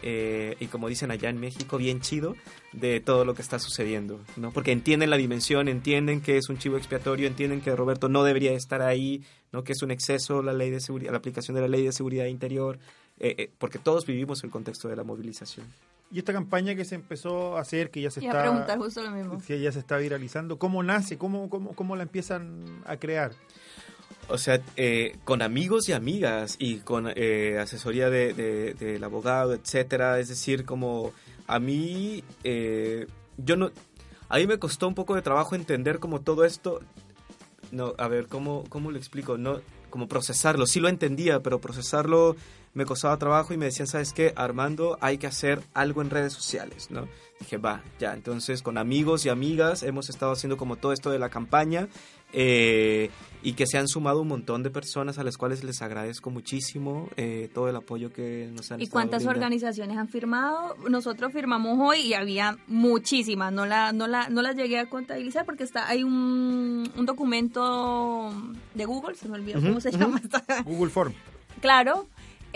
eh, 0.08 0.56
y 0.60 0.68
como 0.68 0.88
dicen 0.88 1.10
allá 1.10 1.30
en 1.30 1.40
México, 1.40 1.78
bien 1.78 2.02
chido, 2.02 2.36
de 2.74 3.00
todo 3.00 3.26
lo 3.26 3.34
que 3.34 3.42
está 3.42 3.60
sucediendo, 3.60 4.20
¿no? 4.36 4.52
Porque 4.52 4.72
entienden 4.72 5.10
la 5.10 5.18
dimensión, 5.18 5.68
entienden 5.68 6.22
que 6.22 6.38
es 6.38 6.50
un 6.50 6.58
chivo 6.58 6.78
expiatorio, 6.78 7.28
entienden 7.28 7.62
que 7.62 7.76
Roberto 7.76 8.10
no 8.10 8.24
debería 8.24 8.52
estar 8.52 8.82
ahí, 8.82 9.24
¿no? 9.52 9.64
Que 9.64 9.72
es 9.72 9.82
un 9.82 9.92
exceso 9.92 10.44
la 10.44 10.54
ley 10.54 10.70
de 10.70 10.82
seguridad, 10.82 11.12
la 11.12 11.18
aplicación 11.18 11.56
de 11.56 11.62
la 11.62 11.68
ley 11.70 11.84
de 11.84 11.92
seguridad 11.92 12.26
interior, 12.26 12.78
eh, 13.20 13.36
eh, 13.38 13.52
porque 13.58 13.80
todos 13.80 14.06
vivimos 14.06 14.44
el 14.44 14.50
contexto 14.52 14.88
de 14.88 14.96
la 14.96 15.04
movilización. 15.04 15.66
Y 16.12 16.20
esta 16.20 16.34
campaña 16.34 16.76
que 16.76 16.86
se 16.86 16.96
empezó 16.96 17.58
a 17.58 17.62
hacer, 17.62 17.90
que 17.90 18.02
ya 18.02 18.12
se 18.12 18.20
está... 18.20 18.42
preguntar 18.42 18.78
justo 18.78 19.02
lo 19.02 19.12
mismo. 19.12 19.38
que 19.46 19.60
ya 19.60 19.72
se 19.72 19.80
está 19.80 19.98
viralizando, 19.98 20.58
¿cómo 20.60 20.84
nace? 20.84 21.18
¿Cómo, 21.18 21.50
cómo, 21.50 21.74
cómo 21.74 21.96
la 21.96 22.04
empiezan 22.04 22.82
a 22.86 22.98
crear? 22.98 23.32
O 24.28 24.38
sea, 24.38 24.62
eh, 24.76 25.18
con 25.24 25.42
amigos 25.42 25.88
y 25.90 25.94
amigas 25.94 26.56
y 26.60 26.78
con 26.78 27.12
eh, 27.16 27.58
asesoría 27.60 28.10
de, 28.10 28.34
de- 28.34 28.74
del 28.74 29.04
abogado, 29.04 29.54
etcétera. 29.54 30.20
Es 30.20 30.30
decir, 30.30 30.66
como 30.66 31.12
a 31.48 31.60
mí, 31.60 32.24
eh, 32.44 33.08
yo 33.38 33.56
no, 33.56 33.72
a 34.30 34.38
mí 34.38 34.48
me 34.48 34.58
costó 34.60 34.88
un 34.88 34.96
poco 34.96 35.16
de 35.16 35.22
trabajo 35.22 35.56
entender 35.56 36.00
como 36.00 36.22
todo 36.22 36.46
esto. 36.46 36.82
No, 37.72 37.94
a 37.98 38.08
ver, 38.08 38.28
¿cómo, 38.28 38.64
cómo 38.70 38.92
lo 38.92 38.98
explico? 38.98 39.38
No, 39.38 39.60
como 39.90 40.08
procesarlo. 40.08 40.66
Sí 40.66 40.80
lo 40.80 40.88
entendía, 40.88 41.42
pero 41.42 41.60
procesarlo 41.60 42.36
me 42.76 42.86
costaba 42.86 43.18
trabajo 43.18 43.54
y 43.54 43.58
me 43.58 43.66
decían, 43.66 43.88
¿sabes 43.88 44.14
qué? 44.14 44.34
Armando, 44.36 44.98
hay 45.02 45.18
que 45.18 45.26
hacer 45.28 45.62
algo 45.74 46.02
en 46.04 46.10
redes 46.12 46.34
sociales, 46.34 46.92
¿no? 46.92 47.08
Dije, 47.40 47.58
va, 47.58 47.82
ya. 48.00 48.14
Entonces, 48.14 48.62
con 48.62 48.78
amigos 48.78 49.26
y 49.26 49.30
amigas 49.30 49.82
hemos 49.84 50.10
estado 50.10 50.32
haciendo 50.34 50.56
como 50.58 50.76
todo 50.76 50.94
esto 50.94 51.10
de 51.10 51.18
la 51.20 51.30
campaña 51.30 51.88
eh, 52.34 53.10
y 53.44 53.54
que 53.54 53.66
se 53.68 53.78
han 53.78 53.88
sumado 53.88 54.22
un 54.22 54.28
montón 54.28 54.62
de 54.64 54.70
personas 54.70 55.18
a 55.20 55.24
las 55.24 55.38
cuales 55.38 55.64
les 55.64 55.82
agradezco 55.82 56.30
muchísimo 56.32 57.08
eh, 57.18 57.50
todo 57.54 57.70
el 57.70 57.76
apoyo 57.76 58.12
que 58.12 58.50
nos 58.54 58.72
han 58.72 58.82
¿Y 58.82 58.88
cuántas 58.88 59.20
brindando. 59.24 59.40
organizaciones 59.46 59.98
han 59.98 60.08
firmado? 60.10 60.76
Nosotros 60.90 61.32
firmamos 61.34 61.78
hoy 61.80 62.00
y 62.02 62.14
había 62.14 62.58
muchísimas. 62.68 63.54
No 63.54 63.66
la, 63.66 63.92
no 63.94 64.08
la, 64.08 64.28
no 64.30 64.42
las 64.42 64.56
llegué 64.56 64.80
a 64.80 64.90
contabilizar 64.90 65.46
porque 65.46 65.64
está, 65.64 65.88
hay 65.88 66.04
un, 66.04 66.90
un 66.98 67.06
documento 67.06 68.34
de 68.74 68.86
Google, 68.86 69.16
se 69.16 69.30
me 69.30 69.36
olvidó 69.36 69.62
cómo 69.62 69.80
se 69.80 69.92
llama. 69.92 70.20
esta- 70.24 70.64
Google 70.64 70.90
Form. 70.92 71.14
claro, 71.62 72.08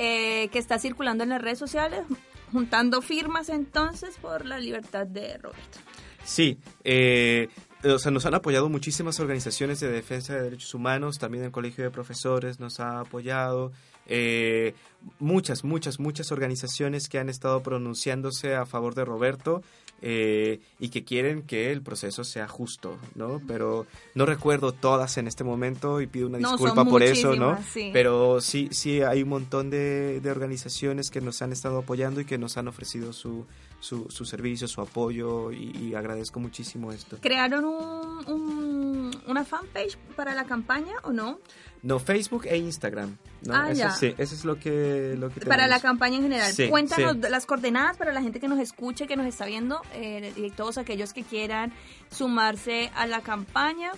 eh, 0.02 0.48
que 0.48 0.60
está 0.60 0.80
circulando 0.80 1.26
en 1.26 1.30
las 1.32 1.42
redes 1.42 1.60
sociales, 1.60 2.06
juntando 2.54 3.02
firmas 3.02 3.50
entonces 3.50 4.16
por 4.16 4.46
la 4.46 4.58
libertad 4.58 5.06
de 5.06 5.38
Roberto. 5.38 5.80
Sí, 6.24 6.58
eh, 6.86 7.50
o 7.84 8.00
sea, 8.00 8.10
nos 8.10 8.26
han 8.26 8.34
apoyado 8.34 8.70
muchísimas 8.70 9.20
organizaciones 9.20 9.82
de 9.82 9.92
defensa 9.92 10.36
de 10.36 10.44
derechos 10.44 10.74
humanos, 10.74 11.20
también 11.20 11.44
el 11.44 11.52
Colegio 11.52 11.84
de 11.84 11.92
Profesores 11.92 12.62
nos 12.62 12.80
ha 12.80 13.02
apoyado, 13.02 13.74
eh, 14.06 14.74
muchas, 15.20 15.66
muchas, 15.66 16.00
muchas 16.00 16.32
organizaciones 16.32 17.10
que 17.10 17.20
han 17.20 17.28
estado 17.28 17.62
pronunciándose 17.62 18.56
a 18.56 18.66
favor 18.66 18.96
de 18.96 19.04
Roberto 19.04 19.64
eh, 20.02 20.60
y 20.80 20.90
que 20.90 21.04
quieren 21.04 21.44
que 21.44 21.72
el 21.72 21.82
proceso 21.82 22.24
sea 22.24 22.48
justo, 22.48 22.98
¿no? 23.16 23.42
Pero 23.48 23.86
no 24.16 24.26
recuerdo 24.26 24.72
todas 24.74 25.18
en 25.18 25.28
este 25.28 25.44
momento 25.44 26.02
y 26.02 26.08
pido 26.08 26.28
una 26.28 26.40
No, 26.40 26.52
disculpa 26.52 26.86
por 26.86 27.04
eso, 27.04 27.36
¿no? 27.36 27.60
sí. 27.72 27.90
Pero 27.94 28.42
sí, 28.42 28.70
sí 28.72 29.02
hay 29.02 29.24
un 29.24 29.30
montón 29.30 29.70
de, 29.70 30.20
de 30.22 30.32
organizaciones 30.32 31.12
que 31.12 31.22
nos 31.22 31.42
han 31.42 31.52
estado 31.52 31.80
apoyando 31.80 32.22
y 32.22 32.26
que 32.26 32.38
nos 32.38 32.58
han 32.58 32.68
ofrecido 32.68 33.14
su, 33.14 33.46
su, 33.80 34.06
su 34.10 34.26
servicio, 34.26 34.68
su 34.68 34.82
apoyo 34.82 35.52
y, 35.52 35.76
y 35.78 35.96
agradezco 35.96 36.40
muchísimo 36.40 36.92
esto. 36.92 37.18
¿Crearon 37.22 37.66
un, 37.66 38.28
un- 38.28 39.22
una 39.28 39.44
fanpage 39.46 39.98
para 40.16 40.34
la 40.36 40.46
campaña 40.46 40.94
o 41.04 41.12
no? 41.12 41.40
No, 41.82 41.98
Facebook 42.00 42.46
e 42.46 42.58
Instagram. 42.58 43.16
¿no? 43.46 43.54
Ah, 43.56 43.72
eso, 43.72 43.80
ya. 43.80 43.92
Sí, 43.92 44.14
eso 44.18 44.36
es 44.36 44.44
lo 44.44 44.60
que, 44.60 45.16
lo 45.18 45.30
que 45.30 45.42
Para 45.46 45.68
la 45.68 45.80
campaña 45.80 46.18
en 46.18 46.24
general. 46.24 46.52
Sí, 46.52 46.68
Cuéntanos 46.68 47.14
sí. 47.22 47.30
las 47.30 47.46
coordenadas 47.46 47.96
para 47.98 48.12
la 48.12 48.22
gente 48.22 48.40
que 48.42 48.50
nos 48.50 48.60
escuche, 48.60 49.08
que 49.08 49.16
nos 49.16 49.26
está 49.26 49.46
viendo, 49.46 49.82
eh, 49.94 50.34
y 50.36 50.50
todos 50.52 50.78
aquellos 50.78 51.14
que 51.14 51.24
quieran 51.24 51.72
sumarse 52.12 52.92
a 52.96 53.08
la 53.08 53.22
campaña. 53.22 53.92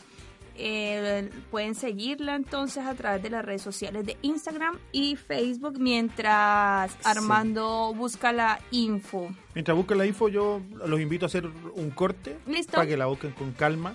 Eh, 0.55 1.29
pueden 1.49 1.75
seguirla 1.75 2.35
entonces 2.35 2.85
a 2.85 2.93
través 2.95 3.23
de 3.23 3.29
las 3.29 3.43
redes 3.43 3.61
sociales 3.61 4.05
de 4.05 4.17
Instagram 4.21 4.77
y 4.91 5.15
Facebook 5.15 5.79
mientras 5.79 6.95
Armando 7.03 7.93
busca 7.95 8.31
la 8.31 8.59
info. 8.71 9.29
Mientras 9.53 9.75
buscan 9.75 9.97
la 9.97 10.05
info, 10.05 10.29
yo 10.29 10.61
los 10.85 10.99
invito 10.99 11.25
a 11.25 11.27
hacer 11.27 11.47
un 11.75 11.89
corte 11.91 12.37
Listo. 12.47 12.73
para 12.73 12.87
que 12.87 12.97
la 12.97 13.05
busquen 13.07 13.31
con 13.31 13.51
calma. 13.51 13.93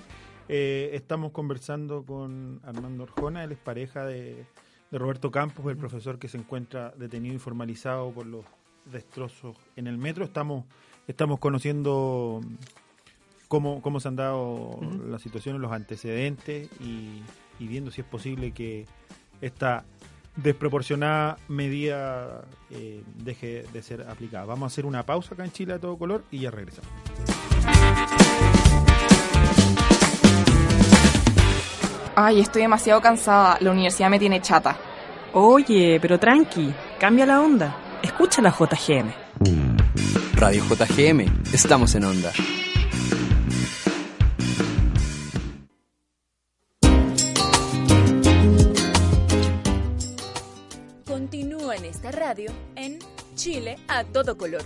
Eh, 0.48 0.90
estamos 0.94 1.32
conversando 1.32 2.04
con 2.04 2.60
Armando 2.64 3.04
Orjona, 3.04 3.44
él 3.44 3.52
es 3.52 3.58
pareja 3.58 4.04
de, 4.04 4.46
de 4.90 4.98
Roberto 4.98 5.30
Campos, 5.30 5.66
el 5.66 5.76
profesor 5.76 6.18
que 6.18 6.28
se 6.28 6.38
encuentra 6.38 6.92
detenido 6.96 7.34
y 7.34 7.38
formalizado 7.38 8.10
por 8.12 8.26
los 8.26 8.44
destrozos 8.86 9.56
en 9.76 9.86
el 9.86 9.98
metro. 9.98 10.24
Estamos, 10.24 10.64
estamos 11.06 11.38
conociendo 11.38 12.40
cómo, 13.48 13.80
cómo 13.82 14.00
se 14.00 14.08
han 14.08 14.16
dado 14.16 14.78
las 15.08 15.22
situaciones, 15.22 15.60
los 15.60 15.72
antecedentes 15.72 16.68
y, 16.80 17.22
y 17.58 17.66
viendo 17.66 17.90
si 17.90 18.00
es 18.00 18.06
posible 18.06 18.52
que 18.52 18.86
esta 19.40 19.84
desproporcionada 20.36 21.38
medida 21.48 22.42
eh, 22.70 23.02
deje 23.16 23.64
de 23.72 23.82
ser 23.82 24.02
aplicada. 24.02 24.44
Vamos 24.44 24.64
a 24.64 24.66
hacer 24.72 24.86
una 24.86 25.04
pausa 25.04 25.34
acá 25.34 25.44
en 25.44 25.52
Chile 25.52 25.74
a 25.74 25.78
todo 25.78 25.96
color 25.96 26.24
y 26.30 26.40
ya 26.40 26.50
regresamos. 26.50 26.90
Ay, 32.14 32.40
estoy 32.40 32.62
demasiado 32.62 33.00
cansada. 33.00 33.58
La 33.60 33.70
universidad 33.70 34.08
me 34.08 34.18
tiene 34.18 34.40
chata. 34.40 34.76
Oye, 35.34 35.98
pero 36.00 36.18
tranqui, 36.18 36.72
cambia 36.98 37.26
la 37.26 37.42
onda. 37.42 37.76
Escucha 38.02 38.40
la 38.40 38.50
JGM. 38.50 39.12
Radio 40.34 40.62
JGM, 40.64 41.52
estamos 41.52 41.94
en 41.94 42.04
onda. 42.04 42.32
Radio 52.26 52.50
en 52.74 52.98
Chile 53.36 53.78
a 53.86 54.02
todo 54.02 54.36
color. 54.36 54.64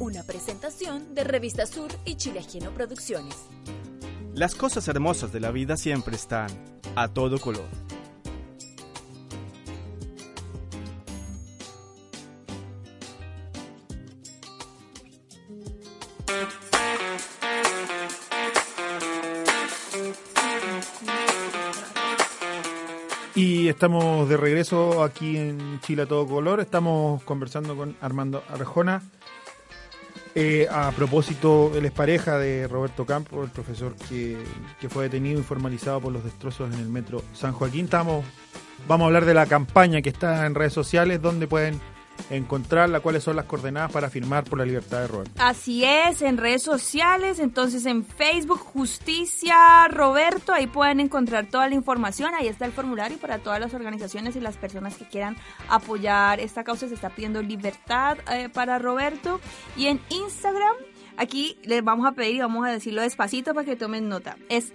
Una 0.00 0.24
presentación 0.24 1.14
de 1.14 1.22
Revista 1.22 1.66
Sur 1.66 1.88
y 2.04 2.16
Chile 2.16 2.40
Ajeno 2.40 2.72
Producciones. 2.72 3.36
Las 4.34 4.56
cosas 4.56 4.88
hermosas 4.88 5.32
de 5.32 5.38
la 5.38 5.52
vida 5.52 5.76
siempre 5.76 6.16
están 6.16 6.50
a 6.96 7.06
todo 7.06 7.38
color. 7.38 7.68
Estamos 23.74 24.28
de 24.28 24.36
regreso 24.36 25.02
aquí 25.02 25.36
en 25.36 25.80
Chile 25.80 26.02
a 26.02 26.06
todo 26.06 26.26
color. 26.26 26.60
Estamos 26.60 27.22
conversando 27.24 27.76
con 27.76 27.96
Armando 28.00 28.42
Arjona. 28.48 29.02
Eh, 30.36 30.68
a 30.70 30.92
propósito, 30.92 31.72
él 31.74 31.84
es 31.84 31.92
pareja 31.92 32.38
de 32.38 32.68
Roberto 32.68 33.04
Campos, 33.04 33.44
el 33.44 33.50
profesor 33.50 33.96
que, 34.08 34.38
que 34.80 34.88
fue 34.88 35.04
detenido 35.04 35.40
y 35.40 35.42
formalizado 35.42 36.00
por 36.00 36.12
los 36.12 36.24
destrozos 36.24 36.72
en 36.72 36.78
el 36.78 36.88
metro 36.88 37.22
San 37.32 37.52
Joaquín. 37.52 37.86
Estamos, 37.86 38.24
vamos 38.86 39.04
a 39.04 39.06
hablar 39.08 39.24
de 39.24 39.34
la 39.34 39.46
campaña 39.46 40.02
que 40.02 40.10
está 40.10 40.46
en 40.46 40.54
redes 40.54 40.72
sociales, 40.72 41.20
donde 41.20 41.48
pueden 41.48 41.80
encontrarla, 42.30 43.00
cuáles 43.00 43.24
son 43.24 43.36
las 43.36 43.44
coordenadas 43.44 43.92
para 43.92 44.10
firmar 44.10 44.44
por 44.44 44.58
la 44.58 44.64
libertad 44.64 45.00
de 45.00 45.06
Roberto. 45.08 45.32
Así 45.38 45.84
es, 45.84 46.22
en 46.22 46.36
redes 46.36 46.62
sociales, 46.62 47.38
entonces 47.38 47.86
en 47.86 48.04
Facebook, 48.04 48.58
Justicia 48.58 49.88
Roberto, 49.88 50.52
ahí 50.52 50.66
pueden 50.66 51.00
encontrar 51.00 51.46
toda 51.46 51.68
la 51.68 51.74
información, 51.74 52.34
ahí 52.34 52.48
está 52.48 52.64
el 52.64 52.72
formulario 52.72 53.18
para 53.18 53.38
todas 53.38 53.60
las 53.60 53.74
organizaciones 53.74 54.36
y 54.36 54.40
las 54.40 54.56
personas 54.56 54.96
que 54.96 55.06
quieran 55.06 55.36
apoyar 55.68 56.40
esta 56.40 56.64
causa, 56.64 56.88
se 56.88 56.94
está 56.94 57.10
pidiendo 57.10 57.42
libertad 57.42 58.18
eh, 58.32 58.48
para 58.48 58.78
Roberto. 58.78 59.40
Y 59.76 59.86
en 59.86 60.00
Instagram, 60.08 60.74
aquí 61.16 61.58
les 61.64 61.84
vamos 61.84 62.06
a 62.06 62.12
pedir 62.12 62.36
y 62.36 62.40
vamos 62.40 62.66
a 62.66 62.70
decirlo 62.70 63.02
despacito 63.02 63.54
para 63.54 63.64
que 63.64 63.76
tomen 63.76 64.08
nota, 64.08 64.36
es 64.48 64.72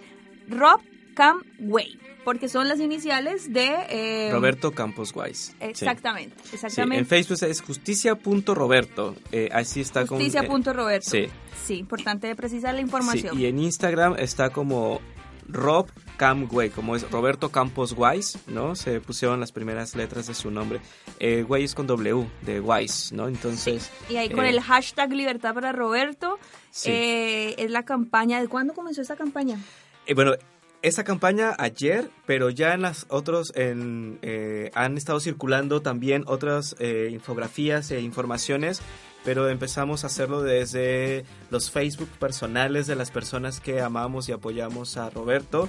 Rob 0.48 0.82
Cam 1.16 1.44
Way 1.60 2.09
porque 2.24 2.50
son 2.50 2.68
las 2.68 2.80
iniciales 2.80 3.52
de... 3.54 3.76
Eh, 3.90 4.30
Roberto 4.32 4.72
Campos 4.72 5.12
Wise. 5.16 5.54
Exactamente, 5.60 6.36
Sí. 6.44 6.50
exactamente. 6.56 6.96
Sí, 6.96 7.00
en 7.00 7.06
Facebook 7.08 7.38
es 7.50 7.62
justicia.roberto. 7.62 9.16
Eh, 9.32 9.50
así 9.52 9.82
está 9.82 10.06
con... 10.06 10.20
eh, 10.22 10.26
Justicia.roberto. 10.26 11.10
sí. 11.10 11.28
Sí, 11.66 11.76
importante 11.78 12.36
precisar 12.36 12.74
la 12.74 12.80
sí, 12.80 12.86
información. 12.86 13.40
y 13.40 13.46
en 13.46 13.60
Instagram 13.60 14.16
está 14.18 14.50
como 14.50 15.02
Rob 15.48 15.88
Camway, 16.18 16.70
como 16.72 16.96
es 16.96 17.10
Roberto 17.12 17.50
Campos 17.50 17.94
Wise, 17.96 18.40
¿no? 18.48 18.76
Se 18.76 19.00
pusieron 19.02 19.40
las 19.40 19.52
primeras 19.52 19.96
letras 19.96 20.26
de 20.28 20.34
su 20.34 20.50
nombre. 20.50 20.80
Eh, 21.20 21.44
Way 21.48 21.64
es 21.66 21.76
con 21.76 21.86
W, 21.86 22.26
de 22.42 22.60
Wise, 22.60 23.14
¿no? 23.16 23.28
Entonces... 23.28 23.92
Y 24.10 24.16
ahí 24.18 24.30
con 24.30 24.46
eh, 24.46 24.50
el 24.50 24.62
hashtag 24.62 25.12
Libertad 25.14 25.54
para 25.54 25.72
Roberto, 25.72 26.40
Sí. 26.72 26.90
eh, 26.92 27.56
es 27.60 27.70
la 27.70 27.84
campaña. 27.84 28.42
¿De 28.42 28.48
cuándo 28.48 28.74
comenzó 28.74 29.02
esta 29.02 29.16
campaña? 29.16 29.60
Eh, 30.08 30.14
bueno, 30.16 30.34
esa 30.82 31.04
campaña 31.04 31.56
ayer, 31.58 32.10
pero 32.26 32.50
ya 32.50 32.74
en 32.74 32.82
las 32.82 33.06
otros 33.10 33.52
en, 33.56 34.20
eh, 34.22 34.72
han 34.74 34.98
estado 34.98 35.20
circulando 35.20 35.82
también 35.82 36.24
otras 36.28 36.76
eh, 36.80 37.10
infografías 37.12 37.92
e 37.92 38.02
informaciones, 38.02 38.82
pero 39.26 39.50
empezamos 39.50 40.04
a 40.04 40.08
hacerlo 40.08 40.42
desde 40.42 41.26
los 41.52 41.72
Facebook 41.72 42.10
personales 42.20 42.88
de 42.88 42.96
las 42.96 43.12
personas 43.12 43.60
que 43.60 43.82
amamos 43.82 44.30
y 44.30 44.32
apoyamos 44.32 44.98
a 44.98 45.10
Roberto, 45.10 45.68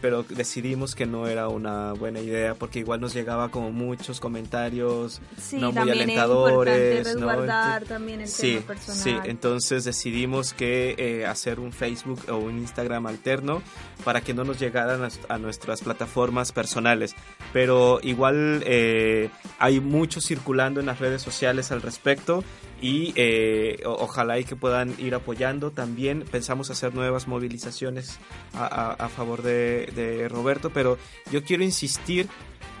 pero 0.00 0.22
decidimos 0.22 0.94
que 0.94 1.06
no 1.06 1.26
era 1.26 1.48
una 1.48 1.92
buena 1.92 2.20
idea 2.20 2.54
porque 2.54 2.78
igual 2.80 3.00
nos 3.00 3.12
llegaba 3.14 3.50
como 3.50 3.70
muchos 3.72 4.20
comentarios 4.20 5.20
Sí, 5.38 5.56
no 5.58 5.72
muy 5.72 5.90
es 5.90 5.96
alentadores, 5.96 7.06
¿no? 7.06 7.12
resguardar 7.14 7.84
Ent- 7.84 7.88
también 7.88 8.20
el 8.22 8.28
sí, 8.28 8.54
tema 8.54 8.66
personal. 8.66 9.02
Sí, 9.02 9.16
entonces 9.24 9.84
decidimos 9.84 10.52
que 10.54 10.94
eh, 10.98 11.26
hacer 11.26 11.60
un 11.60 11.72
Facebook 11.72 12.20
o 12.28 12.36
un 12.36 12.58
Instagram 12.58 13.06
alterno 13.06 13.62
para 14.04 14.20
que 14.20 14.34
no 14.34 14.44
nos 14.44 14.58
llegaran 14.58 15.02
a, 15.04 15.08
a 15.34 15.38
nuestras 15.38 15.80
plataformas 15.82 16.52
personales. 16.52 17.14
Pero 17.52 18.00
igual 18.02 18.62
eh, 18.66 19.30
hay 19.58 19.80
mucho 19.80 20.20
circulando 20.20 20.80
en 20.80 20.86
las 20.86 20.98
redes 20.98 21.22
sociales 21.22 21.70
al 21.72 21.82
respecto 21.82 22.42
y 22.82 23.14
eh, 23.16 23.80
ojalá 23.86 24.38
y 24.38 24.44
que 24.44 24.56
puedan 24.56 24.94
ir 24.98 25.14
apoyando. 25.14 25.70
También 25.70 26.24
pensamos 26.30 26.70
hacer 26.70 26.94
nuevas 26.94 27.26
movilizaciones 27.26 28.18
a 28.52 29.08
favor 29.08 29.42
de, 29.42 29.86
de 29.94 30.28
Roberto, 30.28 30.70
pero 30.70 30.98
yo 31.30 31.42
quiero 31.42 31.62
insistir 31.62 32.28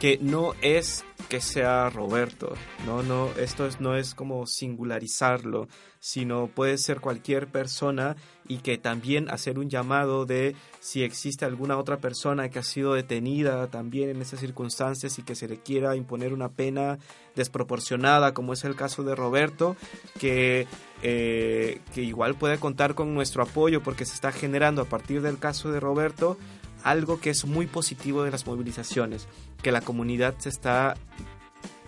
que 0.02 0.18
no 0.20 0.54
es 0.62 1.04
que 1.28 1.40
sea 1.40 1.88
Roberto, 1.88 2.54
no, 2.86 3.04
no, 3.04 3.30
esto 3.38 3.68
es, 3.68 3.80
no 3.80 3.94
es 3.96 4.16
como 4.16 4.48
singularizarlo, 4.48 5.68
sino 6.00 6.48
puede 6.48 6.76
ser 6.76 6.98
cualquier 6.98 7.46
persona 7.46 8.16
y 8.52 8.58
que 8.58 8.76
también 8.76 9.30
hacer 9.30 9.58
un 9.58 9.70
llamado 9.70 10.26
de 10.26 10.54
si 10.78 11.02
existe 11.04 11.46
alguna 11.46 11.78
otra 11.78 11.96
persona 11.96 12.50
que 12.50 12.58
ha 12.58 12.62
sido 12.62 12.92
detenida 12.92 13.66
también 13.68 14.10
en 14.10 14.20
esas 14.20 14.40
circunstancias 14.40 15.18
y 15.18 15.22
que 15.22 15.34
se 15.34 15.48
le 15.48 15.56
quiera 15.56 15.96
imponer 15.96 16.34
una 16.34 16.50
pena 16.50 16.98
desproporcionada, 17.34 18.34
como 18.34 18.52
es 18.52 18.64
el 18.64 18.76
caso 18.76 19.04
de 19.04 19.14
Roberto, 19.14 19.74
que, 20.20 20.66
eh, 21.02 21.80
que 21.94 22.02
igual 22.02 22.34
puede 22.34 22.58
contar 22.58 22.94
con 22.94 23.14
nuestro 23.14 23.42
apoyo 23.42 23.82
porque 23.82 24.04
se 24.04 24.14
está 24.14 24.32
generando 24.32 24.82
a 24.82 24.86
partir 24.86 25.22
del 25.22 25.38
caso 25.38 25.72
de 25.72 25.80
Roberto 25.80 26.36
algo 26.82 27.20
que 27.20 27.30
es 27.30 27.46
muy 27.46 27.66
positivo 27.66 28.22
de 28.22 28.32
las 28.32 28.46
movilizaciones, 28.46 29.28
que 29.62 29.72
la 29.72 29.80
comunidad 29.80 30.34
se 30.38 30.50
está 30.50 30.96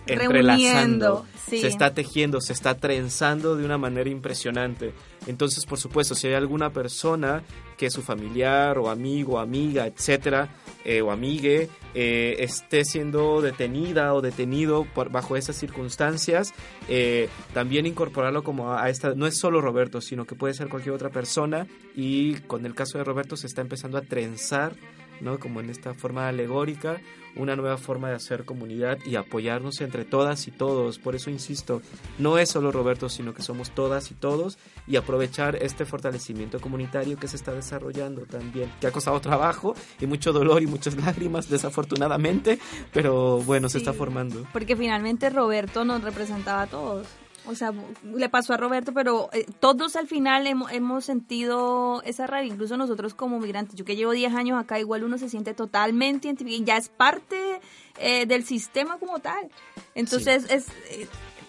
entrelazando, 0.07 1.25
sí. 1.47 1.59
se 1.59 1.67
está 1.67 1.93
tejiendo, 1.93 2.41
se 2.41 2.53
está 2.53 2.75
trenzando 2.77 3.55
de 3.55 3.65
una 3.65 3.77
manera 3.77 4.09
impresionante. 4.09 4.93
Entonces, 5.27 5.65
por 5.65 5.79
supuesto, 5.79 6.15
si 6.15 6.27
hay 6.27 6.33
alguna 6.35 6.71
persona 6.71 7.43
que 7.77 7.89
su 7.89 8.01
familiar 8.01 8.77
o 8.77 8.89
amigo, 8.89 9.39
amiga, 9.39 9.85
etcétera, 9.87 10.49
eh, 10.83 11.01
o 11.01 11.11
amigue, 11.11 11.69
eh, 11.93 12.35
esté 12.39 12.85
siendo 12.85 13.41
detenida 13.41 14.13
o 14.13 14.21
detenido 14.21 14.85
por, 14.93 15.09
bajo 15.09 15.35
esas 15.35 15.55
circunstancias, 15.55 16.53
eh, 16.87 17.27
también 17.53 17.85
incorporarlo 17.85 18.43
como 18.43 18.71
a, 18.71 18.83
a 18.83 18.89
esta, 18.89 19.15
no 19.15 19.27
es 19.27 19.37
solo 19.37 19.61
Roberto, 19.61 19.99
sino 20.01 20.25
que 20.25 20.35
puede 20.35 20.53
ser 20.53 20.69
cualquier 20.69 20.93
otra 20.93 21.09
persona 21.09 21.67
y 21.95 22.35
con 22.41 22.65
el 22.65 22.75
caso 22.75 22.97
de 22.97 23.03
Roberto 23.03 23.35
se 23.35 23.47
está 23.47 23.61
empezando 23.61 23.97
a 23.97 24.01
trenzar, 24.01 24.75
¿no? 25.21 25.39
Como 25.39 25.59
en 25.59 25.69
esta 25.69 25.93
forma 25.93 26.27
alegórica, 26.27 27.01
una 27.35 27.55
nueva 27.55 27.77
forma 27.77 28.09
de 28.09 28.15
hacer 28.15 28.45
comunidad 28.45 28.97
y 29.05 29.15
apoyarnos 29.15 29.81
entre 29.81 30.05
todas 30.05 30.47
y 30.47 30.51
todos. 30.51 30.99
Por 30.99 31.15
eso 31.15 31.29
insisto, 31.29 31.81
no 32.17 32.37
es 32.37 32.49
solo 32.49 32.71
Roberto, 32.71 33.09
sino 33.09 33.33
que 33.33 33.41
somos 33.41 33.71
todas 33.71 34.11
y 34.11 34.15
todos 34.15 34.57
y 34.87 34.95
aprovechar 34.95 35.57
este 35.57 35.85
fortalecimiento 35.85 36.59
comunitario 36.59 37.17
que 37.17 37.27
se 37.27 37.35
está 37.35 37.53
desarrollando 37.53 38.25
también, 38.25 38.71
que 38.79 38.87
ha 38.87 38.91
costado 38.91 39.19
trabajo 39.19 39.75
y 39.99 40.07
mucho 40.07 40.31
dolor 40.31 40.61
y 40.61 40.67
muchas 40.67 40.95
lágrimas, 40.95 41.49
desafortunadamente, 41.49 42.59
pero 42.93 43.39
bueno, 43.39 43.69
se 43.69 43.79
está 43.79 43.93
formando. 43.93 44.45
Porque 44.53 44.75
finalmente 44.75 45.29
Roberto 45.29 45.83
nos 45.85 46.03
representaba 46.03 46.63
a 46.63 46.67
todos. 46.67 47.07
O 47.47 47.55
sea, 47.55 47.73
le 48.03 48.29
pasó 48.29 48.53
a 48.53 48.57
Roberto, 48.57 48.93
pero 48.93 49.29
eh, 49.33 49.45
todos 49.59 49.95
al 49.95 50.07
final 50.07 50.47
hemos, 50.47 50.71
hemos 50.71 51.05
sentido 51.05 52.01
esa 52.03 52.27
rabia, 52.27 52.51
incluso 52.53 52.77
nosotros 52.77 53.13
como 53.13 53.39
migrantes. 53.39 53.75
Yo 53.75 53.85
que 53.85 53.95
llevo 53.95 54.11
10 54.11 54.33
años 54.33 54.59
acá, 54.59 54.79
igual 54.79 55.03
uno 55.03 55.17
se 55.17 55.29
siente 55.29 55.53
totalmente 55.53 56.27
identificado, 56.27 56.65
ya 56.65 56.77
es 56.77 56.89
parte 56.89 57.59
eh, 57.99 58.25
del 58.25 58.43
sistema 58.45 58.97
como 58.97 59.19
tal. 59.19 59.49
Entonces 59.93 60.45
es, 60.49 60.67
eh, 60.89 61.07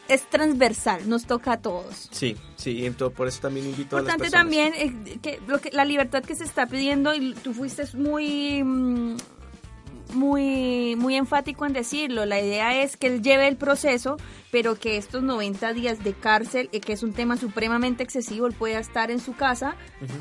es 0.09 0.23
transversal, 0.29 1.09
nos 1.09 1.27
toca 1.27 1.53
a 1.53 1.61
todos. 1.61 2.09
Sí, 2.11 2.37
sí, 2.57 2.87
entonces 2.87 3.17
por 3.17 3.29
eso 3.29 3.41
también 3.41 3.67
invito 3.67 3.97
a 3.97 4.03
las 4.03 4.15
Importante 4.15 4.31
personas. 4.31 4.73
también 4.73 5.07
eh, 5.09 5.19
que, 5.21 5.41
lo 5.47 5.61
que 5.61 5.71
la 5.73 5.85
libertad 5.85 6.23
que 6.23 6.35
se 6.35 6.45
está 6.45 6.67
pidiendo 6.67 7.15
y 7.15 7.35
tú 7.35 7.53
fuiste 7.53 7.85
muy 7.97 8.63
mm, 8.63 9.17
muy 10.15 10.97
muy 10.97 11.17
enfático 11.17 11.67
en 11.67 11.73
decirlo. 11.73 12.25
La 12.27 12.41
idea 12.41 12.83
es 12.83 12.97
que 12.97 13.07
él 13.07 13.23
lleve 13.23 13.49
el 13.49 13.57
proceso, 13.57 14.17
pero 14.51 14.77
que 14.77 14.97
estos 14.97 15.23
90 15.23 15.73
días 15.73 16.03
de 16.03 16.13
cárcel, 16.13 16.69
eh, 16.73 16.81
que 16.81 16.93
es 16.93 17.03
un 17.03 17.13
tema 17.13 17.37
supremamente 17.37 18.03
excesivo, 18.03 18.47
él 18.47 18.55
pueda 18.55 18.79
estar 18.79 19.11
en 19.11 19.21
su 19.21 19.35
casa 19.35 19.77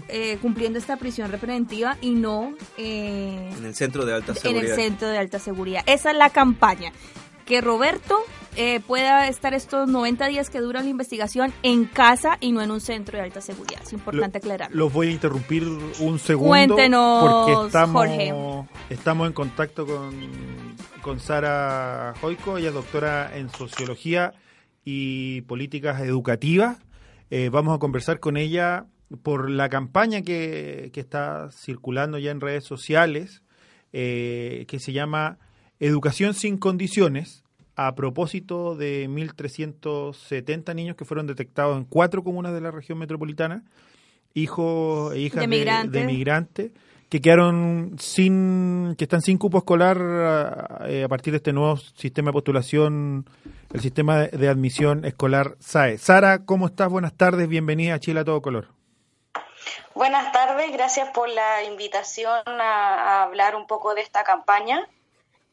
eh, 0.08 0.38
cumpliendo 0.42 0.80
esta 0.80 0.98
prisión 0.98 1.32
preventiva 1.32 1.98
y 2.02 2.12
no 2.12 2.54
eh, 2.78 3.50
En 3.58 3.66
el 3.66 3.76
centro 3.76 4.06
de 4.06 4.14
alta 4.14 4.32
en 4.34 4.38
seguridad. 4.38 4.70
el 4.70 4.76
centro 4.76 5.08
de 5.08 5.18
alta 5.18 5.40
seguridad. 5.40 5.84
Esa 5.86 6.12
es 6.12 6.18
la 6.18 6.30
campaña. 6.30 6.92
Que 7.46 7.62
Roberto 7.62 8.18
eh, 8.58 8.80
pueda 8.80 9.28
estar 9.28 9.54
estos 9.54 9.90
90 9.90 10.28
días 10.28 10.50
que 10.50 10.60
dura 10.60 10.82
la 10.82 10.90
investigación 10.90 11.54
en 11.62 11.86
casa 11.86 12.38
y 12.40 12.54
no 12.54 12.62
en 12.62 12.72
un 12.72 12.80
centro 12.80 13.18
de 13.18 13.24
alta 13.24 13.42
seguridad. 13.42 13.82
Es 13.84 13.92
importante 13.92 14.38
aclararlo. 14.38 14.76
Los 14.76 14.94
voy 14.94 15.10
a 15.10 15.12
interrumpir 15.12 15.64
un 15.64 16.20
segundo 16.20 16.50
Cuéntenos, 16.50 17.24
porque 17.24 17.68
estamos, 17.68 18.08
Jorge. 18.08 18.34
estamos 18.90 19.28
en 19.28 19.34
contacto 19.34 19.86
con, 19.86 20.16
con 21.02 21.20
Sara 21.20 22.14
Joico, 22.22 22.58
ella 22.58 22.70
es 22.70 22.74
doctora 22.74 23.38
en 23.38 23.50
sociología 23.50 24.34
y 24.86 25.42
políticas 25.42 26.00
educativas. 26.02 26.78
Eh, 27.30 27.50
vamos 27.50 27.76
a 27.76 27.80
conversar 27.80 28.20
con 28.22 28.38
ella 28.38 28.86
por 29.22 29.50
la 29.50 29.68
campaña 29.68 30.22
que, 30.22 30.92
que 30.94 31.00
está 31.02 31.50
circulando 31.52 32.18
ya 32.20 32.32
en 32.32 32.40
redes 32.40 32.64
sociales, 32.64 33.44
eh, 33.92 34.66
que 34.68 34.80
se 34.80 34.94
llama 34.94 35.40
Educación 35.80 36.34
sin 36.34 36.58
condiciones, 36.58 37.44
a 37.76 37.96
propósito 37.96 38.76
de 38.76 39.10
1.370 39.10 40.74
niños 40.76 40.96
que 40.96 41.06
fueron 41.06 41.28
detectados 41.28 41.78
en 41.78 41.84
cuatro 41.84 42.24
comunas 42.24 42.54
de 42.54 42.62
la 42.62 42.72
región 42.72 42.98
metropolitana, 42.98 43.64
hijos 44.34 45.14
e 45.14 45.20
hijas 45.20 45.42
De 45.42 45.48
migrantes. 45.48 45.92
de 45.92 46.06
migrantes, 46.08 46.72
que 47.10 47.22
quedaron 47.22 47.96
sin, 48.00 48.96
que 48.98 49.04
están 49.04 49.22
sin 49.22 49.38
cupo 49.38 49.58
escolar 49.60 49.98
eh, 50.88 51.04
a 51.04 51.08
partir 51.10 51.32
de 51.34 51.38
este 51.38 51.54
nuevo 51.54 51.78
sistema 51.78 52.30
de 52.30 52.34
postulación, 52.34 53.30
el 53.74 53.82
sistema 53.82 54.20
de, 54.20 54.38
de 54.38 54.48
admisión 54.48 55.04
escolar 55.06 55.56
SAE. 55.60 55.98
Sara, 55.98 56.46
¿cómo 56.46 56.68
estás? 56.68 56.90
Buenas 56.90 57.14
tardes, 57.14 57.48
bienvenida 57.50 57.96
a 57.96 58.00
Chile 58.00 58.22
a 58.22 58.26
todo 58.26 58.42
color. 58.42 58.70
Buenas 59.94 60.32
tardes, 60.32 60.72
gracias 60.72 61.10
por 61.14 61.30
la 61.30 61.64
invitación 61.64 62.42
a, 62.48 63.20
a 63.20 63.24
hablar 63.24 63.56
un 63.56 63.68
poco 63.68 63.94
de 63.94 64.02
esta 64.02 64.24
campaña. 64.24 64.88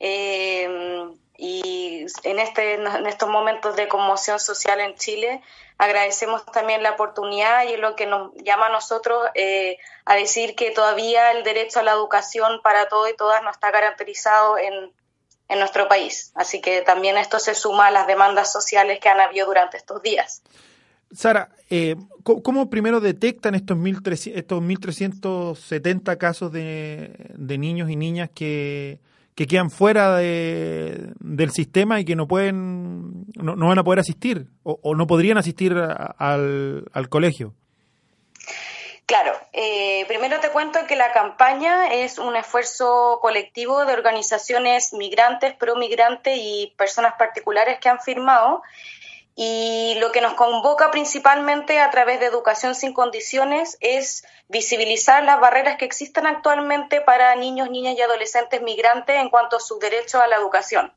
Eh, 0.04 1.08
y 1.38 2.06
en, 2.24 2.38
este, 2.38 2.74
en 2.74 3.06
estos 3.06 3.28
momentos 3.28 3.74
de 3.76 3.88
conmoción 3.88 4.38
social 4.38 4.80
en 4.80 4.94
Chile. 4.96 5.40
Agradecemos 5.78 6.44
también 6.46 6.82
la 6.82 6.92
oportunidad 6.92 7.64
y 7.68 7.72
es 7.72 7.80
lo 7.80 7.96
que 7.96 8.06
nos 8.06 8.32
llama 8.44 8.66
a 8.66 8.72
nosotros 8.72 9.20
eh, 9.34 9.78
a 10.04 10.14
decir 10.14 10.54
que 10.54 10.70
todavía 10.70 11.32
el 11.32 11.42
derecho 11.42 11.80
a 11.80 11.82
la 11.82 11.92
educación 11.92 12.60
para 12.62 12.88
todos 12.88 13.10
y 13.10 13.16
todas 13.16 13.42
no 13.42 13.50
está 13.50 13.70
garantizado 13.70 14.58
en, 14.58 14.92
en 15.48 15.58
nuestro 15.58 15.88
país. 15.88 16.32
Así 16.34 16.60
que 16.60 16.82
también 16.82 17.16
esto 17.16 17.38
se 17.38 17.54
suma 17.54 17.86
a 17.86 17.90
las 17.90 18.06
demandas 18.06 18.52
sociales 18.52 19.00
que 19.00 19.08
han 19.08 19.20
habido 19.20 19.46
durante 19.46 19.76
estos 19.76 20.02
días. 20.02 20.42
Sara, 21.12 21.50
eh, 21.70 21.96
¿cómo 22.22 22.70
primero 22.70 23.00
detectan 23.00 23.54
estos 23.54 23.76
1.300, 23.76 24.32
estos 24.36 24.62
1.370 24.62 26.18
casos 26.18 26.52
de, 26.52 27.32
de 27.34 27.58
niños 27.58 27.90
y 27.90 27.96
niñas 27.96 28.30
que, 28.34 29.00
que 29.34 29.46
quedan 29.46 29.70
fuera 29.70 30.16
de, 30.16 31.12
del 31.20 31.50
sistema 31.50 32.00
y 32.00 32.04
que 32.04 32.16
no 32.16 32.28
pueden 32.28 33.24
no, 33.36 33.56
no 33.56 33.68
van 33.68 33.78
a 33.78 33.84
poder 33.84 34.00
asistir 34.00 34.46
o, 34.62 34.94
no 34.94 35.06
podrían 35.06 35.38
asistir 35.38 35.74
al, 35.74 36.84
al, 36.92 37.08
colegio? 37.08 37.54
Claro, 39.06 39.32
eh, 39.52 40.04
primero 40.06 40.38
te 40.40 40.50
cuento 40.50 40.86
que 40.86 40.96
la 40.96 41.12
campaña 41.12 41.92
es 41.92 42.18
un 42.18 42.36
esfuerzo 42.36 43.18
colectivo 43.20 43.84
de 43.84 43.92
organizaciones 43.92 44.92
migrantes, 44.92 45.54
pro 45.54 45.76
migrantes 45.76 46.38
y 46.38 46.72
personas 46.76 47.14
particulares 47.18 47.78
que 47.80 47.88
han 47.88 48.00
firmado 48.00 48.62
y 49.34 49.94
lo 49.98 50.12
que 50.12 50.20
nos 50.20 50.34
convoca 50.34 50.90
principalmente 50.90 51.80
a 51.80 51.90
través 51.90 52.20
de 52.20 52.26
Educación 52.26 52.74
sin 52.74 52.92
Condiciones 52.92 53.78
es 53.80 54.24
visibilizar 54.48 55.24
las 55.24 55.40
barreras 55.40 55.78
que 55.78 55.86
existen 55.86 56.26
actualmente 56.26 57.00
para 57.00 57.34
niños, 57.36 57.70
niñas 57.70 57.96
y 57.96 58.02
adolescentes 58.02 58.60
migrantes 58.60 59.16
en 59.16 59.30
cuanto 59.30 59.56
a 59.56 59.60
su 59.60 59.78
derecho 59.78 60.20
a 60.20 60.26
la 60.26 60.36
educación. 60.36 60.92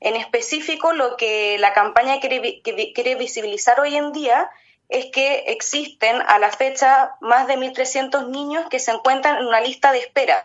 En 0.00 0.16
específico, 0.16 0.92
lo 0.92 1.16
que 1.16 1.56
la 1.58 1.72
campaña 1.72 2.20
quiere, 2.20 2.60
quiere 2.62 3.14
visibilizar 3.14 3.80
hoy 3.80 3.96
en 3.96 4.12
día 4.12 4.50
es 4.88 5.06
que 5.06 5.44
existen 5.46 6.20
a 6.26 6.38
la 6.38 6.50
fecha 6.50 7.14
más 7.20 7.46
de 7.46 7.56
1.300 7.56 8.28
niños 8.28 8.66
que 8.68 8.80
se 8.80 8.90
encuentran 8.90 9.38
en 9.38 9.46
una 9.46 9.60
lista 9.60 9.92
de 9.92 10.00
espera 10.00 10.42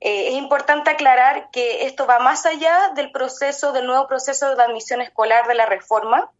eh, 0.00 0.28
es 0.28 0.34
importante 0.34 0.90
aclarar 0.90 1.50
que 1.50 1.84
esto 1.84 2.06
va 2.06 2.18
más 2.18 2.46
allá 2.46 2.92
del 2.94 3.12
proceso, 3.12 3.72
del 3.72 3.86
nuevo 3.86 4.06
proceso 4.06 4.54
de 4.54 4.62
admisión 4.62 5.02
escolar 5.02 5.46
de 5.46 5.54
la 5.54 5.66
reforma, 5.66 6.30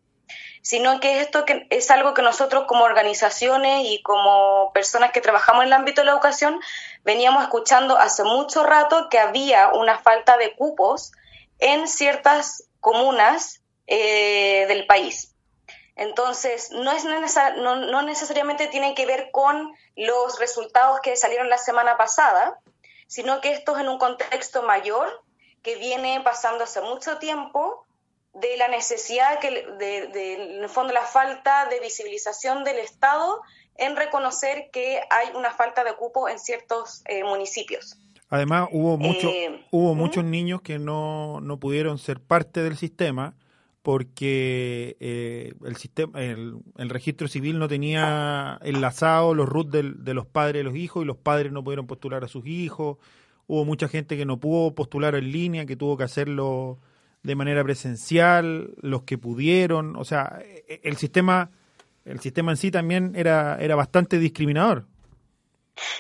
sino 0.63 1.01
que 1.01 1.21
esto 1.21 1.45
es 1.71 1.91
algo 1.91 2.15
que 2.15 2.23
nosotros 2.23 2.65
como 2.67 2.85
organizaciones 2.85 3.85
y 3.85 4.03
como 4.03 4.73
personas 4.73 5.13
que 5.13 5.21
trabajamos 5.21 5.63
en 5.63 5.69
el 5.69 5.73
ámbito 5.73 6.01
de 6.01 6.07
la 6.07 6.13
educación 6.13 6.61
veníamos 7.05 7.43
escuchando 7.43 7.97
hace 7.97 8.25
mucho 8.25 8.65
rato 8.65 9.09
que 9.09 9.19
había 9.19 9.69
una 9.73 9.99
falta 9.99 10.37
de 10.37 10.55
cupos 10.55 11.13
en 11.59 11.89
ciertas 11.89 12.65
comunas 12.81 13.63
eh, 13.87 14.67
del 14.69 14.87
país. 14.87 15.35
Entonces, 15.97 16.71
no, 16.71 16.93
es 16.93 17.05
no, 17.05 17.77
no 17.77 18.03
necesariamente 18.03 18.69
tiene 18.69 18.95
que 18.95 19.05
ver 19.05 19.31
con 19.33 19.75
los 19.97 20.39
resultados 20.39 21.01
que 21.01 21.17
salieron 21.17 21.51
la 21.51 21.59
semana 21.59 21.99
pasada, 21.99 22.59
sino 23.11 23.41
que 23.41 23.51
esto 23.51 23.75
es 23.75 23.83
en 23.83 23.89
un 23.89 23.99
contexto 23.99 24.63
mayor 24.63 25.09
que 25.63 25.75
viene 25.75 26.21
pasando 26.23 26.63
hace 26.63 26.81
mucho 26.81 27.19
tiempo 27.19 27.85
de 28.35 28.57
la 28.57 28.69
necesidad, 28.69 29.41
que, 29.41 29.51
de, 29.51 30.07
de, 30.07 30.57
en 30.57 30.63
el 30.63 30.69
fondo, 30.69 30.93
la 30.93 31.03
falta 31.03 31.67
de 31.67 31.81
visibilización 31.81 32.63
del 32.63 32.79
Estado 32.79 33.43
en 33.75 33.97
reconocer 33.97 34.71
que 34.73 35.01
hay 35.11 35.31
una 35.35 35.51
falta 35.51 35.83
de 35.83 35.93
cupo 35.95 36.29
en 36.29 36.39
ciertos 36.39 37.03
eh, 37.07 37.25
municipios. 37.25 37.99
Además, 38.29 38.69
hubo, 38.71 38.97
mucho, 38.97 39.29
eh, 39.29 39.67
hubo 39.73 39.97
muchos 39.97 40.23
niños 40.23 40.63
que 40.63 40.79
no, 40.79 41.41
no 41.41 41.59
pudieron 41.59 41.99
ser 41.99 42.21
parte 42.21 42.63
del 42.63 42.77
sistema 42.77 43.35
porque 43.83 44.97
eh, 45.01 45.55
el 45.65 45.77
sistema 45.77 46.21
el, 46.23 46.59
el, 46.77 46.91
registro 46.91 47.29
civil 47.29 47.59
no 47.59 47.67
tenía 47.69 48.59
enlazado 48.63 49.35
los 49.35 49.49
RUT 49.49 49.71
del, 49.71 50.05
de 50.05 50.15
los 50.15 50.27
padres 50.27 50.61
y 50.61 50.65
los 50.65 50.77
hijos 50.77 51.03
y 51.03 51.07
los 51.07 51.17
padres 51.17 51.51
no 51.51 51.65
pudieron 51.65 51.87
postular 51.87 52.23
a 52.25 52.29
sus 52.29 52.47
hijos. 52.47 52.99
Hubo 53.47 53.65
mucha 53.65 53.89
gente 53.89 54.17
que 54.17 54.27
no 54.27 54.39
pudo 54.39 54.75
postular 54.75 55.15
en 55.15 55.33
línea 55.33 55.67
que 55.67 55.77
tuvo 55.77 55.97
que 55.97 56.05
hacerlo 56.05 56.79
de 57.23 57.35
manera 57.35 57.65
presencial 57.65 58.75
los 58.83 59.03
que 59.05 59.17
pudieron. 59.17 59.97
O 59.97 60.05
sea 60.05 60.41
e, 60.43 60.81
el 60.85 60.97
sistema 60.99 61.51
el 62.05 62.21
sistema 62.21 62.51
en 62.53 62.57
sí 62.59 62.71
también 62.71 63.13
era 63.17 63.57
era 63.61 63.77
bastante 63.77 64.19
discriminador. 64.19 64.87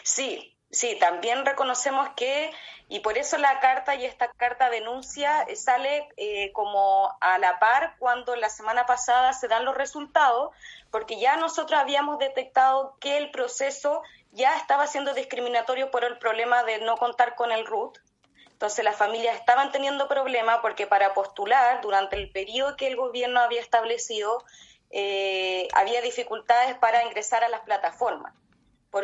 Sí 0.02 0.54
sí 0.70 0.98
también 1.00 1.46
reconocemos 1.46 2.10
que 2.14 2.50
y 2.90 2.98
por 2.98 3.16
eso 3.18 3.38
la 3.38 3.60
carta 3.60 3.94
y 3.94 4.04
esta 4.04 4.32
carta 4.32 4.68
denuncia 4.68 5.42
eh, 5.42 5.54
sale 5.54 6.08
eh, 6.16 6.50
como 6.50 7.16
a 7.20 7.38
la 7.38 7.60
par 7.60 7.94
cuando 8.00 8.34
la 8.34 8.50
semana 8.50 8.84
pasada 8.84 9.32
se 9.32 9.46
dan 9.46 9.64
los 9.64 9.76
resultados, 9.76 10.50
porque 10.90 11.20
ya 11.20 11.36
nosotros 11.36 11.78
habíamos 11.78 12.18
detectado 12.18 12.96
que 12.98 13.16
el 13.16 13.30
proceso 13.30 14.02
ya 14.32 14.56
estaba 14.56 14.88
siendo 14.88 15.14
discriminatorio 15.14 15.92
por 15.92 16.02
el 16.02 16.18
problema 16.18 16.64
de 16.64 16.78
no 16.78 16.96
contar 16.96 17.36
con 17.36 17.52
el 17.52 17.64
RUT. 17.64 17.96
Entonces 18.50 18.84
las 18.84 18.96
familias 18.96 19.36
estaban 19.36 19.70
teniendo 19.70 20.08
problemas 20.08 20.58
porque 20.60 20.88
para 20.88 21.14
postular 21.14 21.80
durante 21.82 22.16
el 22.16 22.32
periodo 22.32 22.76
que 22.76 22.88
el 22.88 22.96
gobierno 22.96 23.38
había 23.38 23.60
establecido 23.60 24.42
eh, 24.90 25.68
había 25.74 26.02
dificultades 26.02 26.76
para 26.76 27.04
ingresar 27.04 27.44
a 27.44 27.48
las 27.48 27.60
plataformas 27.60 28.34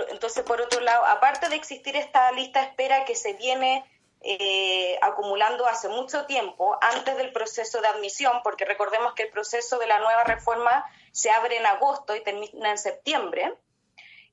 entonces, 0.08 0.42
por 0.42 0.60
otro 0.60 0.80
lado, 0.80 1.04
aparte 1.06 1.48
de 1.48 1.56
existir 1.56 1.96
esta 1.96 2.30
lista 2.32 2.60
de 2.60 2.66
espera 2.66 3.04
que 3.04 3.14
se 3.14 3.34
viene 3.34 3.84
eh, 4.22 4.98
acumulando 5.02 5.66
hace 5.66 5.88
mucho 5.88 6.26
tiempo, 6.26 6.76
antes 6.80 7.16
del 7.16 7.32
proceso 7.32 7.80
de 7.80 7.88
admisión, 7.88 8.40
porque 8.42 8.64
recordemos 8.64 9.14
que 9.14 9.24
el 9.24 9.30
proceso 9.30 9.78
de 9.78 9.86
la 9.86 10.00
nueva 10.00 10.24
reforma 10.24 10.84
se 11.12 11.30
abre 11.30 11.58
en 11.58 11.66
agosto 11.66 12.16
y 12.16 12.22
termina 12.22 12.70
en 12.70 12.78
septiembre. 12.78 13.54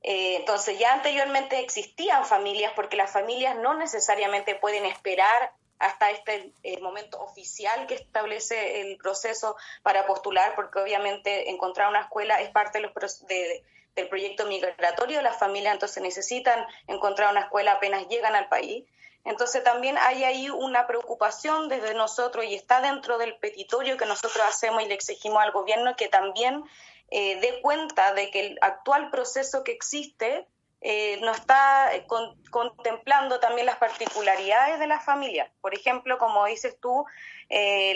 Eh, 0.02 0.38
entonces, 0.38 0.80
ya 0.80 0.94
anteriormente 0.94 1.60
existían 1.60 2.26
familias, 2.26 2.74
porque 2.76 2.98
las 2.98 3.12
familias 3.12 3.56
no 3.56 3.76
necesariamente 3.76 4.56
pueden 4.56 4.86
esperar 4.86 5.54
hasta 5.78 6.12
este 6.12 6.54
eh, 6.64 6.80
momento 6.80 7.22
oficial 7.22 7.88
que 7.88 7.96
establece 7.96 8.82
el 8.82 8.98
proceso 8.98 9.56
para 9.84 10.08
postular, 10.08 10.56
porque 10.56 10.80
obviamente 10.80 11.50
encontrar 11.52 11.90
una 11.90 12.02
escuela 12.02 12.42
es 12.42 12.50
parte 12.50 12.80
de 12.80 12.90
los 12.90 13.28
de, 13.28 13.64
del 13.96 14.10
proyecto 14.10 14.46
migratorio 14.46 15.22
las 15.22 15.38
familias, 15.38 15.74
entonces 15.74 16.02
necesitan 16.02 16.66
encontrar 16.88 17.32
una 17.32 17.42
escuela 17.42 17.74
apenas 17.74 18.08
llegan 18.08 18.36
al 18.36 18.50
país. 18.50 18.86
Entonces 19.26 19.64
también 19.64 19.98
hay 19.98 20.24
ahí 20.24 20.50
una 20.50 20.86
preocupación 20.86 21.70
desde 21.70 21.94
nosotros 21.94 22.46
y 22.46 22.56
está 22.56 22.82
dentro 22.82 23.18
del 23.18 23.38
petitorio 23.38 23.96
que 23.96 24.06
nosotros 24.06 24.44
hacemos 24.46 24.84
y 24.84 24.88
le 24.88 24.96
exigimos 24.96 25.42
al 25.42 25.52
gobierno 25.52 25.96
que 25.96 26.10
también 26.10 26.64
eh, 27.10 27.40
dé 27.40 27.62
cuenta 27.62 28.14
de 28.14 28.30
que 28.32 28.48
el 28.48 28.60
actual 28.62 29.12
proceso 29.12 29.64
que 29.64 29.72
existe 29.72 30.46
eh, 30.82 31.20
no 31.22 31.32
está 31.32 31.96
eh, 31.96 32.06
con, 32.06 32.36
contemplando 32.50 33.40
también 33.40 33.66
las 33.66 33.78
particularidades 33.78 34.80
de 34.80 34.88
las 34.88 35.06
familias. 35.06 35.50
Por 35.62 35.74
ejemplo, 35.74 36.18
como 36.18 36.46
dices 36.46 36.78
tú, 36.82 37.06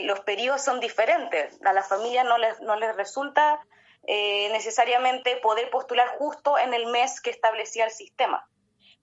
los 0.03 0.19
periodos 0.21 0.63
son 0.63 0.79
diferentes. 0.79 1.59
A 1.65 1.73
las 1.73 1.89
familias 1.89 2.25
no 2.25 2.37
les, 2.37 2.61
no 2.61 2.75
les 2.75 2.95
resulta 2.95 3.59
eh, 4.07 4.49
necesariamente 4.51 5.37
poder 5.37 5.69
postular 5.69 6.07
justo 6.17 6.57
en 6.57 6.73
el 6.73 6.87
mes 6.87 7.21
que 7.21 7.29
establecía 7.29 7.85
el 7.85 7.91
sistema. 7.91 8.49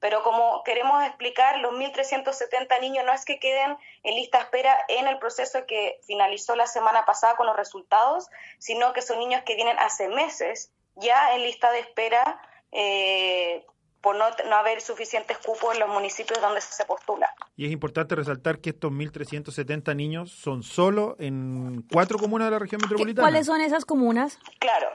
Pero 0.01 0.23
como 0.23 0.63
queremos 0.65 1.03
explicar, 1.05 1.61
los 1.61 1.73
1.370 1.73 2.81
niños 2.81 3.05
no 3.07 3.13
es 3.13 3.25
que 3.25 3.39
queden 3.39 3.77
en 4.03 4.15
lista 4.17 4.39
espera 4.39 4.77
en 4.89 5.07
el 5.07 5.19
proceso 5.19 5.65
que 5.67 6.01
finalizó 6.07 6.57
la 6.57 6.67
semana 6.67 7.05
pasada 7.05 7.37
con 7.37 7.47
los 7.47 7.57
resultados, 7.57 8.29
sino 8.59 8.93
que 8.93 9.03
son 9.03 9.19
niños 9.19 9.43
que 9.45 9.55
vienen 9.55 9.79
hace 9.79 10.09
meses 10.09 10.73
ya 10.97 11.35
en 11.35 11.43
lista 11.43 11.71
de 11.71 11.81
espera 11.81 12.41
eh, 12.73 13.67
por 14.05 14.17
no, 14.17 14.27
no, 14.51 14.57
haber 14.57 14.83
suficientes 14.83 15.39
cupos 15.39 15.73
en 15.73 15.81
los 15.81 15.89
municipios 15.89 16.39
donde 16.39 16.61
se 16.61 16.85
postula. 16.85 17.35
Y 17.57 17.65
es 17.65 17.73
importante 17.73 18.15
resaltar 18.15 18.59
que 18.59 18.71
estos 18.71 18.93
1.370 18.93 19.97
niños 19.97 20.31
son 20.31 20.63
solo 20.63 21.17
en 21.19 21.87
cuatro 21.91 22.19
comunas 22.19 22.49
de 22.49 22.51
la 22.53 22.59
región 22.59 22.83
metropolitana. 22.83 23.27
¿Cuáles 23.27 23.47
son 23.47 23.63
esas 23.63 23.87
comunas? 23.87 24.39
Claro, 24.59 24.91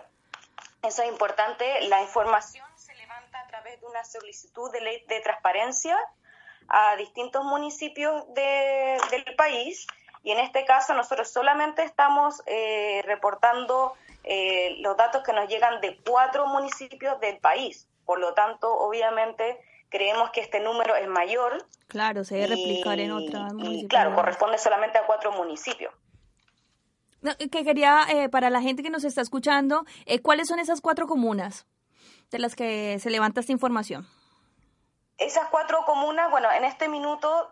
eso 0.83 1.01
es 1.01 1.09
importante. 1.09 1.65
La 1.87 2.03
información 2.03 2.67
se 2.75 2.93
levanta 2.93 3.39
a 3.39 3.47
través 3.47 3.81
de 3.81 3.87
una 3.87 4.03
solicitud 4.03 4.71
de 4.71 4.81
ley 4.81 5.03
de 5.07 5.21
transparencia 5.21 5.97
a 6.67 6.95
distintos 6.97 7.43
municipios 7.43 8.31
de, 8.35 8.95
del 9.09 9.35
país 9.35 9.87
y 10.21 10.29
en 10.29 10.37
este 10.37 10.65
caso 10.65 10.93
nosotros 10.93 11.31
solamente 11.31 11.81
estamos 11.81 12.43
eh, 12.45 13.01
reportando 13.05 13.95
eh, 14.23 14.75
los 14.81 14.95
datos 14.97 15.23
que 15.23 15.33
nos 15.33 15.49
llegan 15.49 15.81
de 15.81 15.97
cuatro 16.05 16.45
municipios 16.45 17.19
del 17.21 17.39
país 17.39 17.88
por 18.09 18.19
lo 18.19 18.33
tanto, 18.33 18.73
obviamente, 18.73 19.61
creemos 19.87 20.31
que 20.31 20.41
este 20.41 20.59
número 20.59 20.95
es 20.95 21.07
mayor. 21.07 21.63
Claro, 21.87 22.23
se 22.23 22.37
debe 22.37 22.47
replicar 22.47 22.99
en 22.99 23.11
otras 23.11 23.53
municipios. 23.53 23.87
Claro, 23.87 24.15
corresponde 24.15 24.57
solamente 24.57 24.97
a 24.97 25.05
cuatro 25.05 25.31
municipios. 25.31 25.93
que 27.37 27.63
quería, 27.63 28.07
eh, 28.09 28.27
para 28.27 28.49
la 28.49 28.61
gente 28.61 28.81
que 28.81 28.89
nos 28.89 29.03
está 29.03 29.21
escuchando, 29.21 29.85
eh, 30.07 30.23
¿cuáles 30.23 30.47
son 30.47 30.57
esas 30.57 30.81
cuatro 30.81 31.05
comunas 31.05 31.67
de 32.31 32.39
las 32.39 32.55
que 32.55 32.97
se 32.97 33.11
levanta 33.11 33.41
esta 33.41 33.51
información? 33.51 34.07
Esas 35.19 35.47
cuatro 35.49 35.85
comunas, 35.85 36.31
bueno, 36.31 36.51
en 36.51 36.63
este 36.63 36.87
minuto 36.87 37.51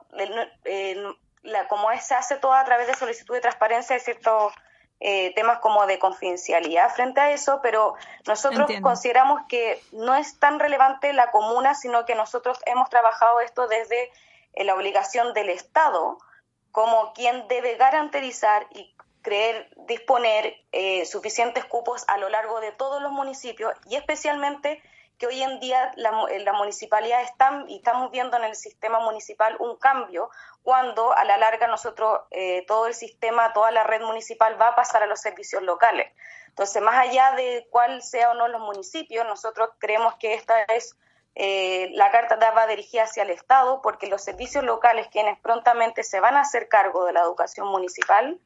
eh, 0.66 1.04
la, 1.44 1.68
como 1.68 1.92
es, 1.92 2.04
se 2.04 2.16
hace 2.16 2.38
todo 2.38 2.54
a 2.54 2.66
través 2.66 2.88
de 2.88 2.96
solicitud 2.96 3.36
de 3.36 3.42
transparencia, 3.42 3.96
hay 3.96 4.02
ciertos 4.02 4.54
eh, 5.00 5.34
temas 5.36 5.60
como 5.60 5.86
de 5.86 6.00
confidencialidad 6.00 6.90
frente 6.94 7.22
a 7.22 7.32
eso, 7.32 7.60
pero 7.62 7.96
nosotros 8.26 8.62
Entiendo. 8.62 8.88
consideramos 8.88 9.42
que 9.48 9.80
no 9.92 10.16
es 10.16 10.40
tan 10.40 10.60
relevante 10.60 11.14
la 11.14 11.30
comuna, 11.30 11.76
sino 11.76 12.06
que 12.06 12.16
nosotros 12.16 12.58
hemos 12.66 12.90
trabajado 12.90 13.40
esto 13.42 13.68
desde 13.68 14.12
eh, 14.54 14.64
la 14.64 14.74
obligación 14.74 15.34
del 15.34 15.50
Estado 15.50 16.18
como 16.72 17.14
quien 17.14 17.48
debe 17.48 17.76
garantizar 17.76 18.68
y 18.72 18.96
creer, 19.22 19.70
disponer 19.88 20.56
eh, 20.72 21.06
suficientes 21.06 21.66
cupos 21.66 22.04
a 22.08 22.18
lo 22.18 22.30
largo 22.30 22.60
de 22.60 22.72
todos 22.72 23.02
los 23.02 23.12
municipios 23.12 23.74
y 23.90 23.96
especialmente 23.96 24.82
que 25.18 25.28
hoy 25.28 25.42
en 25.42 25.60
día 25.60 25.92
la, 25.96 26.12
mu- 26.12 26.28
eh, 26.28 26.40
la 26.40 26.54
municipalidad 26.54 27.22
está 27.22 27.64
y 27.68 27.78
estamos 27.78 28.12
viendo 28.12 28.38
en 28.38 28.44
el 28.44 28.56
sistema 28.56 29.00
municipal 29.00 29.56
un 29.60 29.76
cambio 29.78 30.30
cuando 30.64 31.14
a 31.14 31.24
la 31.24 31.38
larga 31.38 31.68
nosotros 31.68 32.22
eh, 32.32 32.66
todo 32.68 32.88
el 32.88 32.94
sistema, 32.94 33.54
toda 33.54 33.72
la 33.72 33.84
red 33.84 34.02
municipal 34.02 34.60
va 34.62 34.70
a 34.70 34.76
pasar 34.76 35.04
a 35.04 35.08
los 35.08 35.20
servicios 35.20 35.64
locales. 35.64 36.12
Entonces, 36.48 36.82
más 36.82 36.96
allá 36.98 37.34
de 37.34 37.68
cuál 37.70 38.02
sea 38.02 38.32
o 38.32 38.34
no 38.34 38.48
los 38.48 38.62
municipios, 38.62 39.26
nosotros 39.26 39.70
creemos 39.80 40.16
que 40.16 40.34
esta 40.34 40.62
es 40.64 40.96
eh, 41.36 41.92
la 41.94 42.10
carta 42.10 42.36
va 42.52 42.66
dirigida 42.66 43.04
hacia 43.04 43.22
el 43.24 43.30
Estado 43.30 43.82
porque 43.84 44.08
los 44.08 44.24
servicios 44.24 44.64
locales, 44.64 45.08
quienes 45.10 45.40
prontamente 45.40 46.04
se 46.04 46.20
van 46.20 46.36
a 46.36 46.42
hacer 46.42 46.68
cargo 46.68 47.06
de 47.06 47.14
la 47.14 47.22
educación 47.22 47.68
municipal 47.68 48.40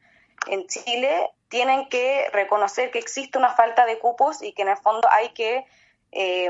en 0.47 0.67
Chile, 0.67 1.31
tienen 1.47 1.87
que 1.87 2.29
reconocer 2.33 2.91
que 2.91 2.99
existe 2.99 3.37
una 3.37 3.55
falta 3.55 3.85
de 3.85 3.97
cupos 3.97 4.41
y 4.41 4.53
que 4.53 4.63
en 4.63 4.69
el 4.69 4.77
fondo 4.77 5.07
hay 5.09 5.29
que 5.29 5.65
eh, 6.11 6.49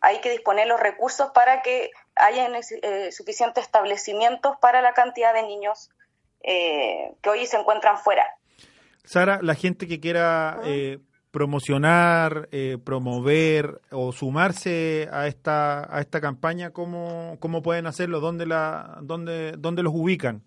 hay 0.00 0.20
que 0.20 0.30
disponer 0.30 0.66
los 0.66 0.80
recursos 0.80 1.30
para 1.32 1.62
que 1.62 1.90
haya 2.14 2.48
eh, 2.82 3.12
suficientes 3.12 3.64
establecimientos 3.64 4.56
para 4.60 4.82
la 4.82 4.92
cantidad 4.92 5.34
de 5.34 5.42
niños 5.42 5.90
eh, 6.44 7.14
que 7.22 7.30
hoy 7.30 7.46
se 7.46 7.56
encuentran 7.56 7.98
fuera. 7.98 8.26
Sara, 9.04 9.38
la 9.42 9.54
gente 9.54 9.86
que 9.86 10.00
quiera 10.00 10.60
eh, 10.64 10.98
promocionar, 11.30 12.48
eh, 12.50 12.78
promover 12.84 13.80
o 13.90 14.12
sumarse 14.12 15.08
a 15.12 15.28
esta 15.28 15.94
a 15.94 16.00
esta 16.00 16.20
campaña, 16.20 16.70
¿cómo, 16.72 17.36
cómo 17.38 17.62
pueden 17.62 17.86
hacerlo? 17.86 18.20
¿Dónde, 18.20 18.46
la, 18.46 18.98
dónde, 19.02 19.52
¿Dónde 19.56 19.82
los 19.82 19.92
ubican? 19.94 20.42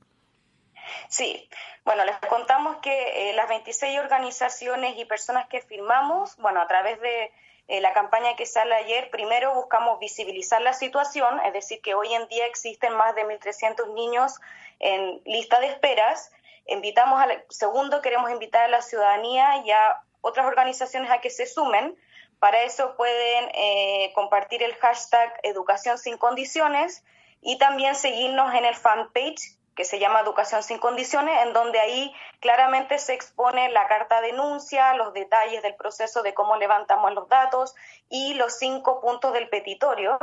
Sí, 1.10 1.50
bueno, 1.86 2.04
les 2.04 2.18
contamos 2.30 2.78
que 2.78 3.32
las 3.36 3.48
26 3.48 4.00
organizaciones 4.00 4.98
y 4.98 5.06
personas 5.06 5.48
que 5.48 5.62
firmamos, 5.62 6.36
bueno, 6.38 6.62
a 6.62 6.68
través 6.68 7.00
de 7.00 7.32
eh, 7.68 7.82
la 7.82 7.94
campaña 7.94 8.36
que 8.36 8.46
sale 8.46 8.76
ayer, 8.76 9.10
primero 9.10 9.56
buscamos 9.56 10.00
visibilizar 10.00 10.62
la 10.62 10.74
situación, 10.74 11.40
es 11.46 11.54
decir, 11.54 11.82
que 11.82 11.96
hoy 11.96 12.14
en 12.14 12.28
día 12.28 12.46
existen 12.46 12.94
más 12.94 13.16
de 13.16 13.24
1.300 13.24 13.94
niños 13.94 14.40
en 14.80 15.22
lista 15.26 15.60
de 15.60 15.68
esperas. 15.68 16.32
Invitamos 16.68 17.24
segundo, 17.50 18.02
queremos 18.02 18.30
invitar 18.30 18.66
a 18.66 18.68
la 18.68 18.82
ciudadanía 18.82 19.64
y 19.66 19.72
a 19.72 20.02
otras 20.22 20.46
organizaciones 20.46 21.10
a 21.10 21.22
que 21.22 21.32
se 21.32 21.48
sumen. 21.48 21.98
Para 22.40 22.62
eso 22.64 22.96
pueden 22.98 23.50
eh, 23.56 24.12
compartir 24.14 24.62
el 24.62 24.76
hashtag 24.76 25.34
Educación 25.42 25.98
sin 25.98 26.18
Condiciones 26.18 27.04
y 27.42 27.58
también 27.58 27.96
seguirnos 27.96 28.54
en 28.54 28.66
el 28.66 28.76
fanpage 28.76 29.55
que 29.76 29.84
se 29.84 30.00
llama 30.00 30.22
Educación 30.22 30.64
sin 30.64 30.80
Condiciones, 30.80 31.38
en 31.44 31.54
donde 31.54 31.80
ahí 31.80 32.14
claramente 32.40 32.98
se 32.98 33.14
expone 33.14 33.70
la 33.70 33.88
carta 33.88 34.22
denuncia, 34.22 34.94
los 34.96 35.14
detalles 35.14 35.62
del 35.62 35.76
proceso 35.76 36.24
de 36.24 36.34
cómo 36.34 36.56
levantamos 36.56 37.14
los 37.14 37.28
datos 37.28 37.76
y 38.10 38.34
los 38.36 38.58
cinco 38.58 39.02
puntos 39.02 39.34
del 39.34 39.50
petitorio. 39.50 40.18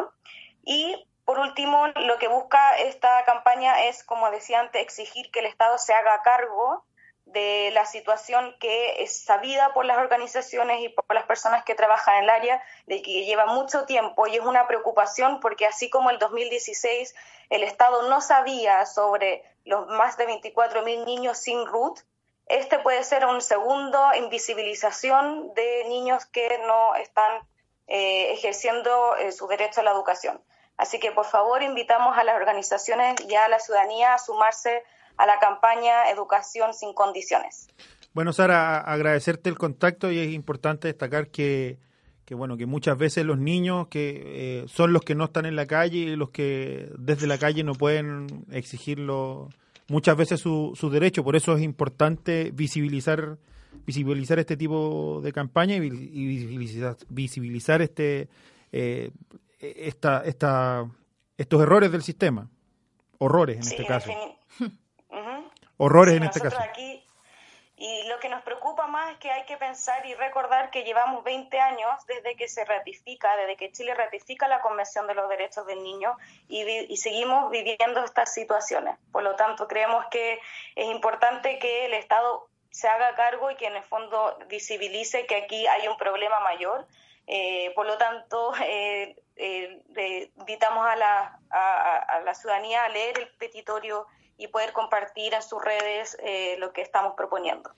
Y 0.65 1.07
por 1.25 1.39
último, 1.39 1.87
lo 1.89 2.19
que 2.19 2.29
busca 2.29 2.77
esta 2.79 3.25
campaña 3.25 3.85
es, 3.85 4.03
como 4.05 4.31
decía 4.31 4.61
antes, 4.61 4.83
exigir 4.83 5.31
que 5.31 5.41
el 5.41 5.47
Estado 5.47 5.79
se 5.79 5.95
haga 5.95 6.23
cargo 6.23 6.85
de 7.33 7.71
la 7.73 7.87
situación 7.87 8.57
que 8.61 9.03
es 9.03 9.25
sabida 9.25 9.73
por 9.75 9.85
las 9.85 9.99
organizaciones 9.99 10.81
y 10.81 10.89
por 10.89 11.05
las 11.15 11.25
personas 11.25 11.65
que 11.65 11.75
trabajan 11.75 12.17
en 12.17 12.25
el 12.25 12.31
área, 12.31 12.63
de 12.87 13.03
que 13.03 13.25
lleva 13.25 13.47
mucho 13.47 13.85
tiempo 13.85 14.27
y 14.27 14.37
es 14.37 14.45
una 14.45 14.67
preocupación 14.67 15.41
porque 15.41 15.67
así 15.67 15.91
como 15.91 16.11
el 16.11 16.19
2016 16.19 17.15
el 17.51 17.63
Estado 17.63 18.09
no 18.09 18.21
sabía 18.21 18.87
sobre 18.87 19.45
los 19.65 19.87
más 19.89 20.17
de 20.17 20.27
24 20.27 20.83
mil 20.83 21.05
niños 21.05 21.39
sin 21.39 21.67
RUT, 21.67 22.01
este 22.47 22.79
puede 22.79 23.05
ser 23.05 23.25
un 23.25 23.41
segundo 23.41 24.15
invisibilización 24.15 25.55
de 25.55 25.85
niños 25.89 26.27
que 26.27 26.59
no 26.67 26.95
están 26.97 27.49
eh, 27.87 28.33
ejerciendo 28.33 29.17
eh, 29.17 29.33
su 29.33 29.47
derecho 29.47 29.81
a 29.81 29.85
la 29.85 29.93
educación. 29.93 30.43
Así 30.77 30.99
que 30.99 31.13
por 31.13 31.27
favor 31.27 31.63
invitamos 31.63 32.19
a 32.19 32.25
las 32.25 32.37
organizaciones 32.37 33.17
y 33.29 33.35
a 33.35 33.49
la 33.49 33.61
ciudadanía 33.61 34.15
a 34.15 34.19
sumarse 34.19 34.83
a 35.17 35.27
la 35.27 35.39
campaña 35.39 36.11
Educación 36.11 36.73
sin 36.75 36.93
Condiciones. 36.95 37.69
Bueno, 38.15 38.33
Sara, 38.33 38.79
agradecerte 38.79 39.49
el 39.49 39.57
contacto 39.59 40.11
y 40.13 40.19
es 40.19 40.33
importante 40.33 40.89
destacar 40.89 41.29
que, 41.29 41.79
que 42.25 42.35
bueno, 42.35 42.57
que 42.57 42.67
muchas 42.67 42.99
veces 42.99 43.25
los 43.25 43.39
niños 43.39 43.89
que 43.89 44.23
eh, 44.63 44.65
son 44.69 44.93
los 44.93 45.03
que 45.03 45.15
no 45.15 45.25
están 45.25 45.47
en 45.47 45.57
la 45.57 45.67
calle 45.67 45.99
y 45.99 46.17
los 46.17 46.31
que 46.31 46.91
desde 46.99 47.27
la 47.27 47.39
calle 47.39 47.65
no 47.65 47.73
pueden 47.75 48.45
exigirlo 48.51 49.49
muchas 49.89 50.17
veces 50.17 50.41
su, 50.41 50.73
su 50.75 50.91
derecho. 50.91 51.25
Por 51.25 51.37
eso 51.37 51.57
es 51.57 51.63
importante 51.63 52.51
visibilizar 52.53 53.39
visibilizar 53.87 54.39
este 54.39 54.57
tipo 54.57 55.21
de 55.25 55.33
campaña 55.33 55.75
y, 55.77 55.81
vi- 55.81 56.11
y 56.13 56.27
visibilizar, 56.27 56.97
visibilizar 57.09 57.81
este 57.81 58.29
eh, 58.71 59.11
esta, 59.59 60.23
esta, 60.25 60.85
estos 61.39 61.63
errores 61.63 61.91
del 61.91 62.03
sistema. 62.03 62.49
Horrores 63.19 63.57
en 63.57 63.63
Sí, 63.65 63.71
este 63.75 63.87
caso. 63.87 64.11
Horrores 65.85 66.15
en 66.17 66.23
este 66.25 66.41
caso. 66.41 66.59
aquí, 66.61 67.05
y 67.77 68.05
lo 68.07 68.21
que 68.21 68.29
nos 68.29 68.43
preocupa 68.43 68.87
más 68.87 69.11
es 69.13 69.19
que 69.19 69.31
hay 69.33 69.45
que 69.45 69.57
pensar 69.57 70.07
y 70.07 70.15
recordar 70.15 70.71
que 70.71 70.85
llevamos 70.85 71.25
20 71.25 71.59
años 71.59 71.91
desde 72.07 72.37
que 72.37 72.47
se 72.47 72.65
ratifica, 72.65 73.35
desde 73.37 73.57
que 73.57 73.73
Chile 73.73 73.93
ratifica 73.95 74.47
la 74.47 74.61
Convención 74.61 75.07
de 75.09 75.15
los 75.15 75.29
Derechos 75.29 75.67
del 75.67 75.83
Niño 75.83 76.17
y, 76.49 76.63
vi- 76.65 76.87
y 76.89 76.97
seguimos 76.99 77.51
viviendo 77.51 78.05
estas 78.05 78.33
situaciones. 78.33 78.97
Por 79.11 79.25
lo 79.25 79.35
tanto, 79.35 79.67
creemos 79.67 80.07
que 80.13 80.39
es 80.77 80.87
importante 80.87 81.59
que 81.59 81.87
el 81.87 81.95
Estado 81.95 82.49
se 82.71 82.87
haga 82.89 83.15
cargo 83.17 83.51
y 83.51 83.57
que 83.57 83.67
en 83.67 83.75
el 83.77 83.83
fondo 83.83 84.39
visibilice 84.49 85.27
que 85.27 85.35
aquí 85.37 85.67
hay 85.67 85.89
un 85.89 85.97
problema 85.97 86.39
mayor. 86.41 86.87
Eh, 87.27 87.73
por 87.75 87.87
lo 87.87 87.99
tanto, 87.99 88.53
eh, 88.65 89.17
eh, 89.37 90.31
invitamos 90.37 90.87
a 90.87 90.95
la, 90.97 91.39
a 91.51 92.21
la 92.25 92.35
ciudadanía 92.35 92.85
a 92.85 92.89
leer 92.91 93.19
el 93.19 93.29
petitorio 93.39 94.07
y 94.37 94.49
poder 94.49 94.73
compartir 94.73 95.35
en 95.35 95.43
sus 95.43 95.63
redes 95.63 96.17
eh, 96.23 96.57
lo 96.59 96.73
que 96.73 96.83
estamos 96.83 97.15
proponiendo. 97.17 97.71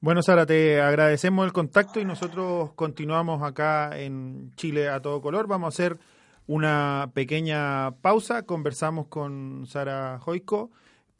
Bueno, 0.00 0.22
Sara, 0.22 0.46
te 0.46 0.80
agradecemos 0.80 1.46
el 1.46 1.52
contacto 1.52 2.00
y 2.00 2.04
nosotros 2.04 2.72
continuamos 2.74 3.42
acá 3.42 3.98
en 3.98 4.52
Chile 4.56 4.88
a 4.88 5.00
todo 5.00 5.20
color. 5.20 5.46
Vamos 5.46 5.66
a 5.66 5.74
hacer 5.74 5.98
una 6.46 7.10
pequeña 7.14 7.92
pausa. 8.02 8.42
Conversamos 8.44 9.08
con 9.08 9.66
Sara 9.66 10.18
Joico 10.20 10.70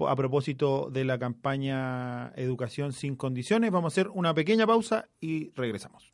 a 0.06 0.14
propósito 0.14 0.90
de 0.90 1.04
la 1.04 1.18
campaña 1.18 2.32
Educación 2.36 2.92
sin 2.92 3.16
Condiciones. 3.16 3.70
Vamos 3.70 3.92
a 3.92 3.94
hacer 3.94 4.08
una 4.12 4.34
pequeña 4.34 4.66
pausa 4.66 5.08
y 5.20 5.50
regresamos. 5.52 6.12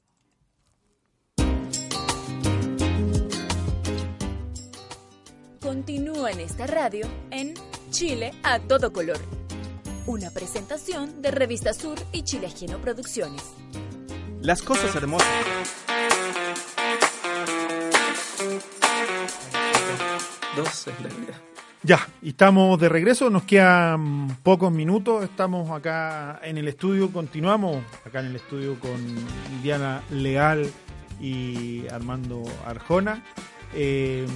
Continúa 5.60 6.30
en 6.30 6.40
esta 6.40 6.66
radio 6.66 7.06
en 7.30 7.54
Chile 7.92 8.32
a 8.42 8.58
todo 8.58 8.90
color. 8.90 9.18
Una 10.06 10.30
presentación 10.30 11.20
de 11.20 11.30
Revista 11.30 11.74
Sur 11.74 11.98
y 12.10 12.22
Chile 12.22 12.46
Ajeno 12.46 12.78
Producciones. 12.78 13.42
Las 14.40 14.62
cosas 14.62 14.96
hermosas. 14.96 15.28
Dos 20.56 20.86
en 20.86 21.02
la 21.02 21.08
vida. 21.10 21.40
Ya, 21.82 22.08
y 22.22 22.30
estamos 22.30 22.80
de 22.80 22.88
regreso, 22.88 23.28
nos 23.28 23.42
quedan 23.42 24.38
pocos 24.42 24.72
minutos, 24.72 25.22
estamos 25.24 25.70
acá 25.70 26.40
en 26.42 26.56
el 26.56 26.68
estudio, 26.68 27.12
continuamos 27.12 27.84
acá 28.06 28.20
en 28.20 28.26
el 28.26 28.36
estudio 28.36 28.80
con 28.80 28.98
Diana 29.62 30.02
Leal 30.10 30.72
y 31.20 31.86
Armando 31.88 32.42
Arjona. 32.64 33.22
Eh, 33.74 34.26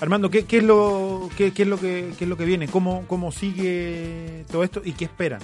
Armando, 0.00 0.30
¿qué, 0.30 0.44
es 0.48 0.62
lo, 0.62 1.28
qué 1.36 1.52
es 1.54 1.66
lo 1.66 1.78
que, 1.78 2.12
qué 2.16 2.24
es 2.24 2.28
lo 2.28 2.36
que 2.36 2.44
viene? 2.44 2.68
¿Cómo, 2.68 3.04
¿Cómo 3.08 3.32
sigue 3.32 4.44
todo 4.50 4.62
esto 4.62 4.80
y 4.84 4.92
qué 4.92 5.06
esperan? 5.06 5.40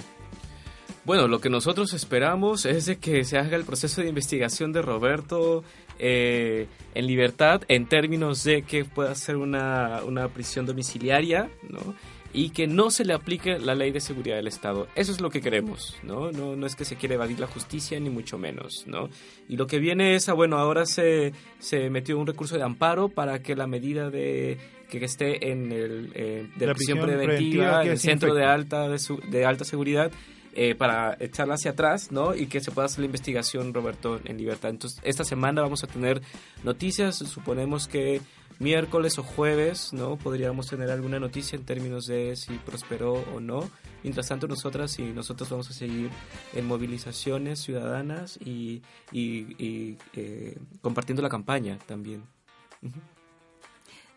Bueno, 1.03 1.27
lo 1.27 1.39
que 1.39 1.49
nosotros 1.49 1.93
esperamos 1.93 2.65
es 2.65 2.85
de 2.85 2.97
que 2.97 3.25
se 3.25 3.37
haga 3.37 3.57
el 3.57 3.65
proceso 3.65 4.01
de 4.01 4.09
investigación 4.09 4.71
de 4.71 4.81
Roberto 4.81 5.63
eh, 5.99 6.67
en 6.95 7.05
libertad 7.05 7.61
en 7.67 7.85
términos 7.87 8.43
de 8.43 8.63
que 8.63 8.85
pueda 8.85 9.13
ser 9.13 9.35
una, 9.35 10.01
una 10.03 10.29
prisión 10.29 10.65
domiciliaria, 10.65 11.49
¿no? 11.69 11.93
Y 12.35 12.49
que 12.49 12.67
no 12.67 12.91
se 12.91 13.05
le 13.05 13.13
aplique 13.13 13.57
la 13.59 13.75
ley 13.75 13.91
de 13.91 14.01
seguridad 14.01 14.35
del 14.35 14.47
Estado. 14.47 14.87
Eso 14.95 15.11
es 15.13 15.21
lo 15.21 15.29
que 15.29 15.39
queremos, 15.41 15.95
¿no? 16.03 16.31
No, 16.31 16.55
no 16.55 16.65
es 16.67 16.75
que 16.75 16.83
se 16.83 16.95
quiere 16.97 17.15
evadir 17.15 17.39
la 17.39 17.47
justicia, 17.47 17.99
ni 17.99 18.09
mucho 18.09 18.37
menos, 18.37 18.83
¿no? 18.87 19.09
Y 19.47 19.55
lo 19.55 19.67
que 19.67 19.79
viene 19.79 20.15
es, 20.15 20.27
ah, 20.27 20.33
bueno, 20.33 20.57
ahora 20.57 20.85
se, 20.85 21.31
se 21.59 21.89
metió 21.89 22.19
un 22.19 22.27
recurso 22.27 22.57
de 22.57 22.63
amparo 22.63 23.07
para 23.09 23.41
que 23.41 23.55
la 23.55 23.67
medida 23.67 24.09
de 24.09 24.57
que 24.89 25.03
esté 25.03 25.49
en 25.51 25.71
el 25.71 26.11
eh, 26.13 26.47
de 26.57 26.65
La 26.67 26.73
prisión, 26.73 26.99
prisión 26.99 27.17
preventiva, 27.19 27.83
en 27.83 27.91
el 27.91 27.99
centro 27.99 28.33
de 28.35 28.43
alta 28.43 28.87
de, 28.89 28.99
su- 28.99 29.19
de 29.31 29.45
alta 29.45 29.63
seguridad 29.65 30.11
eh, 30.53 30.75
para 30.75 31.17
echarla 31.19 31.55
hacia 31.55 31.71
atrás, 31.71 32.11
¿no? 32.11 32.35
Y 32.35 32.47
que 32.47 32.59
se 32.61 32.71
pueda 32.71 32.85
hacer 32.85 32.99
la 32.99 33.05
investigación, 33.07 33.73
Roberto, 33.73 34.19
en 34.25 34.37
libertad. 34.37 34.69
Entonces, 34.69 34.99
esta 35.03 35.23
semana 35.23 35.61
vamos 35.61 35.83
a 35.83 35.87
tener 35.87 36.21
noticias. 36.63 37.17
Suponemos 37.17 37.87
que 37.87 38.21
miércoles 38.59 39.17
o 39.19 39.23
jueves, 39.23 39.91
¿no? 39.93 40.15
Podríamos 40.17 40.67
tener 40.67 40.89
alguna 40.89 41.19
noticia 41.19 41.55
en 41.57 41.65
términos 41.65 42.05
de 42.07 42.35
si 42.35 42.53
prosperó 42.57 43.13
o 43.35 43.39
no. 43.39 43.69
Mientras 44.03 44.27
tanto, 44.27 44.47
nosotras 44.47 44.97
y 44.99 45.03
nosotros 45.03 45.49
vamos 45.49 45.69
a 45.69 45.73
seguir 45.73 46.09
en 46.53 46.67
movilizaciones 46.67 47.59
ciudadanas 47.59 48.37
y, 48.39 48.81
y- 49.11 49.55
y, 49.63 49.97
eh, 50.13 50.57
compartiendo 50.81 51.21
la 51.23 51.29
campaña 51.29 51.77
también. 51.87 52.23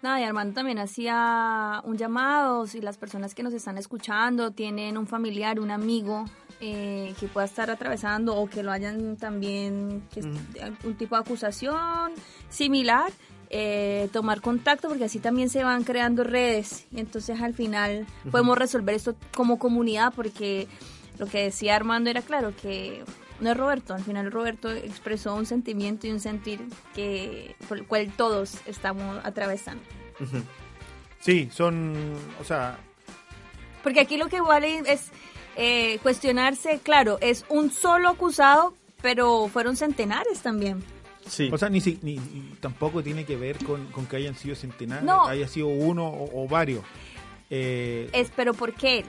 Nada, 0.00 0.20
y 0.20 0.22
Armando 0.24 0.54
también 0.54 0.78
hacía 0.78 1.80
un 1.84 1.96
llamado, 1.96 2.68
si 2.68 2.80
las 2.80 2.96
personas 2.98 3.34
que 3.34 3.42
nos 3.42 3.52
están 3.52 3.78
escuchando 3.78 4.52
tienen 4.52 4.96
un 4.96 5.08
familiar, 5.08 5.58
un 5.58 5.72
amigo 5.72 6.24
eh, 6.60 7.14
que 7.18 7.26
pueda 7.26 7.46
estar 7.46 7.68
atravesando 7.68 8.36
o 8.36 8.48
que 8.48 8.62
lo 8.62 8.70
hayan 8.70 9.16
también, 9.16 10.06
que 10.12 10.20
algún 10.62 10.94
tipo 10.96 11.16
de 11.16 11.22
acusación 11.22 12.12
similar, 12.48 13.10
eh, 13.50 14.08
tomar 14.12 14.40
contacto 14.40 14.88
porque 14.88 15.04
así 15.04 15.18
también 15.20 15.48
se 15.48 15.64
van 15.64 15.84
creando 15.84 16.22
redes 16.22 16.84
y 16.92 17.00
entonces 17.00 17.40
al 17.40 17.54
final 17.54 18.06
podemos 18.30 18.58
resolver 18.58 18.94
esto 18.94 19.14
como 19.34 19.58
comunidad 19.58 20.12
porque 20.14 20.68
lo 21.18 21.26
que 21.26 21.44
decía 21.44 21.74
Armando 21.74 22.10
era 22.10 22.20
claro 22.20 22.52
que 22.60 23.02
no 23.40 23.50
es 23.50 23.56
Roberto, 23.56 23.94
al 23.94 24.02
final 24.02 24.30
Roberto 24.30 24.70
expresó 24.70 25.34
un 25.34 25.46
sentimiento 25.46 26.06
y 26.06 26.10
un 26.10 26.20
sentir 26.20 26.60
que 26.94 27.56
por 27.68 27.78
el 27.78 27.86
cual 27.86 28.12
todos 28.16 28.56
estamos 28.66 29.18
atravesando. 29.24 29.82
Sí, 31.20 31.48
son, 31.52 31.94
o 32.40 32.44
sea, 32.44 32.78
Porque 33.82 34.00
aquí 34.00 34.16
lo 34.16 34.28
que 34.28 34.40
vale 34.40 34.82
es 34.86 35.10
eh, 35.56 35.98
cuestionarse, 36.02 36.80
claro, 36.82 37.18
es 37.20 37.44
un 37.48 37.70
solo 37.70 38.08
acusado, 38.08 38.74
pero 39.00 39.48
fueron 39.48 39.76
centenares 39.76 40.40
también. 40.40 40.84
O 41.52 41.58
sea, 41.58 41.68
ni, 41.68 41.80
si- 41.80 41.98
ni- 42.02 42.16
ni 42.16 42.54
tampoco 42.60 43.02
tiene 43.02 43.24
que 43.24 43.36
ver 43.36 43.62
con, 43.64 43.86
con 43.86 44.06
que 44.06 44.16
hayan 44.16 44.34
sido 44.34 44.54
centenares, 44.56 45.04
No. 45.04 45.26
haya 45.26 45.46
sido 45.48 45.68
uno 45.68 46.06
o, 46.06 46.44
o 46.44 46.48
varios. 46.48 46.82
Eh, 47.50 48.08
Es, 48.12 48.30
pero 48.34 48.52
¿por 48.54 48.72
qué? 48.74 49.04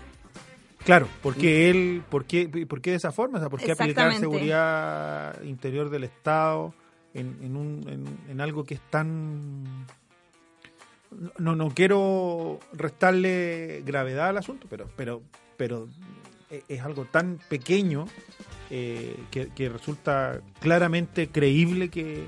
claro, 0.85 1.07
porque 1.21 1.69
él, 1.69 2.03
por 2.09 2.25
qué, 2.25 2.47
por 2.67 2.81
qué 2.81 2.91
de 2.91 2.97
esa 2.97 3.11
forma? 3.11 3.37
O 3.37 3.41
sea, 3.41 3.49
¿por 3.49 3.59
qué 3.59 3.71
aplicar 3.73 4.13
seguridad 4.15 5.41
interior 5.43 5.89
del 5.89 6.03
Estado 6.05 6.73
en, 7.13 7.37
en, 7.41 7.55
un, 7.57 7.85
en, 7.89 8.31
en 8.31 8.41
algo 8.41 8.63
que 8.63 8.75
es 8.75 8.81
tan... 8.89 9.85
No, 11.39 11.55
no 11.55 11.69
quiero 11.71 12.59
restarle 12.71 13.81
gravedad 13.85 14.29
al 14.29 14.37
asunto, 14.37 14.67
pero, 14.69 14.87
pero, 14.95 15.21
pero 15.57 15.87
es 16.49 16.81
algo 16.81 17.05
tan 17.05 17.39
pequeño 17.49 18.05
eh, 18.69 19.15
que, 19.31 19.69
resulta 19.69 20.41
claramente 20.59 21.29
creíble 21.29 21.89
que, 21.89 22.27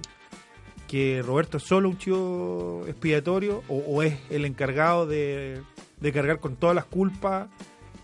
que 0.88 1.22
Roberto 1.26 1.58
es 1.58 1.64
solo 1.64 1.90
un 1.90 1.98
chivo 1.98 2.84
expiatorio 2.88 3.64
o, 3.68 3.78
o 3.78 4.04
es 4.04 4.18
el 4.30 4.46
encargado 4.46 5.06
de, 5.08 5.62
de 6.00 6.12
cargar 6.12 6.40
con 6.40 6.56
todas 6.56 6.76
las 6.76 6.86
culpas 6.86 7.48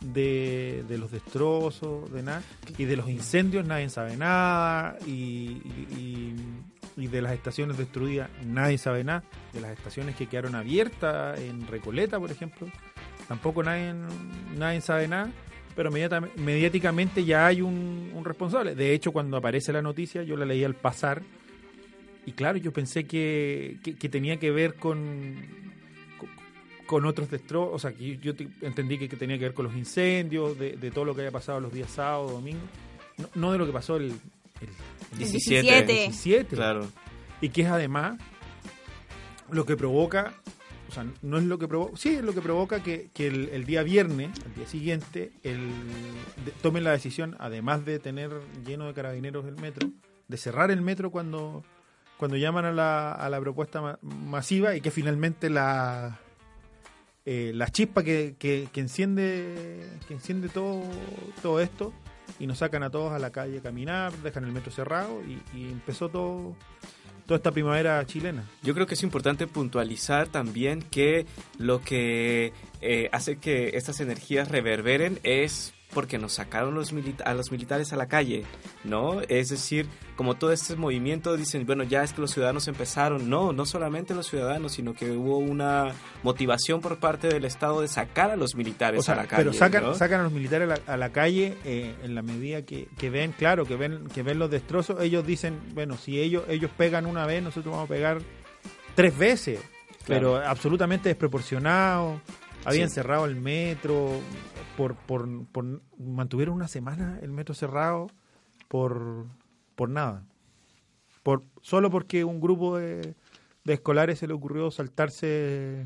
de, 0.01 0.85
de 0.87 0.97
los 0.99 1.11
destrozos, 1.11 2.11
de 2.13 2.21
nada, 2.21 2.43
y 2.77 2.85
de 2.85 2.95
los 2.97 3.09
incendios 3.09 3.65
nadie 3.65 3.89
sabe 3.89 4.15
nada, 4.15 4.95
y, 5.07 5.11
y- 5.11 5.87
y- 5.97 6.35
y 6.99 7.05
de 7.07 7.21
las 7.21 7.33
estaciones 7.33 7.77
destruidas 7.77 8.27
nadie 8.43 8.77
sabe 8.79 9.03
nada, 9.03 9.23
de 9.53 9.61
las 9.61 9.71
estaciones 9.71 10.15
que 10.15 10.27
quedaron 10.27 10.55
abiertas 10.55 11.39
en 11.39 11.67
Recoleta, 11.67 12.19
por 12.19 12.31
ejemplo, 12.31 12.67
tampoco 13.27 13.61
nadie, 13.63 13.93
nadie 14.55 14.81
sabe 14.81 15.07
nada, 15.07 15.31
pero 15.77 15.91
mediáticamente 15.91 17.23
ya 17.23 17.45
hay 17.47 17.61
un, 17.61 18.11
un 18.13 18.25
responsable. 18.25 18.75
De 18.75 18.93
hecho, 18.93 19.13
cuando 19.13 19.37
aparece 19.37 19.71
la 19.71 19.81
noticia, 19.81 20.23
yo 20.23 20.35
la 20.35 20.43
leí 20.45 20.63
al 20.65 20.73
pasar, 20.75 21.21
y 22.25 22.33
claro, 22.33 22.57
yo 22.57 22.73
pensé 22.73 23.05
que, 23.05 23.77
que- 23.83 23.95
que 23.95 24.09
tenía 24.09 24.37
que 24.37 24.51
ver 24.51 24.73
con, 24.75 25.35
con, 26.17 26.29
con 26.87 27.05
otros 27.05 27.29
destrozos, 27.31 27.75
o 27.75 27.79
sea, 27.79 27.93
que 27.93 28.17
yo, 28.17 28.21
yo 28.21 28.35
te- 28.35 28.49
entendí 28.63 28.97
que, 28.97 29.07
que 29.07 29.15
tenía 29.15 29.37
que 29.37 29.45
ver 29.45 29.53
con 29.53 29.65
los 29.65 29.75
incendios, 29.75 30.57
de, 30.59 30.75
de 30.75 30.91
todo 30.91 31.05
lo 31.05 31.13
que 31.15 31.21
había 31.21 31.31
pasado 31.31 31.59
los 31.61 31.71
días 31.71 31.89
sábados, 31.91 32.31
domingos, 32.31 32.63
no, 33.17 33.29
no 33.35 33.51
de 33.53 33.57
lo 33.59 33.65
que 33.65 33.71
pasó 33.71 33.95
el, 33.97 34.05
el, 34.05 34.13
el 35.13 35.17
17. 35.19 35.85
17. 35.85 36.55
Claro. 36.55 36.87
Y 37.39 37.49
que 37.49 37.61
es 37.61 37.67
además 37.67 38.17
lo 39.51 39.63
que 39.65 39.77
provoca, 39.77 40.33
o 40.89 40.91
sea, 40.91 41.05
no 41.21 41.37
es 41.37 41.43
lo 41.43 41.57
que 41.59 41.67
provoca, 41.67 41.97
sí 41.97 42.09
es 42.15 42.23
lo 42.23 42.33
que 42.33 42.41
provoca 42.41 42.81
que, 42.81 43.09
que 43.13 43.27
el, 43.27 43.65
día 43.65 43.83
viernes, 43.83 44.29
al 44.45 44.53
día 44.55 44.67
siguiente, 44.67 45.31
el, 45.43 45.69
tomen 46.61 46.83
la 46.83 46.91
decisión, 46.91 47.35
además 47.39 47.85
de 47.85 47.99
tener 47.99 48.31
lleno 48.65 48.87
de 48.87 48.93
carabineros 48.93 49.45
el 49.45 49.55
metro, 49.55 49.89
de 50.27 50.37
cerrar 50.37 50.71
el 50.71 50.81
metro 50.81 51.11
cuando, 51.11 51.63
cuando 52.17 52.37
llaman 52.37 52.65
a 52.65 52.71
la, 52.71 53.11
a 53.11 53.29
la 53.29 53.39
propuesta 53.39 53.81
ma- 53.81 53.99
masiva 54.01 54.75
y 54.75 54.81
que 54.81 54.91
finalmente 54.91 55.49
la, 55.49 56.19
eh, 57.25 57.51
la 57.53 57.69
chispa 57.69 58.03
que, 58.03 58.35
que, 58.39 58.69
que 58.71 58.79
enciende 58.79 59.85
que 60.07 60.13
enciende 60.13 60.49
todo, 60.49 60.83
todo 61.41 61.59
esto 61.59 61.93
y 62.39 62.47
nos 62.47 62.57
sacan 62.59 62.83
a 62.83 62.89
todos 62.89 63.13
a 63.13 63.19
la 63.19 63.31
calle 63.31 63.59
a 63.59 63.61
caminar, 63.61 64.11
dejan 64.17 64.43
el 64.43 64.51
metro 64.51 64.71
cerrado 64.71 65.21
y, 65.25 65.41
y 65.57 65.69
empezó 65.69 66.09
todo 66.09 66.55
toda 67.27 67.37
esta 67.37 67.51
primavera 67.51 68.03
chilena. 68.05 68.43
Yo 68.63 68.73
creo 68.73 68.87
que 68.87 68.95
es 68.95 69.03
importante 69.03 69.45
puntualizar 69.45 70.29
también 70.29 70.81
que 70.81 71.25
lo 71.59 71.81
que 71.81 72.53
eh, 72.81 73.09
hace 73.11 73.37
que 73.37 73.71
estas 73.75 73.99
energías 73.99 74.49
reverberen 74.49 75.19
es 75.23 75.73
porque 75.93 76.17
nos 76.17 76.33
sacaron 76.33 76.75
los 76.75 76.93
a 77.25 77.33
los 77.33 77.51
militares 77.51 77.93
a 77.93 77.95
la 77.95 78.07
calle, 78.07 78.43
¿no? 78.83 79.21
Es 79.29 79.49
decir, 79.49 79.87
como 80.15 80.35
todo 80.35 80.51
este 80.51 80.75
movimiento 80.75 81.35
dicen, 81.37 81.65
bueno, 81.65 81.83
ya 81.83 82.03
es 82.03 82.13
que 82.13 82.21
los 82.21 82.31
ciudadanos 82.31 82.67
empezaron, 82.67 83.29
no, 83.29 83.53
no 83.53 83.65
solamente 83.65 84.13
los 84.13 84.27
ciudadanos, 84.27 84.73
sino 84.73 84.93
que 84.93 85.11
hubo 85.11 85.37
una 85.37 85.93
motivación 86.23 86.81
por 86.81 86.99
parte 86.99 87.29
del 87.29 87.45
Estado 87.45 87.81
de 87.81 87.87
sacar 87.87 88.31
a 88.31 88.35
los 88.35 88.55
militares 88.55 88.99
O 88.99 89.03
sea, 89.03 89.13
a 89.13 89.17
la 89.17 89.27
calle. 89.27 89.43
pero 89.43 89.53
sacan, 89.53 89.83
¿no? 89.83 89.95
sacan 89.95 90.19
a 90.19 90.23
los 90.23 90.33
militares 90.33 90.69
a 90.69 90.75
la, 90.85 90.93
a 90.93 90.97
la 90.97 91.09
calle 91.11 91.57
eh, 91.63 91.95
en 92.03 92.15
la 92.15 92.21
medida 92.21 92.63
que, 92.63 92.87
que 92.97 93.09
ven, 93.09 93.31
claro, 93.31 93.65
que 93.65 93.75
ven, 93.75 94.07
que 94.13 94.23
ven 94.23 94.39
los 94.39 94.51
destrozos. 94.51 95.01
Ellos 95.01 95.25
dicen, 95.25 95.59
bueno, 95.73 95.97
si 95.97 96.19
ellos, 96.19 96.43
ellos 96.49 96.69
pegan 96.77 97.05
una 97.05 97.25
vez, 97.25 97.41
nosotros 97.41 97.71
vamos 97.73 97.89
a 97.89 97.93
pegar 97.93 98.19
tres 98.95 99.17
veces. 99.17 99.59
Claro. 100.05 100.33
Pero 100.33 100.47
absolutamente 100.47 101.09
desproporcionado. 101.09 102.21
Habían 102.65 102.89
Sí. 102.89 102.95
cerrado 102.95 103.25
el 103.25 103.35
metro, 103.37 104.19
por, 104.77 104.95
por, 104.95 105.45
por- 105.47 105.81
mantuvieron 105.97 106.55
una 106.55 106.67
semana 106.69 107.19
el 107.21 107.31
metro 107.31 107.53
cerrado 107.53 108.07
por, 108.69 109.25
por 109.75 109.89
nada. 109.89 110.23
Por, 111.23 111.43
solo 111.61 111.89
porque 111.91 112.23
un 112.23 112.39
grupo 112.39 112.77
de, 112.77 113.15
de 113.65 113.73
escolares 113.73 114.19
se 114.19 114.27
le 114.27 114.33
ocurrió 114.33 114.71
saltarse 114.71 115.85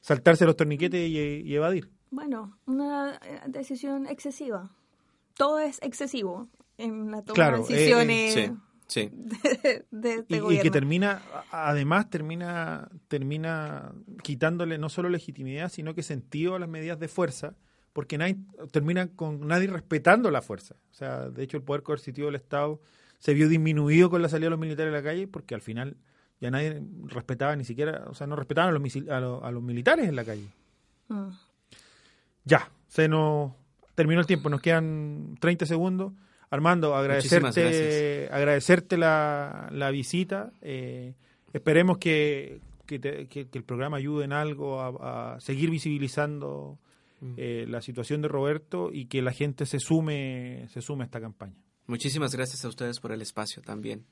saltarse 0.00 0.44
los 0.46 0.56
torniquetes 0.56 1.08
y, 1.08 1.16
y 1.18 1.54
evadir. 1.54 1.90
Bueno, 2.10 2.58
una 2.66 3.18
eh, 3.22 3.40
decisión 3.46 4.06
excesiva. 4.06 4.70
Todo 5.34 5.60
es 5.60 5.78
excesivo 5.82 6.48
en 6.76 7.10
la 7.10 7.22
toma 7.22 7.34
Claro, 7.34 7.58
de 7.58 7.62
eh, 7.64 7.76
decisiones 7.76 8.34
Sí, 8.34 8.50
sí. 8.90 9.10
de, 9.12 9.86
de 9.90 10.14
este 10.14 10.36
Y, 10.50 10.60
que 10.60 10.70
termina, 10.70 11.22
además 11.50 12.10
termina, 12.10 12.90
termina 13.08 13.92
quitándole 14.22 14.76
no 14.76 14.88
solo 14.88 15.08
legitimidad, 15.08 15.70
sino 15.70 15.94
que 15.94 16.02
sentido 16.02 16.54
a 16.54 16.58
las 16.58 16.68
medidas 16.68 16.98
de 16.98 17.08
fuerza, 17.08 17.54
porque 17.92 18.18
nadie, 18.18 18.36
termina 18.72 19.08
con 19.08 19.46
nadie 19.46 19.68
respetando 19.68 20.30
la 20.30 20.42
fuerza. 20.42 20.74
O 20.90 20.94
sea, 20.94 21.30
de 21.30 21.42
hecho 21.42 21.56
el 21.56 21.62
poder 21.62 21.82
coercitivo 21.82 22.26
del 22.26 22.34
Estado 22.36 22.80
se 23.18 23.32
vio 23.34 23.48
disminuido 23.48 24.10
con 24.10 24.22
la 24.22 24.28
salida 24.28 24.46
de 24.46 24.50
los 24.50 24.58
militares 24.60 24.92
a 24.92 24.96
la 24.96 25.02
calle, 25.02 25.28
porque 25.28 25.54
al 25.54 25.60
final 25.60 25.96
ya 26.40 26.50
nadie 26.50 26.82
respetaba 27.04 27.54
ni 27.54 27.64
siquiera, 27.64 28.04
o 28.08 28.14
sea, 28.14 28.26
no 28.26 28.34
respetaban 28.34 28.70
a 28.70 28.72
los, 28.72 28.82
misil- 28.82 29.10
a 29.10 29.20
los, 29.20 29.42
a 29.42 29.50
los 29.50 29.62
militares 29.62 30.08
en 30.08 30.16
la 30.16 30.24
calle. 30.24 30.48
Mm. 31.08 31.28
Ya, 32.44 32.70
se 32.88 33.08
nos 33.08 33.52
terminó 33.94 34.20
el 34.20 34.26
tiempo, 34.26 34.48
nos 34.48 34.60
quedan 34.60 35.36
30 35.40 35.66
segundos. 35.66 36.12
Armando, 36.50 36.94
agradecerte, 36.96 38.28
agradecerte 38.30 38.96
la, 38.96 39.68
la 39.72 39.90
visita. 39.90 40.52
eh, 40.62 41.14
esperemos 41.52 41.98
que, 41.98 42.60
que, 42.86 42.98
te- 42.98 43.26
que- 43.28 43.48
que 43.48 43.58
el 43.58 43.64
programa 43.64 43.98
ayude 43.98 44.24
en 44.24 44.32
algo 44.32 44.80
a, 44.80 45.34
a 45.36 45.40
seguir 45.40 45.70
visibilizando 45.70 46.78
eh, 47.36 47.66
la 47.68 47.80
situación 47.82 48.22
de 48.22 48.28
Roberto 48.28 48.90
y 48.92 49.06
que 49.06 49.22
la 49.22 49.32
gente 49.32 49.64
se 49.66 49.78
sume, 49.78 50.66
se 50.70 50.80
sume 50.82 51.04
a 51.04 51.06
esta 51.06 51.20
campaña. 51.20 51.62
Muchísimas 51.86 52.34
gracias 52.34 52.64
a 52.64 52.68
ustedes 52.68 52.98
por 53.00 53.12
el 53.12 53.20
espacio 53.22 53.62
también. 53.62 54.04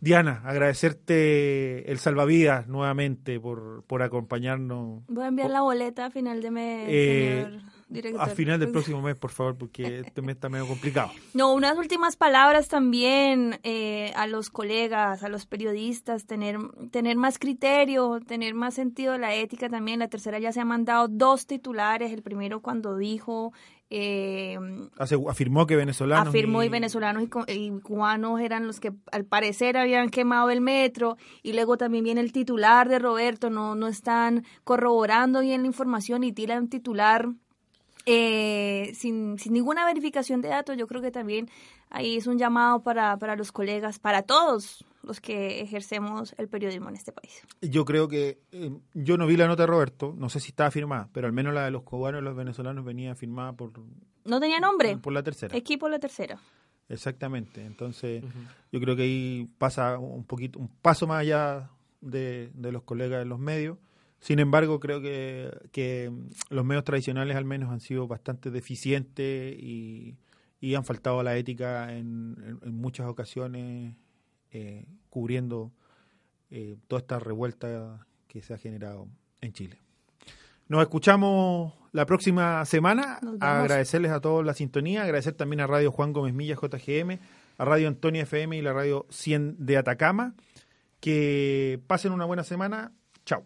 Diana, 0.00 0.42
agradecerte 0.44 1.90
el 1.90 1.98
salvavidas 1.98 2.68
nuevamente 2.68 3.38
por, 3.40 3.82
por 3.84 4.02
acompañarnos. 4.02 5.02
Voy 5.08 5.24
a 5.24 5.28
enviar 5.28 5.50
la 5.50 5.60
boleta 5.62 6.06
a 6.06 6.10
final 6.10 6.40
de 6.40 6.50
mes, 6.52 6.86
Eh, 6.88 7.44
señor 7.44 7.62
director. 7.88 8.20
A 8.20 8.26
final 8.26 8.60
del 8.60 8.70
próximo 8.70 9.00
mes, 9.02 9.16
por 9.16 9.30
favor, 9.30 9.56
porque 9.56 10.00
este 10.06 10.22
mes 10.22 10.36
está 10.36 10.48
medio 10.48 10.66
complicado. 10.66 11.10
No, 11.34 11.52
unas 11.52 11.76
últimas 11.76 12.16
palabras 12.16 12.68
también 12.68 13.58
eh, 13.62 14.12
a 14.16 14.26
los 14.26 14.50
colegas, 14.50 15.22
a 15.22 15.28
los 15.28 15.46
periodistas, 15.46 16.26
tener, 16.26 16.58
tener 16.90 17.16
más 17.16 17.38
criterio, 17.38 18.20
tener 18.26 18.54
más 18.54 18.74
sentido 18.74 19.12
de 19.14 19.18
la 19.18 19.34
ética 19.34 19.68
también. 19.68 19.98
La 19.98 20.08
tercera 20.08 20.38
ya 20.38 20.52
se 20.52 20.60
ha 20.60 20.64
mandado 20.64 21.08
dos 21.08 21.46
titulares, 21.46 22.12
el 22.12 22.22
primero 22.22 22.60
cuando 22.60 22.96
dijo... 22.96 23.52
Eh, 23.90 24.58
afirmó 24.98 25.66
que 25.66 25.74
venezolanos. 25.74 26.28
afirmó 26.28 26.62
y 26.62 26.66
y- 26.66 26.68
venezolanos 26.68 27.22
y, 27.46 27.52
y 27.52 27.80
cubanos 27.80 28.38
eran 28.38 28.66
los 28.66 28.80
que 28.80 28.92
al 29.10 29.24
parecer 29.24 29.78
habían 29.78 30.10
quemado 30.10 30.50
el 30.50 30.60
metro 30.60 31.16
y 31.42 31.54
luego 31.54 31.78
también 31.78 32.04
viene 32.04 32.20
el 32.20 32.30
titular 32.32 32.90
de 32.90 32.98
Roberto, 32.98 33.48
no, 33.48 33.74
no 33.74 33.88
están 33.88 34.44
corroborando 34.64 35.40
bien 35.40 35.62
la 35.62 35.68
información 35.68 36.22
y 36.22 36.32
tiran 36.32 36.68
titular 36.68 37.30
eh, 38.10 38.92
sin, 38.94 39.38
sin 39.38 39.52
ninguna 39.52 39.84
verificación 39.84 40.40
de 40.40 40.48
datos. 40.48 40.76
Yo 40.76 40.86
creo 40.86 41.02
que 41.02 41.10
también 41.10 41.48
ahí 41.90 42.16
es 42.16 42.26
un 42.26 42.38
llamado 42.38 42.82
para, 42.82 43.16
para 43.18 43.36
los 43.36 43.52
colegas, 43.52 43.98
para 43.98 44.22
todos 44.22 44.84
los 45.02 45.20
que 45.20 45.60
ejercemos 45.60 46.34
el 46.38 46.48
periodismo 46.48 46.88
en 46.88 46.96
este 46.96 47.12
país. 47.12 47.42
Yo 47.62 47.84
creo 47.84 48.08
que 48.08 48.40
eh, 48.52 48.72
yo 48.94 49.16
no 49.18 49.26
vi 49.26 49.36
la 49.36 49.46
nota 49.46 49.62
de 49.64 49.66
Roberto, 49.68 50.14
no 50.16 50.28
sé 50.28 50.40
si 50.40 50.48
estaba 50.50 50.70
firmada, 50.70 51.08
pero 51.12 51.26
al 51.26 51.32
menos 51.32 51.52
la 51.54 51.64
de 51.64 51.70
los 51.70 51.82
cubanos 51.82 52.20
y 52.20 52.24
los 52.24 52.34
venezolanos 52.36 52.84
venía 52.84 53.14
firmada 53.14 53.52
por, 53.52 53.72
No 54.24 54.40
tenía 54.40 54.58
nombre. 54.60 54.96
por 54.98 55.12
la 55.12 55.22
tercera. 55.22 55.56
Equipo 55.56 55.88
la 55.88 55.98
tercera. 55.98 56.38
Exactamente. 56.88 57.64
Entonces, 57.64 58.24
yo 58.72 58.80
creo 58.80 58.96
que 58.96 59.02
ahí 59.02 59.48
pasa 59.58 59.98
un 59.98 60.24
poquito, 60.24 60.58
un 60.58 60.68
paso 60.68 61.06
más 61.06 61.20
allá 61.20 61.70
de, 62.00 62.50
de 62.54 62.72
los 62.72 62.82
colegas 62.82 63.18
de 63.18 63.26
los 63.26 63.38
medios. 63.38 63.76
Sin 64.20 64.38
embargo, 64.40 64.80
creo 64.80 65.00
que, 65.00 65.50
que 65.72 66.10
los 66.50 66.64
medios 66.64 66.84
tradicionales 66.84 67.36
al 67.36 67.44
menos 67.44 67.70
han 67.70 67.80
sido 67.80 68.06
bastante 68.08 68.50
deficientes 68.50 69.56
y, 69.58 70.16
y 70.60 70.74
han 70.74 70.84
faltado 70.84 71.20
a 71.20 71.22
la 71.22 71.36
ética 71.36 71.94
en, 71.96 72.36
en- 72.44 72.58
en 72.68 72.74
muchas 72.74 73.06
ocasiones, 73.06 73.94
eh, 74.50 74.86
cubriendo 75.08 75.72
eh, 76.50 76.76
toda 76.88 77.00
esta 77.00 77.18
revuelta 77.20 78.06
que 78.26 78.42
se 78.42 78.54
ha 78.54 78.58
generado 78.58 79.06
en 79.40 79.52
Chile. 79.52 79.78
Nos 80.66 80.82
escuchamos 80.82 81.72
la 81.92 82.04
próxima 82.04 82.64
semana. 82.64 83.20
Agradecerles 83.62 84.10
a 84.10 84.20
todos 84.20 84.44
la 84.44 84.52
sintonía, 84.54 85.04
agradecer 85.04 85.32
también 85.34 85.60
a 85.60 85.66
Radio 85.66 85.92
Juan 85.92 86.12
Gómez 86.12 86.34
Milla 86.34 86.56
JGM, 86.56 87.18
a 87.56 87.64
Radio 87.64 87.88
Antonia 87.88 88.22
FM 88.24 88.56
y 88.58 88.62
la 88.62 88.72
Radio 88.72 89.06
100 89.10 89.64
de 89.64 89.76
Atacama. 89.78 90.34
Que 91.00 91.80
pasen 91.86 92.12
una 92.12 92.24
buena 92.24 92.42
semana. 92.44 92.92
Chao. 93.24 93.44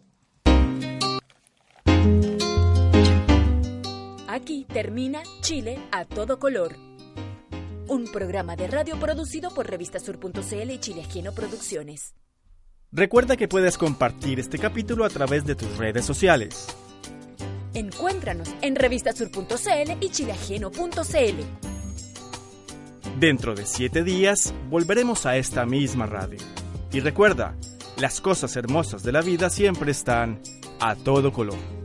Aquí 4.33 4.65
termina 4.65 5.21
Chile 5.41 5.77
a 5.91 6.05
todo 6.05 6.39
color. 6.39 6.75
Un 7.87 8.11
programa 8.11 8.55
de 8.55 8.65
radio 8.65 8.99
producido 8.99 9.53
por 9.53 9.69
Revistasur.cl 9.69 10.71
y 10.71 10.79
Chile 10.79 11.03
Ajeno 11.07 11.33
Producciones. 11.33 12.15
Recuerda 12.91 13.37
que 13.37 13.47
puedes 13.47 13.77
compartir 13.77 14.39
este 14.39 14.57
capítulo 14.57 15.05
a 15.05 15.09
través 15.09 15.45
de 15.45 15.53
tus 15.53 15.77
redes 15.77 16.03
sociales. 16.03 16.65
Encuéntranos 17.75 18.49
en 18.63 18.75
Revistasur.cl 18.75 19.91
y 20.01 20.09
chileajeno.cl. 20.09 21.43
Dentro 23.19 23.53
de 23.53 23.67
siete 23.67 24.03
días 24.03 24.51
volveremos 24.67 25.27
a 25.27 25.37
esta 25.37 25.67
misma 25.67 26.07
radio. 26.07 26.39
Y 26.91 27.01
recuerda, 27.01 27.55
las 27.97 28.19
cosas 28.19 28.55
hermosas 28.55 29.03
de 29.03 29.11
la 29.11 29.21
vida 29.21 29.51
siempre 29.51 29.91
están 29.91 30.41
a 30.79 30.95
todo 30.95 31.31
color. 31.31 31.82